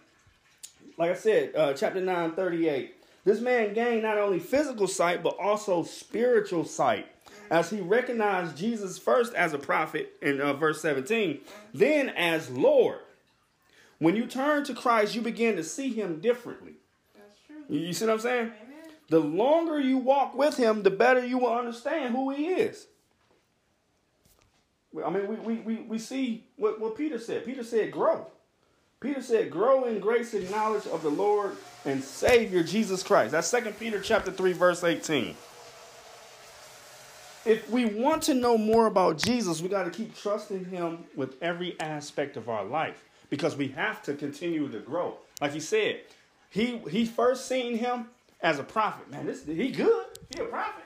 like 0.98 1.12
I 1.12 1.14
said, 1.14 1.56
uh, 1.56 1.74
chapter 1.74 2.02
9, 2.02 2.32
38, 2.34 2.96
this 3.24 3.40
man 3.40 3.74
gained 3.74 4.02
not 4.04 4.18
only 4.18 4.40
physical 4.40 4.88
sight 4.88 5.24
but 5.24 5.38
also 5.40 5.84
spiritual 5.84 6.66
sight. 6.66 7.08
As 7.50 7.70
he 7.70 7.80
recognized 7.80 8.58
Jesus 8.58 8.98
first 8.98 9.34
as 9.34 9.54
a 9.54 9.60
prophet 9.60 10.14
in 10.22 10.42
uh, 10.42 10.52
verse 10.54 10.82
17, 10.82 11.40
then 11.74 12.10
as 12.10 12.50
Lord. 12.50 13.00
When 14.00 14.16
you 14.18 14.26
turn 14.26 14.66
to 14.66 14.74
Christ, 14.74 15.16
you 15.16 15.22
begin 15.22 15.56
to 15.56 15.64
see 15.64 15.94
him 15.94 16.20
differently. 16.20 16.74
That's 17.16 17.36
true. 17.48 17.64
You 17.70 17.88
you 17.88 17.94
see 17.94 18.06
what 18.06 18.14
I'm 18.16 18.20
saying? 18.20 18.52
The 19.14 19.20
longer 19.20 19.80
you 19.80 20.00
walk 20.00 20.34
with 20.34 20.58
him, 20.58 20.82
the 20.82 20.90
better 20.90 21.24
you 21.24 21.38
will 21.38 21.54
understand 21.54 22.16
who 22.16 22.32
he 22.32 22.48
is. 22.48 22.88
I 25.06 25.12
mean, 25.12 25.28
we, 25.28 25.36
we, 25.36 25.56
we, 25.62 25.76
we 25.84 26.00
see 26.00 26.46
what, 26.56 26.82
what 26.82 26.98
Peter 26.98 27.20
said. 27.20 27.46
Peter 27.46 27.64
said, 27.64 27.92
grow. 27.92 28.26
Peter 29.00 29.22
said, 29.22 29.52
grow 29.52 29.84
in 29.84 30.00
grace 30.00 30.34
and 30.34 30.50
knowledge 30.50 30.88
of 30.88 31.04
the 31.04 31.12
Lord 31.12 31.56
and 31.86 32.04
Savior 32.04 32.64
Jesus 32.64 33.04
Christ. 33.04 33.34
That's 33.34 33.52
2 33.52 33.62
Peter 33.80 34.02
chapter 34.02 34.32
3, 34.32 34.52
verse 34.54 34.84
18. 34.84 35.36
If 37.46 37.70
we 37.70 37.86
want 37.86 38.24
to 38.24 38.34
know 38.34 38.58
more 38.58 38.88
about 38.88 39.20
Jesus, 39.20 39.62
we 39.62 39.70
got 39.70 39.84
to 39.84 39.92
keep 39.92 40.18
trusting 40.18 40.66
him 40.66 41.04
with 41.16 41.36
every 41.40 41.80
aspect 41.80 42.36
of 42.36 42.50
our 42.50 42.66
life 42.66 43.04
because 43.30 43.56
we 43.56 43.68
have 43.68 44.02
to 44.06 44.16
continue 44.16 44.68
to 44.70 44.80
grow. 44.80 45.18
Like 45.40 45.54
he 45.54 45.60
said, 45.60 46.00
he 46.50 46.80
he 46.90 47.06
first 47.06 47.48
seen 47.48 47.78
him 47.78 48.08
as 48.44 48.60
a 48.60 48.64
prophet. 48.64 49.10
Man, 49.10 49.26
this 49.26 49.46
he 49.46 49.72
good. 49.72 50.06
He 50.36 50.42
a 50.42 50.46
prophet. 50.46 50.84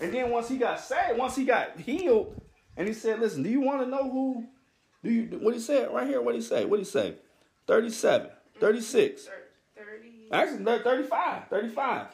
And 0.00 0.14
then 0.14 0.30
once 0.30 0.48
he 0.48 0.56
got 0.56 0.80
saved, 0.80 1.18
once 1.18 1.36
he 1.36 1.44
got 1.44 1.78
healed, 1.78 2.40
and 2.76 2.88
he 2.88 2.94
said, 2.94 3.20
"Listen, 3.20 3.42
do 3.42 3.50
you 3.50 3.60
want 3.60 3.82
to 3.82 3.86
know 3.86 4.10
who? 4.10 4.46
Do 5.04 5.10
you 5.10 5.38
what 5.42 5.52
he 5.54 5.60
said 5.60 5.92
right 5.92 6.06
here? 6.06 6.22
What 6.22 6.34
he 6.34 6.40
say? 6.40 6.64
What 6.64 6.78
he 6.78 6.84
say? 6.84 7.16
37, 7.66 8.30
36. 8.58 9.24
Thir- 9.24 9.32
Thirty. 9.76 10.28
Actually, 10.32 10.64
thir- 10.64 10.82
35. 10.82 11.48
35. 11.48 12.06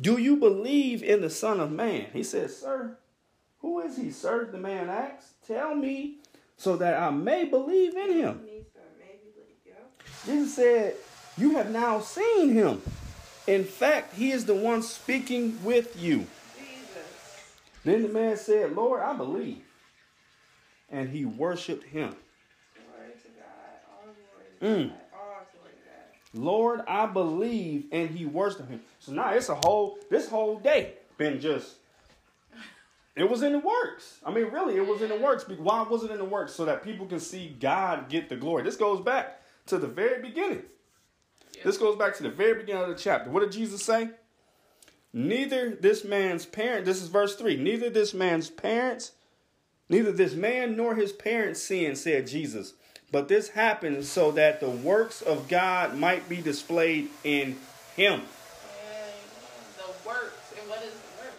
Do 0.00 0.18
you 0.18 0.36
believe 0.36 1.02
in 1.02 1.20
the 1.20 1.30
Son 1.30 1.60
of 1.60 1.70
Man? 1.70 2.06
He 2.12 2.22
says, 2.22 2.56
Sir, 2.56 2.96
who 3.58 3.80
is 3.80 3.96
he, 3.96 4.10
sir? 4.10 4.48
The 4.50 4.58
man 4.58 4.88
asks. 4.88 5.34
Tell 5.46 5.74
me 5.74 6.18
so 6.56 6.76
that 6.76 7.00
I 7.00 7.10
may 7.10 7.44
believe 7.44 7.96
in 7.96 8.12
him. 8.12 8.42
Needs 8.44 8.70
to 8.72 8.80
maybe 8.98 9.30
believe, 9.34 9.56
yeah. 9.66 9.72
Jesus 10.26 10.54
said, 10.54 10.94
You 11.36 11.56
have 11.56 11.70
now 11.70 12.00
seen 12.00 12.52
him. 12.52 12.80
In 13.50 13.64
fact, 13.64 14.14
he 14.14 14.30
is 14.30 14.44
the 14.44 14.54
one 14.54 14.80
speaking 14.80 15.58
with 15.64 16.00
you. 16.00 16.18
Jesus. 16.56 17.42
Then 17.84 18.02
the 18.02 18.08
man 18.08 18.36
said, 18.36 18.76
Lord, 18.76 19.02
I 19.02 19.12
believe. 19.12 19.62
And 20.88 21.08
he 21.08 21.24
worshiped 21.24 21.82
him. 21.82 22.14
Glory 22.74 23.10
to 23.20 23.28
God. 23.30 23.80
All 23.90 24.04
glory 24.04 24.76
to 24.84 24.84
Mm. 24.84 24.90
God. 24.90 25.00
All 25.12 25.46
glory 25.52 25.72
to 25.72 26.38
God. 26.38 26.44
Lord, 26.44 26.80
I 26.86 27.06
believe, 27.06 27.86
and 27.90 28.10
he 28.10 28.24
worshiped 28.24 28.68
him. 28.68 28.82
So 29.00 29.10
now 29.10 29.30
it's 29.30 29.48
a 29.48 29.56
whole 29.56 29.98
this 30.10 30.28
whole 30.28 30.60
day 30.60 30.94
been 31.18 31.40
just 31.40 31.74
it 33.16 33.28
was 33.28 33.42
in 33.42 33.50
the 33.52 33.58
works. 33.58 34.18
I 34.24 34.30
mean, 34.30 34.44
really, 34.46 34.76
it 34.76 34.86
was 34.86 35.02
in 35.02 35.08
the 35.08 35.16
works. 35.16 35.44
Why 35.48 35.82
was 35.82 36.04
it 36.04 36.12
in 36.12 36.18
the 36.18 36.24
works? 36.24 36.52
So 36.52 36.64
that 36.66 36.84
people 36.84 37.06
can 37.06 37.18
see 37.18 37.56
God 37.58 38.08
get 38.08 38.28
the 38.28 38.36
glory. 38.36 38.62
This 38.62 38.76
goes 38.76 39.00
back 39.00 39.42
to 39.66 39.76
the 39.78 39.88
very 39.88 40.22
beginning. 40.22 40.62
This 41.64 41.76
goes 41.76 41.96
back 41.96 42.16
to 42.16 42.22
the 42.22 42.30
very 42.30 42.54
beginning 42.54 42.82
of 42.82 42.88
the 42.88 42.94
chapter. 42.94 43.30
What 43.30 43.40
did 43.40 43.52
Jesus 43.52 43.82
say? 43.82 44.10
Neither 45.12 45.70
this 45.70 46.04
man's 46.04 46.46
parent, 46.46 46.84
this 46.84 47.02
is 47.02 47.08
verse 47.08 47.34
3, 47.34 47.56
neither 47.56 47.90
this 47.90 48.14
man's 48.14 48.48
parents, 48.48 49.12
neither 49.88 50.12
this 50.12 50.34
man 50.34 50.76
nor 50.76 50.94
his 50.94 51.12
parents 51.12 51.60
sinned, 51.60 51.98
said 51.98 52.28
Jesus. 52.28 52.74
But 53.12 53.26
this 53.26 53.48
happened 53.48 54.04
so 54.04 54.30
that 54.32 54.60
the 54.60 54.70
works 54.70 55.20
of 55.20 55.48
God 55.48 55.96
might 55.96 56.28
be 56.28 56.40
displayed 56.40 57.08
in 57.24 57.56
him. 57.96 58.22
The 59.76 60.08
works. 60.08 60.54
And 60.56 60.70
what 60.70 60.82
is 60.84 60.92
the 60.92 61.24
works? 61.24 61.36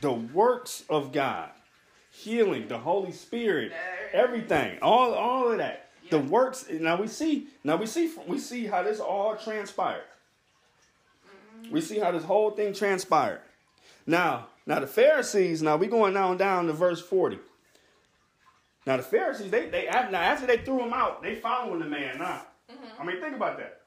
The 0.00 0.12
works 0.12 0.84
of 0.90 1.12
God. 1.12 1.50
Healing, 2.10 2.66
the 2.66 2.78
Holy 2.78 3.12
Spirit, 3.12 3.72
everything. 4.12 4.78
All 4.82 5.14
all 5.14 5.52
of 5.52 5.58
that. 5.58 5.91
The 6.10 6.18
works 6.18 6.66
now 6.70 7.00
we 7.00 7.06
see 7.06 7.46
now 7.64 7.76
we 7.76 7.86
see 7.86 8.12
we 8.26 8.38
see 8.38 8.66
how 8.66 8.82
this 8.82 9.00
all 9.00 9.36
transpired. 9.36 10.04
We 11.70 11.80
see 11.80 11.98
how 11.98 12.10
this 12.10 12.24
whole 12.24 12.50
thing 12.50 12.74
transpired. 12.74 13.40
Now, 14.06 14.48
now 14.66 14.80
the 14.80 14.86
Pharisees, 14.86 15.62
now 15.62 15.76
we 15.76 15.86
going 15.86 16.14
down 16.14 16.36
down 16.36 16.66
to 16.66 16.72
verse 16.72 17.00
40. 17.00 17.38
Now 18.86 18.96
the 18.96 19.02
Pharisees, 19.02 19.50
they 19.50 19.68
they 19.68 19.84
now 19.86 20.20
after 20.20 20.46
they 20.46 20.58
threw 20.58 20.82
him 20.82 20.92
out, 20.92 21.22
they 21.22 21.36
following 21.36 21.80
the 21.80 21.86
man 21.86 22.18
now. 22.18 22.46
Mm-hmm. 22.70 23.00
I 23.00 23.04
mean, 23.04 23.20
think 23.20 23.36
about 23.36 23.58
that. 23.58 23.80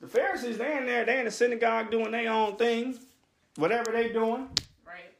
The 0.00 0.08
Pharisees, 0.08 0.58
they 0.58 0.76
in 0.76 0.84
there, 0.86 1.04
they 1.04 1.20
in 1.20 1.26
the 1.26 1.30
synagogue 1.30 1.90
doing 1.92 2.10
their 2.10 2.30
own 2.32 2.56
thing, 2.56 2.98
whatever 3.56 3.92
they 3.92 4.08
doing, 4.12 4.48
Right. 4.84 5.12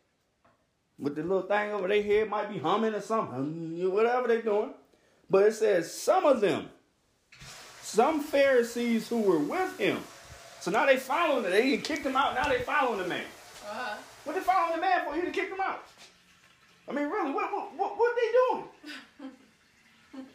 with 0.99 1.15
the 1.15 1.23
little 1.23 1.43
thing 1.43 1.71
over 1.71 1.87
their 1.87 2.03
head, 2.03 2.29
might 2.29 2.51
be 2.53 2.59
humming 2.59 2.93
or 2.93 3.01
something, 3.01 3.93
whatever 3.93 4.27
they 4.27 4.43
doing. 4.43 4.75
But 5.31 5.47
it 5.47 5.55
says 5.55 5.93
some 5.93 6.25
of 6.25 6.41
them, 6.41 6.69
some 7.81 8.21
Pharisees 8.21 9.09
who 9.09 9.21
were 9.21 9.39
with 9.39 9.79
him. 9.79 9.99
So 10.61 10.71
now 10.71 10.87
they 10.87 10.97
following 10.97 11.45
it. 11.45 11.51
They 11.51 11.71
didn't 11.71 11.85
kick 11.85 12.01
him 12.01 12.17
out. 12.17 12.35
Now 12.35 12.49
they 12.49 12.61
following 12.61 13.01
the 13.01 13.09
man. 13.09 13.25
Uh-huh. 13.69 13.97
What 14.25 14.37
they 14.37 14.43
following 14.43 14.77
the 14.77 14.81
man 14.81 15.05
for? 15.05 15.15
He 15.15 15.23
to 15.23 15.31
kick 15.31 15.51
them 15.51 15.61
out. 15.61 15.83
I 16.89 16.93
mean, 16.93 17.09
really, 17.09 17.33
what 17.33 17.53
what 17.53 17.77
what, 17.77 17.99
what 17.99 18.17
they 18.17 19.31
doing? 20.11 20.25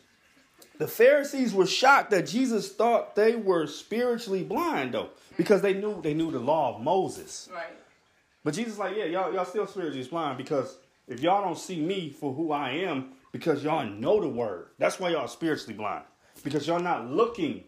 the 0.78 0.88
Pharisees 0.88 1.54
were 1.54 1.66
shocked 1.66 2.12
that 2.12 2.28
Jesus 2.28 2.72
thought 2.74 3.16
they 3.16 3.36
were 3.36 3.68
spiritually 3.68 4.44
blind, 4.44 4.94
though, 4.94 5.10
because 5.38 5.62
they 5.62 5.74
knew 5.74 6.02
they 6.02 6.14
knew 6.14 6.32
the 6.32 6.40
law 6.40 6.76
of 6.76 6.82
Moses. 6.82 7.50
Right. 7.54 7.66
But 8.44 8.54
Jesus, 8.54 8.78
like, 8.78 8.96
yeah, 8.96 9.06
y'all 9.06 9.34
y'all 9.34 9.46
still 9.46 9.68
spiritually 9.68 10.08
blind 10.08 10.38
because 10.38 10.78
if 11.08 11.22
y'all 11.22 11.44
don't 11.44 11.58
see 11.58 11.80
me 11.80 12.10
for 12.10 12.34
who 12.34 12.52
I 12.52 12.72
am, 12.72 13.14
because 13.38 13.64
y'all 13.64 13.86
know 13.86 14.20
the 14.20 14.28
word, 14.28 14.70
that's 14.80 15.00
why 15.00 15.10
y'all 15.10 15.28
spiritually 15.28 15.76
blind. 15.76 16.04
Because 16.44 16.68
y'all 16.68 16.80
not 16.80 17.08
looking 17.08 17.64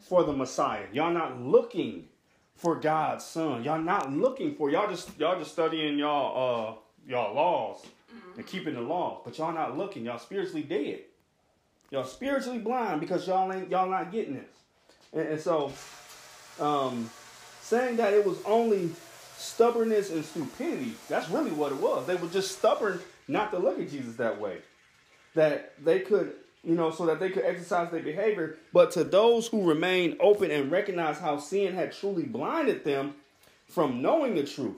for 0.00 0.22
the 0.22 0.32
Messiah. 0.32 0.84
Y'all 0.92 1.12
not 1.12 1.40
looking 1.40 2.08
for 2.54 2.76
God's 2.76 3.24
Son. 3.24 3.64
Y'all 3.64 3.80
not 3.80 4.12
looking 4.12 4.54
for 4.54 4.70
y'all 4.70 4.88
just 4.88 5.18
y'all 5.18 5.36
just 5.38 5.50
studying 5.50 5.98
y'all 5.98 6.28
uh 6.36 7.10
y'all 7.10 7.34
laws 7.34 7.84
and 8.36 8.46
keeping 8.46 8.74
the 8.74 8.80
laws, 8.80 9.20
but 9.24 9.36
y'all 9.38 9.52
not 9.52 9.76
looking. 9.76 10.04
Y'all 10.04 10.18
spiritually 10.18 10.62
dead. 10.62 11.00
Y'all 11.90 12.04
spiritually 12.04 12.58
blind 12.58 13.00
because 13.00 13.26
y'all 13.26 13.52
ain't 13.52 13.70
y'all 13.70 13.90
not 13.90 14.12
getting 14.12 14.34
this. 14.34 14.56
And, 15.12 15.28
and 15.28 15.40
so, 15.40 15.72
um, 16.60 17.10
saying 17.60 17.96
that 17.96 18.12
it 18.12 18.24
was 18.24 18.38
only 18.44 18.90
stubbornness 19.36 20.10
and 20.10 20.24
stupidity. 20.24 20.94
That's 21.08 21.28
really 21.28 21.50
what 21.50 21.72
it 21.72 21.78
was. 21.78 22.06
They 22.06 22.14
were 22.14 22.28
just 22.28 22.56
stubborn 22.56 23.00
not 23.26 23.50
to 23.50 23.58
look 23.58 23.80
at 23.80 23.90
Jesus 23.90 24.14
that 24.16 24.40
way. 24.40 24.58
That 25.34 25.72
they 25.82 26.00
could, 26.00 26.34
you 26.62 26.74
know, 26.74 26.90
so 26.90 27.06
that 27.06 27.20
they 27.20 27.30
could 27.30 27.44
exercise 27.44 27.90
their 27.90 28.02
behavior. 28.02 28.58
But 28.72 28.90
to 28.92 29.04
those 29.04 29.48
who 29.48 29.68
remained 29.68 30.16
open 30.20 30.50
and 30.50 30.70
recognized 30.70 31.20
how 31.20 31.38
sin 31.38 31.74
had 31.74 31.92
truly 31.92 32.24
blinded 32.24 32.84
them 32.84 33.14
from 33.66 34.02
knowing 34.02 34.34
the 34.34 34.44
truth, 34.44 34.76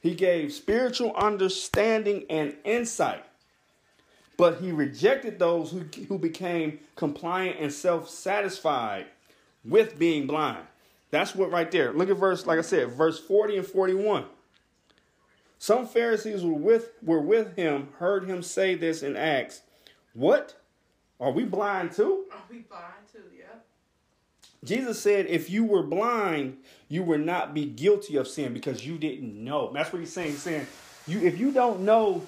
he 0.00 0.14
gave 0.14 0.52
spiritual 0.52 1.14
understanding 1.14 2.24
and 2.28 2.54
insight. 2.64 3.24
But 4.36 4.60
he 4.60 4.72
rejected 4.72 5.38
those 5.38 5.70
who, 5.70 5.84
who 6.08 6.18
became 6.18 6.80
compliant 6.96 7.58
and 7.60 7.72
self 7.72 8.08
satisfied 8.08 9.06
with 9.64 9.98
being 9.98 10.26
blind. 10.26 10.66
That's 11.10 11.34
what 11.34 11.52
right 11.52 11.70
there. 11.70 11.92
Look 11.92 12.10
at 12.10 12.16
verse, 12.16 12.44
like 12.44 12.58
I 12.58 12.62
said, 12.62 12.90
verse 12.90 13.20
40 13.20 13.58
and 13.58 13.66
41. 13.66 14.24
Some 15.58 15.86
Pharisees 15.86 16.42
were 16.42 16.52
with 16.52 16.90
were 17.02 17.20
with 17.20 17.56
him, 17.56 17.88
heard 17.98 18.26
him 18.26 18.42
say 18.42 18.74
this, 18.74 19.02
and 19.02 19.16
asked, 19.16 19.62
What? 20.14 20.56
Are 21.20 21.30
we 21.30 21.44
blind 21.44 21.92
too? 21.92 22.24
Are 22.32 22.42
we 22.50 22.60
blind 22.60 23.06
too? 23.12 23.22
Yeah. 23.36 23.44
Jesus 24.64 25.00
said, 25.00 25.26
If 25.26 25.50
you 25.50 25.64
were 25.64 25.82
blind, 25.82 26.58
you 26.88 27.02
would 27.02 27.24
not 27.24 27.52
be 27.52 27.66
guilty 27.66 28.16
of 28.16 28.26
sin 28.26 28.54
because 28.54 28.86
you 28.86 28.96
didn't 28.96 29.42
know. 29.42 29.72
That's 29.72 29.92
what 29.92 29.98
he's 29.98 30.12
saying. 30.12 30.32
He's 30.32 30.42
saying, 30.42 30.66
you 31.06 31.20
if 31.20 31.38
you 31.38 31.52
don't 31.52 31.80
know 31.80 32.22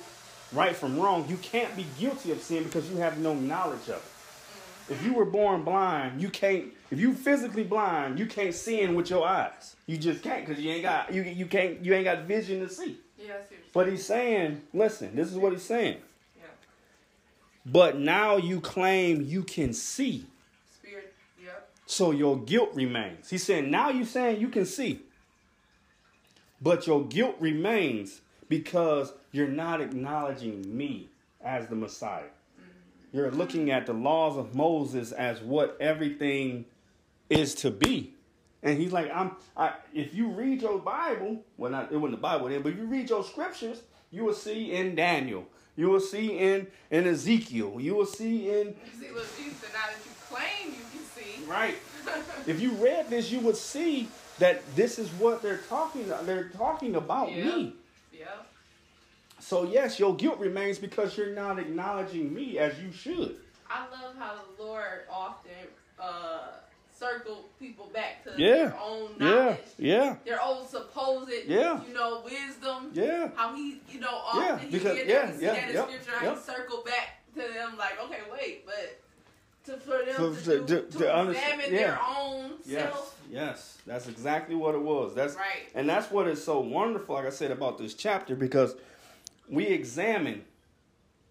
right 0.52 0.74
from 0.74 0.98
wrong, 0.98 1.26
you 1.28 1.36
can't 1.38 1.74
be 1.76 1.86
guilty 1.98 2.32
of 2.32 2.42
sin 2.42 2.64
because 2.64 2.90
you 2.90 2.96
have 2.98 3.18
no 3.18 3.34
knowledge 3.34 3.88
of 3.88 3.96
it. 3.96 4.02
Mm-hmm. 4.02 4.92
If 4.92 5.04
you 5.04 5.14
were 5.14 5.24
born 5.24 5.62
blind, 5.62 6.20
you 6.20 6.28
can't. 6.28 6.66
If 6.90 7.00
you 7.00 7.14
physically 7.14 7.64
blind, 7.64 8.18
you 8.18 8.26
can't 8.26 8.54
see 8.54 8.80
in 8.80 8.94
with 8.94 9.10
your 9.10 9.26
eyes. 9.26 9.76
You 9.86 9.96
just 9.96 10.22
can't 10.22 10.46
because 10.46 10.62
you 10.62 10.70
ain't 10.70 10.82
got 10.82 11.12
you 11.12 11.22
you 11.22 11.46
can't 11.46 11.84
you 11.84 11.94
ain't 11.94 12.04
got 12.04 12.24
vision 12.24 12.60
to 12.60 12.68
see. 12.68 12.98
Yeah, 13.18 13.34
I 13.34 13.48
see 13.48 13.54
what 13.54 13.72
But 13.72 13.88
he's 13.88 14.04
saying, 14.04 14.62
listen, 14.74 15.16
this 15.16 15.30
is 15.30 15.36
what 15.36 15.52
he's 15.52 15.62
saying. 15.62 15.98
But 17.66 17.98
now 17.98 18.36
you 18.36 18.60
claim 18.60 19.22
you 19.22 19.42
can 19.42 19.72
see, 19.72 20.24
Spirit. 20.72 21.12
Yep. 21.44 21.68
so 21.84 22.12
your 22.12 22.38
guilt 22.38 22.70
remains. 22.74 23.28
He 23.28 23.38
said, 23.38 23.66
now 23.66 23.90
you're 23.90 24.06
saying 24.06 24.40
you 24.40 24.48
can 24.48 24.64
see, 24.64 25.00
but 26.62 26.86
your 26.86 27.04
guilt 27.04 27.34
remains 27.40 28.20
because 28.48 29.12
you're 29.32 29.48
not 29.48 29.80
acknowledging 29.80 30.76
me 30.76 31.08
as 31.44 31.66
the 31.66 31.74
Messiah. 31.74 32.30
You're 33.12 33.30
looking 33.32 33.70
at 33.70 33.86
the 33.86 33.94
laws 33.94 34.36
of 34.36 34.54
Moses 34.54 35.10
as 35.10 35.40
what 35.40 35.76
everything 35.80 36.66
is 37.30 37.54
to 37.56 37.70
be. 37.70 38.12
And 38.62 38.78
he's 38.78 38.92
like, 38.92 39.10
I'm 39.12 39.32
I 39.56 39.74
if 39.94 40.14
you 40.14 40.28
read 40.28 40.62
your 40.62 40.78
Bible, 40.78 41.42
well 41.56 41.70
not 41.70 41.92
it 41.92 41.96
wasn't 41.96 42.18
the 42.18 42.22
Bible 42.22 42.48
then, 42.48 42.62
but 42.62 42.72
if 42.72 42.78
you 42.78 42.84
read 42.84 43.08
your 43.08 43.24
scriptures, 43.24 43.82
you 44.10 44.24
will 44.24 44.34
see 44.34 44.72
in 44.72 44.94
Daniel, 44.94 45.46
you 45.76 45.88
will 45.88 46.00
see 46.00 46.38
in 46.38 46.66
in 46.90 47.06
Ezekiel, 47.06 47.76
you 47.80 47.94
will 47.94 48.06
see 48.06 48.48
in 48.50 48.68
You 48.68 48.74
see, 48.98 49.06
Jesus 49.08 49.62
now 49.72 49.86
that 49.86 50.00
you 50.04 50.12
claim 50.30 50.72
you 50.72 50.84
can 50.92 51.04
see. 51.14 51.44
right. 51.50 51.76
If 52.46 52.60
you 52.60 52.70
read 52.72 53.10
this, 53.10 53.30
you 53.32 53.40
would 53.40 53.56
see 53.56 54.08
that 54.38 54.62
this 54.76 54.98
is 54.98 55.10
what 55.12 55.42
they're 55.42 55.62
talking 55.68 56.08
they're 56.24 56.48
talking 56.50 56.94
about 56.96 57.32
Yeah. 57.32 57.44
me. 57.44 57.74
Yep. 58.12 58.46
So 59.40 59.64
yes, 59.64 59.98
your 59.98 60.14
guilt 60.16 60.38
remains 60.38 60.78
because 60.78 61.16
you're 61.16 61.34
not 61.34 61.58
acknowledging 61.58 62.32
me 62.32 62.58
as 62.58 62.78
you 62.80 62.92
should. 62.92 63.36
I 63.68 63.80
love 63.90 64.14
how 64.18 64.34
the 64.56 64.62
Lord 64.62 65.00
often 65.10 65.50
uh, 65.98 66.48
circle 66.98 67.48
people 67.58 67.90
back 67.92 68.24
to 68.24 68.30
Yeah. 68.36 68.54
their 68.56 68.78
own 68.82 69.10
Yeah, 69.18 69.26
knowledge, 69.28 69.58
yeah, 69.78 70.16
their 70.24 70.42
own 70.42 70.66
supposed, 70.66 71.30
Yeah. 71.46 71.84
you 71.86 71.92
know, 71.94 72.22
wisdom. 72.24 72.90
yeah. 72.94 73.30
How 73.36 73.54
he, 73.54 73.80
you 73.90 74.00
know, 74.00 74.10
Yeah, 74.34 74.52
often 74.54 74.70
because- 74.70 74.92
he 74.98 75.04
get 75.04 75.06
yeah, 75.06 75.26
them, 75.26 75.40
yeah, 75.40 75.52
that 75.52 75.68
in 75.68 75.74
yep, 75.74 75.88
scripture, 75.88 76.10
how 76.12 76.26
yep. 76.26 76.36
he 76.36 76.42
circle 76.42 76.82
back 76.84 77.08
to 77.34 77.40
them, 77.52 77.76
like, 77.76 78.00
okay, 78.04 78.20
wait, 78.32 78.64
but 78.66 79.00
to 79.66 79.78
for 79.80 80.04
them 80.04 80.34
to, 80.34 80.40
to- 80.42 80.58
do, 80.60 80.66
to- 80.66 80.82
to, 80.90 80.98
to 80.98 81.30
examine 81.30 81.72
yeah. 81.72 81.78
their 81.78 82.00
own 82.16 82.52
Yes, 82.64 82.92
self. 82.92 83.20
yes, 83.30 83.78
that's 83.86 84.08
exactly 84.08 84.54
what 84.54 84.74
it 84.74 84.80
was. 84.80 85.14
That's 85.14 85.34
Right. 85.34 85.68
and 85.74 85.88
that's 85.88 86.10
what 86.10 86.26
is 86.28 86.42
so 86.42 86.60
wonderful, 86.60 87.16
like 87.16 87.26
I 87.26 87.30
said 87.30 87.50
about 87.50 87.76
this 87.78 87.92
chapter, 87.94 88.34
because 88.36 88.74
we 89.48 89.66
examine 89.66 90.44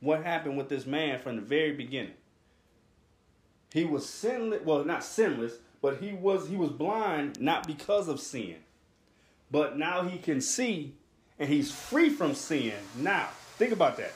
what 0.02 0.24
happened 0.24 0.58
with 0.58 0.70
this 0.70 0.86
man 0.86 1.18
from 1.20 1.38
the 1.38 1.42
very 1.42 1.72
beginning. 1.72 2.14
He 3.74 3.86
was 3.86 4.08
sinless, 4.08 4.64
well, 4.64 4.84
not 4.86 5.04
sinless, 5.04 5.54
but 5.82 5.98
he 5.98 6.14
was 6.14 6.48
he 6.48 6.56
was 6.56 6.72
blind 6.72 7.40
not 7.40 7.68
because 7.68 8.08
of 8.08 8.20
sin, 8.20 8.56
but 9.52 9.78
now 9.78 10.04
he 10.04 10.18
can 10.18 10.42
see, 10.42 10.94
and 11.38 11.50
he's 11.50 11.72
free 11.72 12.10
from 12.10 12.34
sin. 12.34 12.74
Now, 12.98 13.28
think 13.58 13.72
about 13.72 13.98
that. 13.98 14.14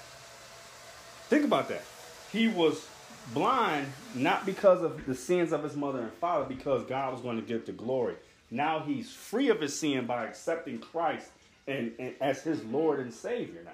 Think 1.28 1.45
about 1.45 1.70
that. 1.70 1.84
He 2.32 2.47
was 2.47 2.88
blind 3.34 3.88
not 4.16 4.45
because 4.45 4.82
of 4.82 5.06
the 5.06 5.14
sins 5.14 5.52
of 5.52 5.64
his 5.64 5.76
mother 5.76 6.00
and 6.00 6.14
father, 6.14 6.45
because 6.45 6.84
God 6.86 7.14
was 7.14 7.22
going 7.22 7.36
to 7.36 7.45
give 7.45 7.66
the 7.66 7.72
glory. 7.72 8.16
Now 8.52 8.80
he's 8.80 9.12
free 9.12 9.50
of 9.50 9.62
his 9.62 9.78
sin 9.78 10.06
by 10.06 10.26
accepting 10.26 10.80
Christ 10.80 11.30
and, 11.68 11.91
and 12.00 12.16
as 12.20 12.41
his 12.41 12.64
Lord 12.66 13.00
and 13.00 13.14
Savior 13.14 13.62
now. 13.64 13.72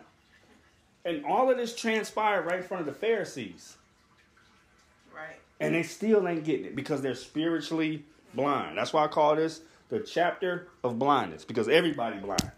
And 1.09 1.23
all 1.25 1.49
of 1.49 1.57
this 1.57 1.75
transpired 1.75 2.45
right 2.45 2.59
in 2.59 2.63
front 2.63 2.81
of 2.81 2.87
the 2.87 2.99
Pharisees. 2.99 3.77
And 5.59 5.73
they 5.73 5.83
still 5.83 6.27
ain't 6.27 6.43
getting 6.43 6.65
it 6.65 6.75
because 6.75 7.01
they're 7.01 7.15
spiritually 7.15 8.03
blind. 8.33 8.77
That's 8.77 8.91
why 8.91 9.05
I 9.05 9.07
call 9.07 9.35
this 9.35 9.61
the 9.89 9.99
chapter 9.99 10.67
of 10.83 10.99
blindness, 10.99 11.45
because 11.45 11.69
everybody 11.69 12.17
blind. 12.17 12.51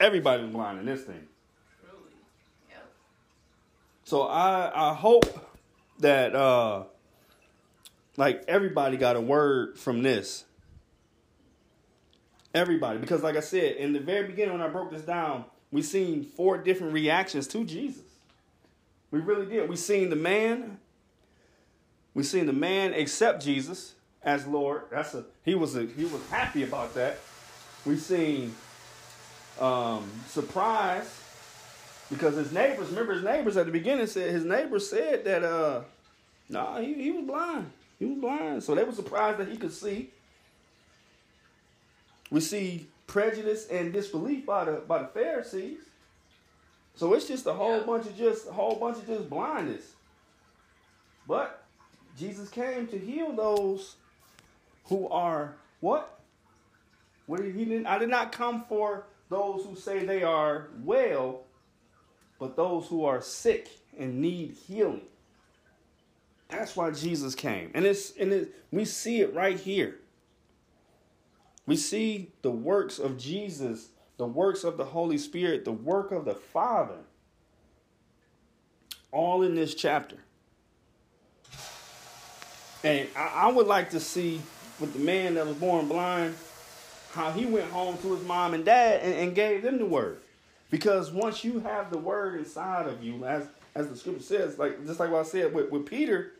Everybody's 0.00 0.50
blind 0.50 0.80
in 0.80 0.86
this 0.86 1.02
thing. 1.02 1.26
So 4.04 4.22
I 4.22 4.90
I 4.90 4.94
hope 4.94 5.24
that 6.00 6.34
uh 6.34 6.82
like 8.16 8.42
everybody 8.48 8.96
got 8.96 9.14
a 9.14 9.20
word 9.20 9.78
from 9.78 10.02
this. 10.02 10.44
Everybody, 12.52 12.98
because 12.98 13.22
like 13.22 13.36
I 13.36 13.40
said 13.40 13.76
in 13.76 13.92
the 13.92 14.00
very 14.00 14.26
beginning 14.26 14.54
when 14.54 14.62
I 14.62 14.68
broke 14.68 14.90
this 14.90 15.02
down, 15.02 15.44
we 15.70 15.82
seen 15.82 16.24
four 16.24 16.58
different 16.58 16.92
reactions 16.92 17.46
to 17.48 17.64
Jesus. 17.64 18.02
We 19.12 19.20
really 19.20 19.46
did. 19.46 19.68
We 19.68 19.76
seen 19.76 20.10
the 20.10 20.16
man. 20.16 20.80
We 22.14 22.22
seen 22.22 22.46
the 22.46 22.52
man 22.52 22.92
accept 22.94 23.42
Jesus 23.42 23.94
as 24.22 24.46
Lord. 24.46 24.82
That's 24.90 25.14
a 25.14 25.24
he 25.44 25.54
was 25.54 25.76
a 25.76 25.86
he 25.86 26.04
was 26.04 26.20
happy 26.30 26.64
about 26.64 26.94
that. 26.94 27.18
We've 27.86 28.00
seen 28.00 28.54
um 29.60 30.08
surprise 30.28 31.18
because 32.10 32.34
his 32.36 32.52
neighbors, 32.52 32.88
remember 32.88 33.14
his 33.14 33.22
neighbors 33.22 33.56
at 33.56 33.66
the 33.66 33.72
beginning 33.72 34.06
said 34.06 34.30
his 34.30 34.44
neighbors 34.44 34.88
said 34.90 35.24
that 35.24 35.44
uh 35.44 35.82
nah, 36.48 36.80
he, 36.80 36.94
he 36.94 37.10
was 37.12 37.24
blind. 37.24 37.70
He 37.98 38.06
was 38.06 38.18
blind. 38.18 38.62
So 38.64 38.74
they 38.74 38.82
were 38.84 38.92
surprised 38.92 39.38
that 39.38 39.48
he 39.48 39.56
could 39.56 39.72
see. 39.72 40.10
We 42.30 42.40
see 42.40 42.86
prejudice 43.06 43.66
and 43.68 43.92
disbelief 43.92 44.46
by 44.46 44.64
the 44.64 44.72
by 44.86 44.98
the 45.02 45.08
Pharisees. 45.08 45.80
So 46.96 47.14
it's 47.14 47.26
just 47.28 47.46
a 47.46 47.52
whole 47.52 47.78
Yeah. 47.78 47.86
bunch 47.86 48.06
of 48.06 48.16
just 48.16 48.48
a 48.48 48.52
whole 48.52 48.76
bunch 48.76 48.98
of 48.98 49.06
just 49.06 49.30
blindness. 49.30 49.92
But 51.26 51.59
Jesus 52.20 52.50
came 52.50 52.86
to 52.88 52.98
heal 52.98 53.32
those 53.32 53.96
who 54.84 55.08
are 55.08 55.54
what? 55.80 56.20
What 57.24 57.40
did 57.42 57.54
he 57.54 57.64
didn't 57.64 57.86
I 57.86 57.98
did 57.98 58.10
not 58.10 58.30
come 58.30 58.64
for 58.68 59.06
those 59.30 59.64
who 59.64 59.74
say 59.74 60.04
they 60.04 60.22
are 60.22 60.68
well, 60.82 61.44
but 62.38 62.56
those 62.56 62.86
who 62.88 63.06
are 63.06 63.22
sick 63.22 63.70
and 63.98 64.20
need 64.20 64.54
healing. 64.66 65.00
That's 66.50 66.76
why 66.76 66.90
Jesus 66.90 67.34
came. 67.34 67.70
And 67.72 67.86
it's 67.86 68.14
and 68.18 68.32
it, 68.34 68.54
we 68.70 68.84
see 68.84 69.22
it 69.22 69.32
right 69.34 69.58
here. 69.58 69.96
We 71.64 71.76
see 71.76 72.32
the 72.42 72.50
works 72.50 72.98
of 72.98 73.16
Jesus, 73.16 73.88
the 74.18 74.26
works 74.26 74.62
of 74.62 74.76
the 74.76 74.84
Holy 74.84 75.16
Spirit, 75.16 75.64
the 75.64 75.72
work 75.72 76.12
of 76.12 76.26
the 76.26 76.34
Father, 76.34 76.98
all 79.10 79.42
in 79.42 79.54
this 79.54 79.74
chapter. 79.74 80.18
And 82.82 83.08
I, 83.16 83.28
I 83.34 83.52
would 83.52 83.66
like 83.66 83.90
to 83.90 84.00
see 84.00 84.40
with 84.78 84.92
the 84.92 84.98
man 84.98 85.34
that 85.34 85.46
was 85.46 85.56
born 85.56 85.88
blind, 85.88 86.34
how 87.12 87.30
he 87.30 87.44
went 87.44 87.70
home 87.70 87.98
to 87.98 88.14
his 88.14 88.24
mom 88.24 88.54
and 88.54 88.64
dad 88.64 89.00
and, 89.02 89.14
and 89.14 89.34
gave 89.34 89.62
them 89.62 89.78
the 89.78 89.86
word. 89.86 90.18
Because 90.70 91.10
once 91.10 91.44
you 91.44 91.60
have 91.60 91.90
the 91.90 91.98
word 91.98 92.38
inside 92.38 92.86
of 92.86 93.02
you, 93.02 93.24
as 93.24 93.46
as 93.74 93.88
the 93.88 93.96
scripture 93.96 94.22
says, 94.22 94.58
like 94.58 94.84
just 94.86 94.98
like 95.00 95.10
what 95.10 95.20
I 95.20 95.24
said 95.24 95.52
with, 95.52 95.70
with 95.70 95.86
Peter, 95.86 96.32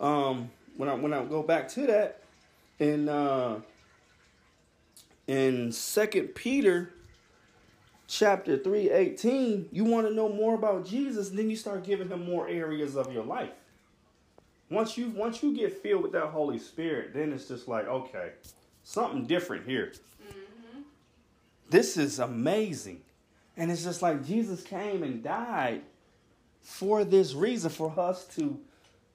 um, 0.00 0.50
when 0.76 0.88
I 0.88 0.94
when 0.94 1.12
I 1.12 1.24
go 1.24 1.42
back 1.42 1.68
to 1.70 1.86
that 1.88 2.22
in 2.78 3.08
uh 3.08 3.60
in 5.26 5.72
Second 5.72 6.28
Peter 6.28 6.92
chapter 8.06 8.56
3, 8.56 8.90
18, 8.90 9.68
you 9.70 9.84
want 9.84 10.06
to 10.06 10.14
know 10.14 10.28
more 10.30 10.54
about 10.54 10.86
Jesus, 10.86 11.28
then 11.28 11.50
you 11.50 11.56
start 11.56 11.84
giving 11.84 12.08
him 12.08 12.24
more 12.24 12.48
areas 12.48 12.96
of 12.96 13.12
your 13.12 13.24
life. 13.24 13.50
Once 14.70 14.98
you 14.98 15.08
once 15.10 15.42
you 15.42 15.54
get 15.54 15.82
filled 15.82 16.02
with 16.02 16.12
that 16.12 16.26
Holy 16.26 16.58
Spirit, 16.58 17.14
then 17.14 17.32
it's 17.32 17.48
just 17.48 17.68
like, 17.68 17.86
okay, 17.88 18.32
something 18.82 19.26
different 19.26 19.66
here. 19.66 19.92
Mm-hmm. 19.94 20.80
This 21.70 21.96
is 21.96 22.18
amazing. 22.18 23.00
And 23.56 23.70
it's 23.70 23.82
just 23.82 24.02
like 24.02 24.24
Jesus 24.26 24.62
came 24.62 25.02
and 25.02 25.22
died 25.22 25.82
for 26.62 27.02
this 27.02 27.34
reason, 27.34 27.70
for 27.70 27.92
us 27.98 28.26
to 28.36 28.58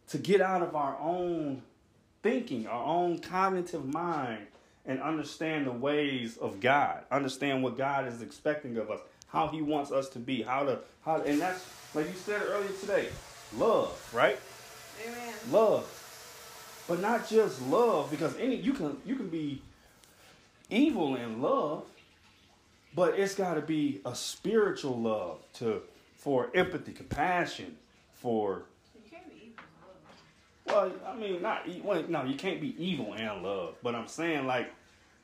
to 0.10 0.18
get 0.18 0.41
out 0.41 0.62
of 0.62 0.76
our 0.76 0.97
own 0.99 1.62
thinking, 2.22 2.68
our 2.68 2.84
own 2.84 3.20
cognitive 3.20 3.86
mind, 3.86 4.47
and 4.86 5.01
understand 5.01 5.68
the 5.68 5.72
ways 5.72 6.38
of 6.38 6.60
God. 6.60 7.04
Understand 7.12 7.64
what 7.64 7.78
God 7.78 8.08
is 8.08 8.22
expecting 8.22 8.78
of 8.78 8.89
us, 8.89 8.99
how 9.28 9.47
He 9.47 9.62
wants 9.62 9.91
us 9.91 10.10
to 10.10 10.20
be, 10.20 10.41
how 10.41 10.64
to 10.64 10.80
how 11.06 11.22
and 11.22 11.39
that's 11.39 11.66
like 11.93 12.08
you 12.08 12.16
said 12.16 12.41
earlier 12.41 12.72
today, 12.82 13.10
love, 13.56 14.10
right? 14.14 14.39
Amen. 15.07 15.33
love 15.51 15.99
but 16.87 16.99
not 16.99 17.27
just 17.29 17.61
love 17.63 18.11
because 18.11 18.35
any 18.37 18.55
you 18.55 18.73
can 18.73 18.97
you 19.05 19.15
can 19.15 19.29
be 19.29 19.61
evil 20.69 21.15
in 21.15 21.41
love 21.41 21.85
but 22.95 23.17
it's 23.17 23.35
got 23.35 23.55
to 23.55 23.61
be 23.61 24.01
a 24.05 24.13
spiritual 24.15 24.99
love 24.99 25.39
to 25.53 25.81
for 26.17 26.49
empathy 26.55 26.91
compassion 26.91 27.75
for 28.13 28.63
You 28.95 29.01
can't 29.11 29.29
be 29.29 29.35
evil. 29.47 29.63
well 30.67 30.91
i 31.07 31.15
mean 31.15 31.41
not 31.41 31.67
well, 31.83 32.03
no 32.07 32.23
you 32.23 32.35
can't 32.35 32.61
be 32.61 32.75
evil 32.83 33.13
and 33.13 33.43
love 33.43 33.75
but 33.83 33.95
i'm 33.95 34.07
saying 34.07 34.45
like 34.45 34.71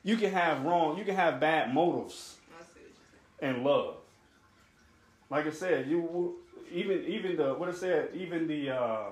you 0.02 0.16
can 0.16 0.32
have 0.32 0.64
wrong 0.64 0.98
you 0.98 1.04
can 1.04 1.14
have 1.16 1.40
bad 1.40 1.72
motives 1.74 2.36
I 2.58 2.62
see 2.62 2.80
what 2.80 2.90
you're 3.40 3.48
saying. 3.48 3.56
and 3.56 3.64
love. 3.64 3.96
Like 5.30 5.46
I 5.46 5.50
said, 5.50 5.86
you 5.88 6.36
even 6.72 7.04
even 7.04 7.36
the 7.36 7.54
what 7.54 7.68
I 7.68 7.72
said, 7.72 8.08
even 8.14 8.48
the 8.48 8.70
uh 8.70 9.02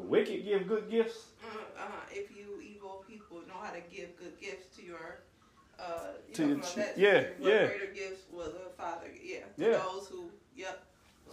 the 0.00 0.06
wicked 0.08 0.44
give 0.44 0.66
good 0.66 0.90
gifts. 0.90 1.26
Uh, 1.44 1.56
uh, 1.78 1.84
if 2.10 2.30
you 2.36 2.60
evil 2.60 3.04
people 3.08 3.38
know 3.48 3.54
how 3.62 3.70
to 3.72 3.80
give 3.94 4.16
good 4.16 4.38
gifts 4.40 4.74
to 4.76 4.82
your, 4.84 5.20
uh, 5.78 5.82
you 6.28 6.34
To 6.34 6.42
know, 6.42 6.48
your 6.54 6.60
ch- 6.60 6.74
that 6.76 6.98
yeah, 6.98 7.24
yeah. 7.40 7.66
Greater 7.66 7.92
gifts 7.94 8.22
will 8.32 8.44
the 8.52 8.70
Father, 8.76 9.06
yeah, 9.22 9.40
to 9.56 9.70
Yeah. 9.70 9.78
those 9.78 10.08
who, 10.08 10.30
yep. 10.54 10.84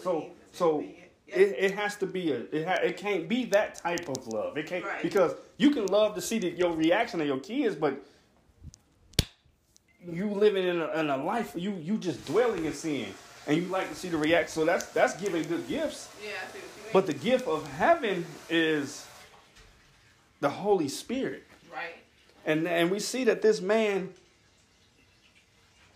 So- 0.03 0.31
so. 0.51 0.79
Yep. 0.81 1.03
It, 1.29 1.55
it 1.59 1.71
has 1.75 1.97
to 1.97 2.05
be 2.05 2.31
a 2.31 2.37
it, 2.53 2.65
ha, 2.65 2.75
it 2.75 2.95
can't 2.95 3.27
be 3.27 3.43
that 3.47 3.75
type 3.75 4.07
of 4.07 4.25
love. 4.27 4.57
It 4.57 4.65
can't 4.65 4.85
Right. 4.85 5.01
because 5.03 5.33
you 5.57 5.71
can 5.71 5.85
love 5.87 6.15
to 6.15 6.21
see 6.21 6.39
the, 6.39 6.51
your 6.51 6.71
reaction 6.71 7.19
of 7.19 7.27
your 7.27 7.41
kids, 7.41 7.75
but 7.75 8.01
you 10.09 10.27
living 10.29 10.65
in 10.65 10.79
a, 10.79 10.87
in 10.93 11.09
a 11.09 11.17
life 11.17 11.51
you 11.53 11.73
you 11.81 11.97
just 11.97 12.25
dwelling 12.25 12.63
in 12.63 12.71
sin, 12.71 13.07
and 13.45 13.57
you 13.57 13.63
like 13.67 13.89
to 13.89 13.95
see 13.95 14.07
the 14.07 14.15
reaction. 14.15 14.53
So 14.53 14.63
that's 14.63 14.85
that's 14.93 15.19
giving 15.19 15.43
good 15.43 15.67
gifts. 15.67 16.07
yeah, 16.23 16.29
I 16.29 16.51
see 16.53 16.59
what 16.59 16.63
you 16.63 16.76
mean. 16.76 16.76
But 16.97 17.05
the 17.05 17.13
gift 17.13 17.47
of 17.47 17.71
heaven 17.73 18.25
is 18.49 19.05
the 20.39 20.49
Holy 20.49 20.89
Spirit. 20.89 21.43
right. 21.71 21.93
And 22.43 22.67
and 22.67 22.89
we 22.89 22.99
see 22.99 23.23
that 23.25 23.43
this 23.43 23.61
man, 23.61 24.09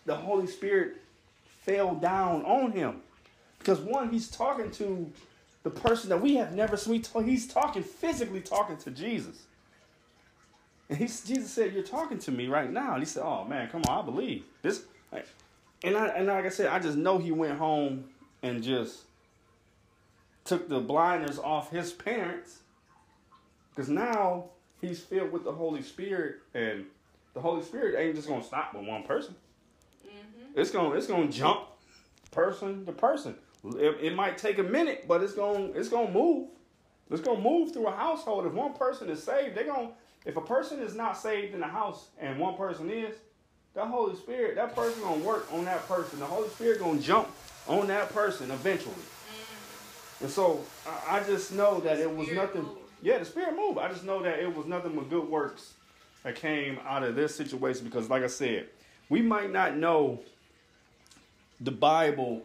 the 0.05 0.15
Holy 0.15 0.45
Spirit, 0.45 0.97
fell 1.63 1.95
down 1.95 2.45
on 2.45 2.71
him. 2.71 3.01
Because 3.57 3.79
one, 3.79 4.11
he's 4.11 4.29
talking 4.29 4.69
to 4.73 5.11
the 5.63 5.71
person 5.71 6.07
that 6.09 6.21
we 6.21 6.35
have 6.35 6.53
never 6.53 6.77
seen. 6.77 7.03
He's 7.25 7.47
talking 7.47 7.81
physically 7.81 8.41
talking 8.41 8.77
to 8.77 8.91
Jesus. 8.91 9.47
And 10.87 10.99
he's, 10.99 11.21
Jesus 11.21 11.49
said, 11.49 11.73
"You're 11.73 11.81
talking 11.81 12.19
to 12.19 12.31
me 12.31 12.47
right 12.47 12.71
now." 12.71 12.93
And 12.93 13.01
he 13.01 13.07
said, 13.07 13.23
"Oh 13.23 13.43
man, 13.43 13.69
come 13.71 13.81
on, 13.87 14.03
I 14.03 14.05
believe 14.05 14.43
this." 14.61 14.83
And 15.83 15.97
I 15.97 16.09
and 16.09 16.27
like 16.27 16.45
I 16.45 16.49
said, 16.49 16.67
I 16.67 16.77
just 16.77 16.95
know 16.95 17.17
he 17.17 17.31
went 17.31 17.57
home 17.57 18.03
and 18.43 18.61
just 18.61 19.05
took 20.43 20.67
the 20.69 20.79
blinders 20.79 21.39
off 21.39 21.71
his 21.71 21.91
parents, 21.91 22.59
because 23.69 23.89
now 23.89 24.45
he's 24.79 24.99
filled 24.99 25.31
with 25.31 25.43
the 25.43 25.51
Holy 25.51 25.81
Spirit, 25.81 26.37
and 26.53 26.85
the 27.33 27.41
Holy 27.41 27.63
Spirit 27.63 27.95
ain't 27.97 28.15
just 28.15 28.27
gonna 28.27 28.43
stop 28.43 28.73
with 28.73 28.85
one 28.85 29.03
person. 29.03 29.35
Mm-hmm. 30.05 30.59
It's 30.59 30.71
gonna 30.71 30.95
it's 30.95 31.07
gonna 31.07 31.27
jump 31.27 31.61
person 32.31 32.85
to 32.85 32.91
person. 32.91 33.35
It, 33.63 33.97
it 34.01 34.15
might 34.15 34.37
take 34.37 34.57
a 34.57 34.63
minute, 34.63 35.05
but 35.07 35.21
it's 35.21 35.33
gonna 35.33 35.65
it's 35.75 35.89
gonna 35.89 36.11
move. 36.11 36.49
It's 37.09 37.21
gonna 37.21 37.41
move 37.41 37.73
through 37.73 37.87
a 37.87 37.91
household. 37.91 38.45
If 38.45 38.53
one 38.53 38.73
person 38.73 39.09
is 39.09 39.21
saved, 39.21 39.55
they're 39.55 39.65
gonna. 39.65 39.91
If 40.25 40.37
a 40.37 40.41
person 40.41 40.79
is 40.81 40.95
not 40.95 41.17
saved 41.17 41.53
in 41.53 41.59
the 41.61 41.67
house 41.67 42.09
and 42.19 42.39
one 42.39 42.55
person 42.55 42.89
is, 42.89 43.15
the 43.73 43.85
Holy 43.85 44.15
Spirit, 44.15 44.55
that 44.55 44.75
person 44.75 45.01
gonna 45.01 45.23
work 45.23 45.47
on 45.53 45.65
that 45.65 45.87
person. 45.87 46.19
The 46.19 46.25
Holy 46.25 46.49
Spirit 46.49 46.79
gonna 46.79 46.99
jump 46.99 47.29
on 47.67 47.87
that 47.87 48.13
person 48.13 48.51
eventually. 48.51 48.95
And 50.21 50.29
so 50.29 50.61
I, 50.87 51.17
I 51.17 51.23
just 51.23 51.53
know 51.53 51.79
that 51.81 51.99
it 51.99 52.15
was 52.15 52.29
nothing. 52.31 52.63
moved. 52.63 52.77
Yeah, 53.01 53.17
the 53.17 53.25
Spirit 53.25 53.55
moved. 53.55 53.79
I 53.79 53.89
just 53.89 54.03
know 54.03 54.21
that 54.21 54.39
it 54.39 54.55
was 54.55 54.67
nothing 54.67 54.95
but 54.95 55.09
good 55.09 55.27
works 55.27 55.73
that 56.23 56.35
came 56.35 56.79
out 56.85 57.03
of 57.03 57.15
this 57.15 57.35
situation 57.35 57.85
because, 57.85 58.09
like 58.09 58.23
I 58.23 58.27
said, 58.27 58.67
we 59.09 59.21
might 59.21 59.51
not 59.51 59.75
know 59.75 60.19
the 61.59 61.71
Bible 61.71 62.43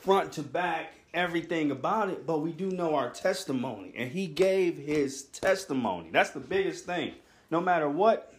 front 0.00 0.32
to 0.32 0.42
back, 0.42 0.94
everything 1.14 1.70
about 1.70 2.08
it, 2.08 2.26
but 2.26 2.40
we 2.40 2.50
do 2.50 2.70
know 2.70 2.94
our 2.96 3.10
testimony. 3.10 3.92
And 3.96 4.10
he 4.10 4.26
gave 4.26 4.76
his 4.78 5.24
testimony. 5.24 6.08
That's 6.10 6.30
the 6.30 6.40
biggest 6.40 6.84
thing. 6.84 7.14
No 7.50 7.60
matter 7.60 7.88
what, 7.88 8.34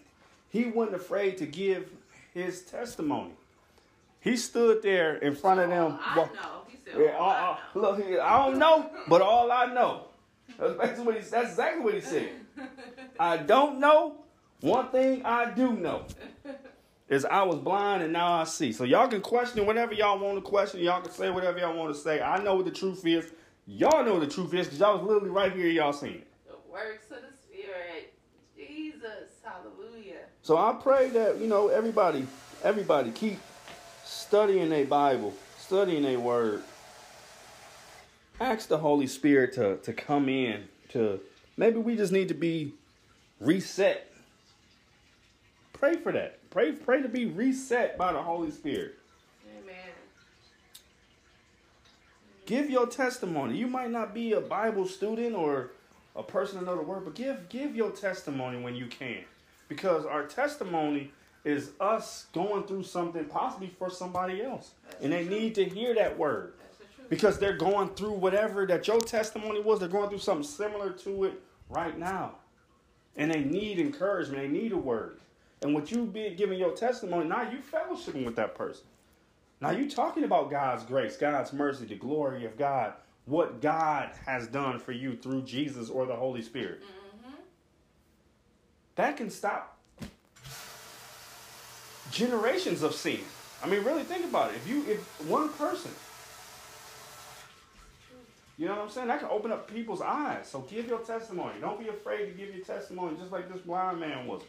he 0.50 0.66
wasn't 0.66 0.98
afraid 0.98 1.38
to 1.38 1.46
give 1.46 1.90
his 2.34 2.64
testimony. 2.64 3.32
He 4.20 4.38
stood 4.38 4.82
there 4.82 5.16
in 5.16 5.36
front 5.36 5.60
of 5.60 5.70
them. 5.70 6.00
All 6.16 6.30
I 6.96 7.00
wa- 7.00 7.02
know. 7.02 7.02
He 7.02 7.02
said, 7.02 7.02
yeah, 7.02 7.18
all 7.18 7.22
all- 7.24 7.32
I 7.32 7.40
all- 7.42 7.58
know. 7.76 7.82
look, 7.82 8.20
I 8.22 8.46
don't 8.46 8.60
know, 8.60 8.90
but 9.08 9.22
all 9.22 9.52
I 9.52 9.66
know. 9.74 10.06
That's 10.60 10.74
basically 10.74 11.04
what 11.06 11.16
he, 11.16 11.22
that's 11.22 11.50
exactly 11.52 11.84
what 11.84 11.94
he 11.94 12.02
said. 12.02 12.30
I 13.20 13.38
don't 13.38 13.80
know. 13.80 14.16
One 14.62 14.90
thing 14.90 15.26
I 15.26 15.52
do 15.52 15.74
know 15.74 16.06
is 17.10 17.26
I 17.26 17.44
was 17.44 17.58
blind 17.60 18.04
and 18.04 18.14
now 18.14 18.34
I 18.34 18.44
see. 18.46 18.72
So 18.72 18.84
y'all 18.86 19.08
can 19.08 19.22
question 19.22 19.66
whatever 19.66 19.94
y'all 19.94 20.20
want 20.20 20.36
to 20.38 20.42
question. 20.42 20.80
Y'all 20.80 21.02
can 21.02 21.12
say 21.12 21.30
whatever 21.30 21.60
y'all 21.60 21.76
want 21.76 21.94
to 21.94 22.00
say. 22.00 22.22
I 22.22 22.42
know 22.42 22.56
what 22.56 22.66
the 22.66 22.72
truth 22.72 23.06
is. 23.06 23.32
Y'all 23.68 24.04
know 24.06 24.14
what 24.14 24.22
the 24.22 24.34
truth 24.34 24.54
is 24.54 24.68
because 24.68 24.80
y'all 24.80 24.98
was 24.98 25.06
literally 25.08 25.30
right 25.30 25.52
here. 25.54 25.68
Y'all 25.68 25.92
seen 25.94 26.12
it. 26.16 26.28
The 26.48 26.56
works 26.72 27.12
of 27.12 27.18
the 27.18 27.38
Spirit. 27.44 28.14
Jesus. 28.56 29.42
Hallelujah. 29.44 30.20
So 30.42 30.58
I 30.58 30.74
pray 30.82 31.10
that 31.10 31.40
you 31.40 31.48
know 31.48 31.68
everybody, 31.70 32.26
everybody 32.64 33.12
keep 33.12 33.40
studying 34.06 34.70
their 34.70 34.86
Bible, 34.86 35.34
studying 35.58 36.04
their 36.04 36.20
Word. 36.20 36.64
Ask 38.44 38.68
the 38.68 38.78
Holy 38.78 39.08
Spirit 39.08 39.54
to 39.54 39.78
to 39.78 39.94
come 39.94 40.28
in. 40.28 40.68
To 40.90 41.22
maybe 41.56 41.78
we 41.78 41.96
just 41.96 42.12
need 42.12 42.28
to 42.28 42.34
be 42.34 42.74
reset. 43.40 44.12
Pray 45.72 45.96
for 45.96 46.12
that. 46.12 46.50
Pray 46.50 46.74
pray 46.74 47.02
to 47.02 47.08
be 47.08 47.26
reset 47.26 47.98
by 47.98 48.12
the 48.12 48.22
Holy 48.22 48.52
Spirit. 48.52 48.96
Amen. 49.58 49.76
Give 52.46 52.70
your 52.70 52.86
testimony. 52.86 53.58
You 53.58 53.68
might 53.68 53.92
not 53.92 54.14
be 54.14 54.34
a 54.34 54.42
Bible 54.42 54.88
student 54.88 55.38
or 55.38 55.72
a 56.14 56.22
person 56.22 56.60
to 56.60 56.66
know 56.66 56.76
the 56.76 56.84
Word, 56.84 57.06
but 57.06 57.16
give 57.16 57.48
give 57.48 57.78
your 57.78 57.92
testimony 57.92 58.62
when 58.62 58.76
you 58.76 58.88
can, 58.88 59.24
because 59.70 60.06
our 60.06 60.26
testimony 60.26 61.12
is 61.46 61.72
us 61.80 62.26
going 62.34 62.64
through 62.64 62.84
something 62.84 63.24
possibly 63.26 63.72
for 63.80 63.90
somebody 63.90 64.42
else, 64.42 64.72
and 65.02 65.14
they 65.14 65.24
need 65.24 65.56
to 65.56 65.64
hear 65.64 65.96
that 65.96 66.18
word 66.18 66.54
That's 66.58 66.58
the 66.58 66.58
truth. 66.58 66.63
Because 67.14 67.38
they're 67.38 67.56
going 67.56 67.90
through 67.90 68.14
whatever 68.14 68.66
that 68.66 68.88
your 68.88 69.00
testimony 69.00 69.62
was. 69.62 69.80
They're 69.80 69.88
going 69.88 70.10
through 70.10 70.18
something 70.18 70.44
similar 70.44 70.90
to 70.90 71.26
it 71.26 71.40
right 71.70 71.96
now, 71.96 72.32
and 73.16 73.32
they 73.32 73.44
need 73.44 73.78
encouragement. 73.78 74.42
They 74.42 74.48
need 74.48 74.72
a 74.72 74.78
word, 74.78 75.20
and 75.62 75.76
what 75.76 75.92
you 75.92 76.06
be 76.06 76.32
giving 76.32 76.58
your 76.58 76.72
testimony 76.72 77.30
now, 77.30 77.44
you 77.52 77.60
fellowshipping 77.60 78.26
with 78.26 78.36
that 78.38 78.56
person. 78.56 78.86
Now 79.62 79.70
you 79.70 79.88
talking 79.88 80.24
about 80.24 80.50
God's 80.50 80.84
grace, 80.84 81.16
God's 81.16 81.54
mercy, 81.54 81.86
the 81.86 81.96
glory 81.96 82.46
of 82.46 82.58
God, 82.58 82.94
what 83.26 83.62
God 83.62 84.10
has 84.26 84.48
done 84.48 84.80
for 84.80 84.92
you 84.92 85.16
through 85.16 85.44
Jesus 85.44 85.92
or 85.92 86.08
the 86.08 86.16
Holy 86.16 86.42
Spirit. 86.42 86.82
Mm-hmm. 86.82 87.36
That 88.96 89.18
can 89.18 89.30
stop 89.30 89.78
generations 92.10 92.82
of 92.82 92.96
sin. 92.96 93.20
I 93.64 93.68
mean, 93.68 93.84
really 93.84 94.04
think 94.04 94.26
about 94.26 94.50
it. 94.50 94.56
If 94.56 94.68
you, 94.68 94.84
if 94.88 95.00
one 95.30 95.50
person, 95.50 95.92
you 98.58 98.68
know 98.68 98.76
what 98.76 98.82
I'm 98.84 98.90
saying, 98.90 99.08
that 99.08 99.20
can 99.20 99.30
open 99.32 99.52
up 99.52 99.68
people's 99.72 100.02
eyes. 100.02 100.48
So 100.48 100.62
give 100.62 100.88
your 100.88 101.00
testimony. 101.00 101.56
Don't 101.60 101.80
be 101.80 101.90
afraid 101.90 102.26
to 102.28 102.32
give 102.32 102.54
your 102.56 102.64
testimony, 102.64 103.18
just 103.18 103.32
like 103.32 103.52
this 103.52 103.62
blind 103.62 104.00
man 104.00 104.28
was. 104.28 104.42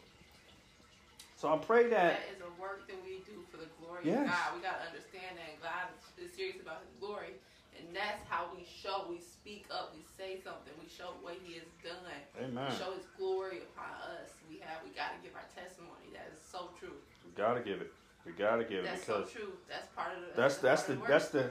So 1.36 1.52
I 1.52 1.58
pray 1.58 1.88
that. 1.88 2.20
That 2.20 2.28
is 2.36 2.40
a 2.40 2.52
work 2.60 2.86
that 2.88 2.96
we 3.04 3.20
do 3.26 3.40
for 3.50 3.56
the 3.58 3.68
glory 3.80 4.02
Yes. 4.04 4.24
of 4.24 4.32
God. 4.32 4.48
We 4.56 4.60
got 4.62 4.80
to 4.80 4.86
understand 4.88 5.36
that 5.36 5.60
God 5.60 5.88
is 6.16 6.32
serious 6.32 6.60
about 6.60 6.80
His 6.84 6.92
glory, 7.00 7.36
and 7.76 7.84
that's 7.96 8.22
how 8.28 8.48
we 8.54 8.64
show. 8.64 9.04
We 9.08 9.18
speak 9.20 9.66
up. 9.72 9.92
We 9.96 10.04
say 10.16 10.40
something. 10.40 10.72
We 10.80 10.88
show 10.88 11.16
what 11.20 11.36
He 11.44 11.60
has 11.60 11.68
done. 11.84 12.20
Amen. 12.40 12.70
We 12.70 12.76
show 12.76 12.92
His 12.96 13.04
glory 13.18 13.60
upon 13.72 13.92
us. 14.20 14.32
We 14.48 14.60
have. 14.64 14.80
We 14.84 14.92
got 14.96 15.12
to 15.16 15.18
give 15.24 15.36
our 15.36 15.48
testimony. 15.52 16.12
That 16.12 16.28
is 16.32 16.40
so 16.44 16.70
true. 16.78 16.96
We 17.24 17.32
gotta 17.36 17.60
give 17.60 17.80
it. 17.80 17.92
We 18.24 18.32
gotta 18.32 18.64
give 18.64 18.84
it 18.84 18.88
That's 18.88 19.04
so 19.04 19.18
because 19.20 19.32
true. 19.32 19.52
That's 19.68 19.88
part 19.92 20.16
of 20.16 20.22
the. 20.24 20.40
that's 20.40 20.56
that's 20.58 20.84
the 20.84 20.94
that's 21.08 21.28
the 21.28 21.50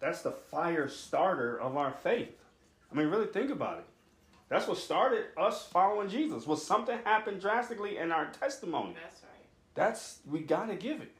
that's 0.00 0.22
the 0.22 0.30
fire 0.30 0.88
starter 0.88 1.60
of 1.60 1.76
our 1.76 1.92
faith. 1.92 2.36
I 2.90 2.94
mean, 2.94 3.08
really 3.08 3.26
think 3.26 3.50
about 3.50 3.78
it. 3.78 3.84
That's 4.48 4.66
what 4.66 4.78
started 4.78 5.24
us 5.36 5.66
following 5.66 6.08
Jesus. 6.08 6.46
Was 6.46 6.64
something 6.64 6.98
happened 7.04 7.40
drastically 7.40 7.98
in 7.98 8.12
our 8.12 8.26
testimony. 8.26 8.94
That's 9.02 9.22
right. 9.22 9.46
That's 9.74 10.18
we 10.26 10.40
gotta 10.40 10.74
give 10.74 11.02
it. 11.02 11.12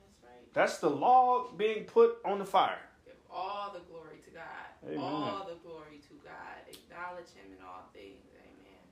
That's 0.00 0.22
right. 0.24 0.54
That's 0.54 0.78
the 0.78 0.90
log 0.90 1.56
being 1.56 1.84
put 1.84 2.16
on 2.24 2.38
the 2.38 2.44
fire. 2.44 2.78
Give 3.04 3.14
all 3.30 3.72
the 3.72 3.80
glory 3.90 4.16
to 4.24 4.30
God. 4.30 4.90
Amen. 4.90 4.98
All 4.98 5.48
the 5.48 5.68
glory 5.68 6.00
to 6.08 6.14
God. 6.24 6.68
Acknowledge 6.68 7.28
Him 7.34 7.52
in 7.56 7.64
all 7.64 7.88
things. 7.92 8.24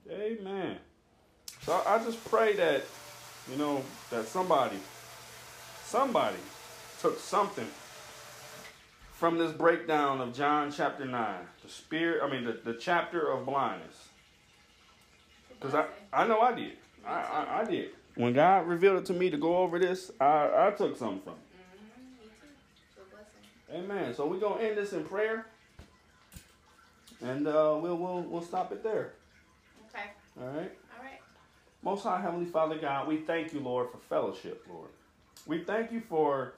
Amen. 0.09 0.39
Amen. 0.41 0.77
So 1.63 1.73
I 1.85 1.97
I 1.97 2.05
just 2.05 2.25
pray 2.31 2.55
that, 2.55 2.83
you 3.51 3.57
know, 3.57 3.83
that 4.11 4.27
somebody, 4.27 4.79
somebody 5.85 6.39
took 7.01 7.19
something 7.19 7.67
from 9.23 9.39
this 9.39 9.53
breakdown 9.53 10.21
of 10.21 10.35
John 10.35 10.73
chapter 10.73 11.05
9, 11.05 11.35
the 11.63 11.69
spirit, 11.69 12.25
I 12.25 12.29
mean, 12.29 12.43
the, 12.43 12.55
the 12.55 12.75
chapter 12.77 13.31
of 13.31 13.47
blindness. 13.47 14.09
Because 15.49 15.77
I, 15.77 15.87
I 16.13 16.27
know 16.27 16.41
I 16.41 16.53
did. 16.53 16.73
I, 17.07 17.13
I, 17.13 17.61
I 17.61 17.65
did. 17.65 17.91
When 18.17 18.33
God 18.33 18.67
revealed 18.67 18.97
it 18.99 19.07
to 19.07 19.13
me 19.13 19.31
to 19.31 19.37
go 19.37 19.59
over 19.59 19.79
this, 19.79 20.11
I, 20.21 20.67
I 20.67 20.71
took 20.77 20.97
something 20.97 21.21
from 21.21 21.35
it. 21.35 21.39
Mm-hmm. 21.55 22.25
Me 22.25 22.31
too. 22.41 22.49
It's 22.89 22.99
a 22.99 23.15
blessing. 23.15 23.93
Amen. 24.03 24.13
So 24.13 24.27
we're 24.27 24.41
going 24.41 24.59
to 24.59 24.69
end 24.69 24.77
this 24.77 24.93
in 24.93 25.05
prayer. 25.05 25.47
And 27.25 27.47
uh, 27.47 27.79
we'll, 27.81 27.97
we'll, 27.97 28.23
we'll 28.23 28.43
stop 28.43 28.73
it 28.73 28.83
there. 28.83 29.13
Okay. 29.89 30.07
All 30.41 30.49
right. 30.49 30.73
All 30.99 31.05
right. 31.05 31.21
Most 31.85 32.03
High 32.03 32.21
Heavenly 32.21 32.47
Father 32.47 32.77
God, 32.77 33.07
we 33.07 33.19
thank 33.19 33.53
you, 33.53 33.61
Lord, 33.61 33.89
for 33.93 33.99
fellowship, 33.99 34.67
Lord. 34.69 34.89
We 35.47 35.63
thank 35.63 35.93
you 35.93 36.01
for 36.01 36.55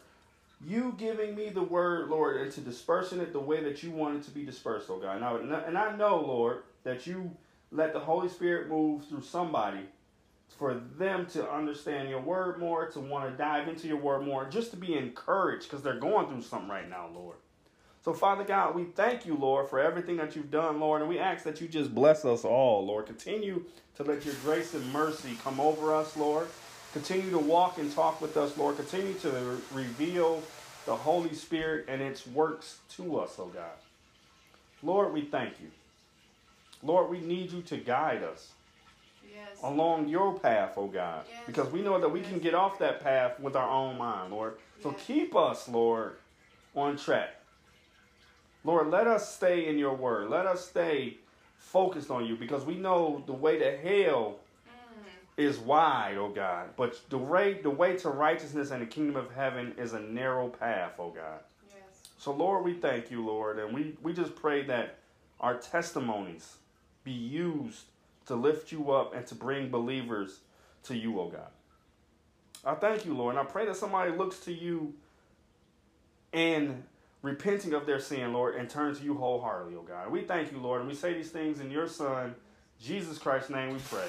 you 0.67 0.95
giving 0.99 1.35
me 1.35 1.51
the 1.51 1.63
word, 1.63 2.09
Lord, 2.09 2.41
and 2.41 2.51
to 2.53 2.61
dispersing 2.61 3.21
it 3.21 3.33
the 3.33 3.41
way 3.41 3.63
that 3.63 3.83
you 3.83 3.91
want 3.91 4.17
it 4.17 4.23
to 4.25 4.31
be 4.31 4.45
dispersed, 4.45 4.89
oh 4.91 4.99
God. 4.99 5.21
Now, 5.21 5.37
and 5.37 5.79
I 5.79 5.97
know, 5.97 6.21
Lord, 6.21 6.63
that 6.85 7.07
you 7.07 7.31
let 7.71 7.93
the 7.93 8.01
Holy 8.01 8.29
Spirit 8.29 8.69
move 8.69 9.05
through 9.07 9.23
somebody 9.23 9.81
for 10.59 10.75
them 10.97 11.27
to 11.27 11.51
understand 11.51 12.09
your 12.09 12.21
word 12.21 12.59
more, 12.59 12.87
to 12.91 13.01
want 13.01 13.31
to 13.31 13.37
dive 13.37 13.69
into 13.69 13.89
your 13.89 13.97
word 13.97 14.25
more, 14.25 14.49
just 14.49 14.71
to 14.71 14.77
be 14.77 14.97
encouraged 14.97 15.65
because 15.65 15.83
they're 15.83 15.99
going 15.99 16.29
through 16.29 16.43
something 16.43 16.69
right 16.69 16.89
now, 16.89 17.09
Lord. 17.13 17.37
So, 18.05 18.13
Father 18.13 18.45
God, 18.45 18.75
we 18.75 18.85
thank 18.85 19.25
you, 19.25 19.35
Lord, 19.35 19.69
for 19.69 19.81
everything 19.81 20.19
that 20.19 20.37
you've 20.37 20.51
done, 20.51 20.79
Lord, 20.79 21.01
and 21.01 21.09
we 21.09 21.19
ask 21.19 21.43
that 21.45 21.61
you 21.61 21.69
just 21.69 21.95
bless 21.95 22.25
us 22.25 22.45
all, 22.45 22.85
Lord. 22.87 23.07
Continue 23.07 23.65
to 23.97 24.03
let 24.03 24.25
your 24.27 24.35
grace 24.45 24.75
and 24.75 24.93
mercy 24.93 25.31
come 25.43 25.59
over 25.59 25.95
us, 25.95 26.17
Lord. 26.17 26.47
Continue 26.95 27.31
to 27.33 27.39
walk 27.39 27.79
and 27.79 27.93
talk 27.93 28.21
with 28.21 28.37
us, 28.37 28.57
Lord. 28.57 28.77
Continue 28.77 29.15
to 29.15 29.29
re- 29.31 29.83
reveal 29.83 30.43
the 30.87 30.95
Holy 30.95 31.35
Spirit 31.35 31.87
and 31.89 32.01
its 32.01 32.25
works 32.27 32.79
to 32.97 33.19
us, 33.19 33.35
oh 33.39 33.47
God. 33.47 33.73
Lord, 34.83 35.13
we 35.13 35.23
thank 35.23 35.55
you. 35.61 35.71
Lord, 36.85 37.11
we 37.11 37.19
need 37.19 37.51
you 37.51 37.63
to 37.63 37.77
guide 37.79 38.23
us 38.23 38.53
Yes. 39.35 39.59
along 39.65 40.09
your 40.09 40.39
path, 40.39 40.75
oh 40.77 40.87
God. 40.87 41.25
Yes. 41.29 41.41
Because 41.47 41.69
we 41.73 41.83
know 41.83 42.01
that 42.01 42.09
we 42.11 42.21
can 42.21 42.39
get 42.39 42.55
off 42.55 42.79
that 42.79 43.03
path 43.03 43.41
with 43.41 43.57
our 43.57 43.69
own 43.69 43.99
mind, 43.99 44.33
Lord. 44.33 44.57
So 44.81 44.91
Yes. 44.93 45.05
keep 45.05 45.35
us, 45.35 45.69
Lord, 45.69 46.17
on 46.77 46.97
track. 46.97 47.35
Lord, 48.63 48.89
let 48.91 49.09
us 49.09 49.35
stay 49.35 49.67
in 49.67 49.79
your 49.79 49.95
word. 49.95 50.31
Let 50.31 50.47
us 50.47 50.65
stay 50.69 51.17
focused 51.59 52.11
on 52.11 52.25
you 52.25 52.37
because 52.37 52.65
we 52.65 52.77
know 52.77 53.25
the 53.27 53.33
way 53.33 53.59
to 53.59 53.77
hell. 53.79 54.37
Is 55.37 55.59
wide, 55.59 56.17
oh 56.17 56.29
God. 56.29 56.71
But 56.77 57.01
the 57.09 57.19
way 57.19 57.55
the 57.55 57.71
way 57.71 57.97
to 57.99 58.09
righteousness 58.09 58.71
and 58.71 58.83
the 58.83 58.87
kingdom 58.87 59.17
of 59.17 59.33
heaven 59.33 59.75
is 59.79 59.93
a 59.93 60.01
narrow 60.01 60.49
path, 60.49 60.93
oh 60.99 61.11
God. 61.11 61.41
Yes. 61.69 62.03
So 62.19 62.33
Lord, 62.33 62.65
we 62.65 62.75
thank 62.75 63.11
you, 63.11 63.25
Lord, 63.25 63.59
and 63.59 63.75
we, 63.75 63.97
we 64.03 64.13
just 64.13 64.35
pray 64.37 64.65
that 64.65 64.99
our 65.41 65.57
testimonies 65.57 66.57
be 67.03 67.13
used 67.13 67.87
to 68.27 68.35
lift 68.35 68.73
you 68.73 68.91
up 68.93 69.15
and 69.15 69.27
to 69.27 69.35
bring 69.35 69.71
believers 69.71 70.41
to 70.85 70.97
you, 70.97 71.21
oh 71.21 71.29
God. 71.29 71.51
I 72.65 72.75
thank 72.75 73.05
you, 73.05 73.15
Lord, 73.15 73.37
and 73.37 73.47
I 73.47 73.51
pray 73.51 73.67
that 73.67 73.77
somebody 73.77 74.11
looks 74.13 74.39
to 74.41 74.53
you 74.53 74.95
and 76.33 76.83
repenting 77.21 77.75
of 77.75 77.87
their 77.87 78.01
sin, 78.01 78.33
Lord, 78.33 78.55
and 78.55 78.71
turn 78.71 78.95
to 78.95 79.03
you 79.03 79.15
wholeheartedly, 79.15 79.77
oh 79.77 79.83
God. 79.83 80.11
We 80.11 80.23
thank 80.23 80.53
you, 80.53 80.59
Lord, 80.59 80.81
and 80.81 80.89
we 80.89 80.95
say 80.95 81.13
these 81.13 81.31
things 81.31 81.61
in 81.61 81.71
your 81.71 81.89
Son, 81.89 82.35
Jesus 82.81 83.19
Christ's 83.19 83.51
name 83.51 83.73
we 83.73 83.81
pray. 83.81 84.07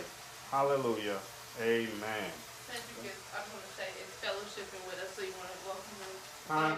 Hallelujah. 0.55 1.19
Amen. 1.61 2.31
Cedric 2.63 3.11
is, 3.11 3.19
I'm 3.35 3.43
going 3.51 3.59
to 3.59 3.73
say, 3.75 3.91
is 3.99 4.07
fellowshipping 4.23 4.87
with 4.87 5.03
us, 5.03 5.11
so 5.11 5.21
you 5.21 5.33
want 5.35 5.51
to 5.51 5.59
welcome 5.67 5.95
him. 5.99 6.15
Huh? 6.47 6.75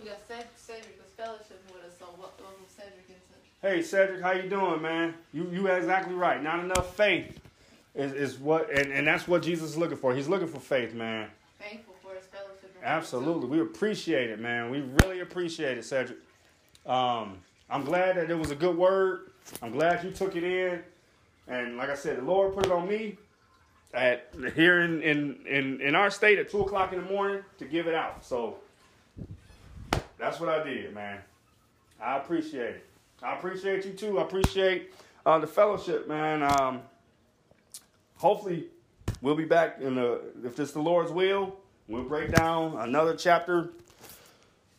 You 0.00 0.06
got 0.10 0.26
Ced- 0.26 0.50
Cedric 0.56 0.98
is 0.98 1.12
fellowshipping 1.16 1.72
with 1.72 1.84
us, 1.84 1.94
so 1.96 2.06
wel- 2.18 2.32
welcome 2.40 2.66
Cedric 2.66 3.06
into 3.06 3.20
Hey 3.62 3.82
Cedric, 3.82 4.20
how 4.20 4.32
you 4.32 4.48
doing, 4.50 4.82
man? 4.82 5.14
You 5.32 5.48
you 5.52 5.68
exactly 5.68 6.16
right. 6.16 6.42
Not 6.42 6.58
enough 6.58 6.96
faith 6.96 7.38
is, 7.94 8.12
is 8.14 8.36
what 8.36 8.68
and, 8.76 8.92
and 8.92 9.06
that's 9.06 9.28
what 9.28 9.44
Jesus 9.44 9.70
is 9.70 9.76
looking 9.76 9.96
for. 9.96 10.12
He's 10.12 10.26
looking 10.26 10.48
for 10.48 10.58
faith, 10.58 10.92
man. 10.92 11.28
thankful 11.60 11.94
for 12.02 12.16
his 12.16 12.24
fellowship. 12.24 12.76
Absolutely. 12.82 13.46
We 13.46 13.60
appreciate 13.60 14.30
it, 14.30 14.40
man. 14.40 14.70
We 14.70 14.80
really 15.04 15.20
appreciate 15.20 15.78
it, 15.78 15.84
Cedric. 15.84 16.18
Um, 16.84 17.38
I'm 17.70 17.84
glad 17.84 18.16
that 18.16 18.28
it 18.28 18.36
was 18.36 18.50
a 18.50 18.56
good 18.56 18.76
word. 18.76 19.30
I'm 19.62 19.70
glad 19.70 20.02
you 20.02 20.10
took 20.10 20.34
it 20.34 20.42
in. 20.42 20.82
And 21.48 21.76
like 21.76 21.90
I 21.90 21.94
said, 21.94 22.18
the 22.18 22.22
Lord 22.22 22.54
put 22.54 22.66
it 22.66 22.72
on 22.72 22.88
me 22.88 23.18
at 23.92 24.28
here 24.54 24.80
in, 24.80 25.02
in, 25.02 25.38
in, 25.46 25.80
in 25.80 25.94
our 25.94 26.10
state 26.10 26.38
at 26.38 26.50
two 26.50 26.60
o'clock 26.60 26.92
in 26.92 27.04
the 27.04 27.10
morning 27.10 27.42
to 27.58 27.64
give 27.64 27.86
it 27.86 27.94
out. 27.94 28.24
So 28.24 28.56
that's 30.18 30.40
what 30.40 30.48
I 30.48 30.62
did, 30.64 30.94
man. 30.94 31.18
I 32.00 32.16
appreciate 32.16 32.76
it. 32.76 32.86
I 33.22 33.34
appreciate 33.34 33.84
you 33.84 33.92
too. 33.92 34.18
I 34.18 34.22
appreciate 34.22 34.92
uh, 35.24 35.38
the 35.38 35.46
fellowship, 35.46 36.08
man. 36.08 36.42
Um, 36.42 36.82
hopefully, 38.16 38.66
we'll 39.22 39.36
be 39.36 39.44
back 39.44 39.78
in 39.80 39.94
the 39.94 40.20
if 40.44 40.58
it's 40.58 40.72
the 40.72 40.82
Lord's 40.82 41.12
will. 41.12 41.56
We'll 41.88 42.04
break 42.04 42.32
down 42.32 42.78
another 42.78 43.14
chapter, 43.14 43.70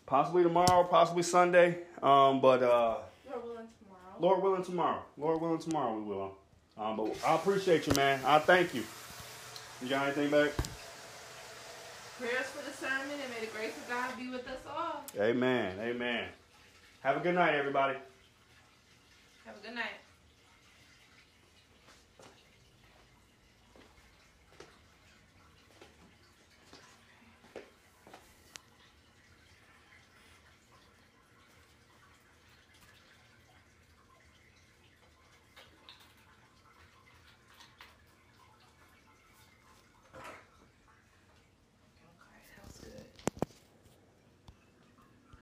possibly 0.05 0.43
tomorrow, 0.43 0.83
possibly 0.83 1.23
Sunday. 1.23 1.79
Um, 2.01 2.41
but 2.41 2.63
uh, 2.63 2.97
Lord 3.29 3.43
willing 3.43 3.67
tomorrow. 3.79 4.19
Lord 4.19 4.43
willing, 4.43 4.63
tomorrow. 4.63 5.01
Lord 5.17 5.41
willing, 5.41 5.59
tomorrow 5.59 5.95
we 5.95 6.01
will. 6.03 6.35
Um, 6.77 6.97
but 6.97 7.15
I 7.25 7.35
appreciate 7.35 7.87
you, 7.87 7.93
man. 7.93 8.19
I 8.25 8.39
thank 8.39 8.73
you. 8.73 8.83
You 9.81 9.87
got 9.87 10.05
anything 10.05 10.29
back? 10.29 10.51
Prayers 12.19 12.47
for 12.47 12.69
the 12.69 12.75
sermon, 12.75 13.11
and 13.11 13.33
may 13.33 13.45
the 13.45 13.51
grace 13.51 13.75
of 13.77 13.89
God 13.89 14.17
be 14.17 14.29
with 14.29 14.47
us 14.47 14.59
all. 14.69 15.03
Amen. 15.19 15.77
Amen. 15.79 16.27
Have 17.01 17.17
a 17.17 17.19
good 17.21 17.35
night, 17.35 17.55
everybody. 17.55 17.97
Have 19.45 19.55
a 19.61 19.65
good 19.65 19.75
night. 19.75 20.04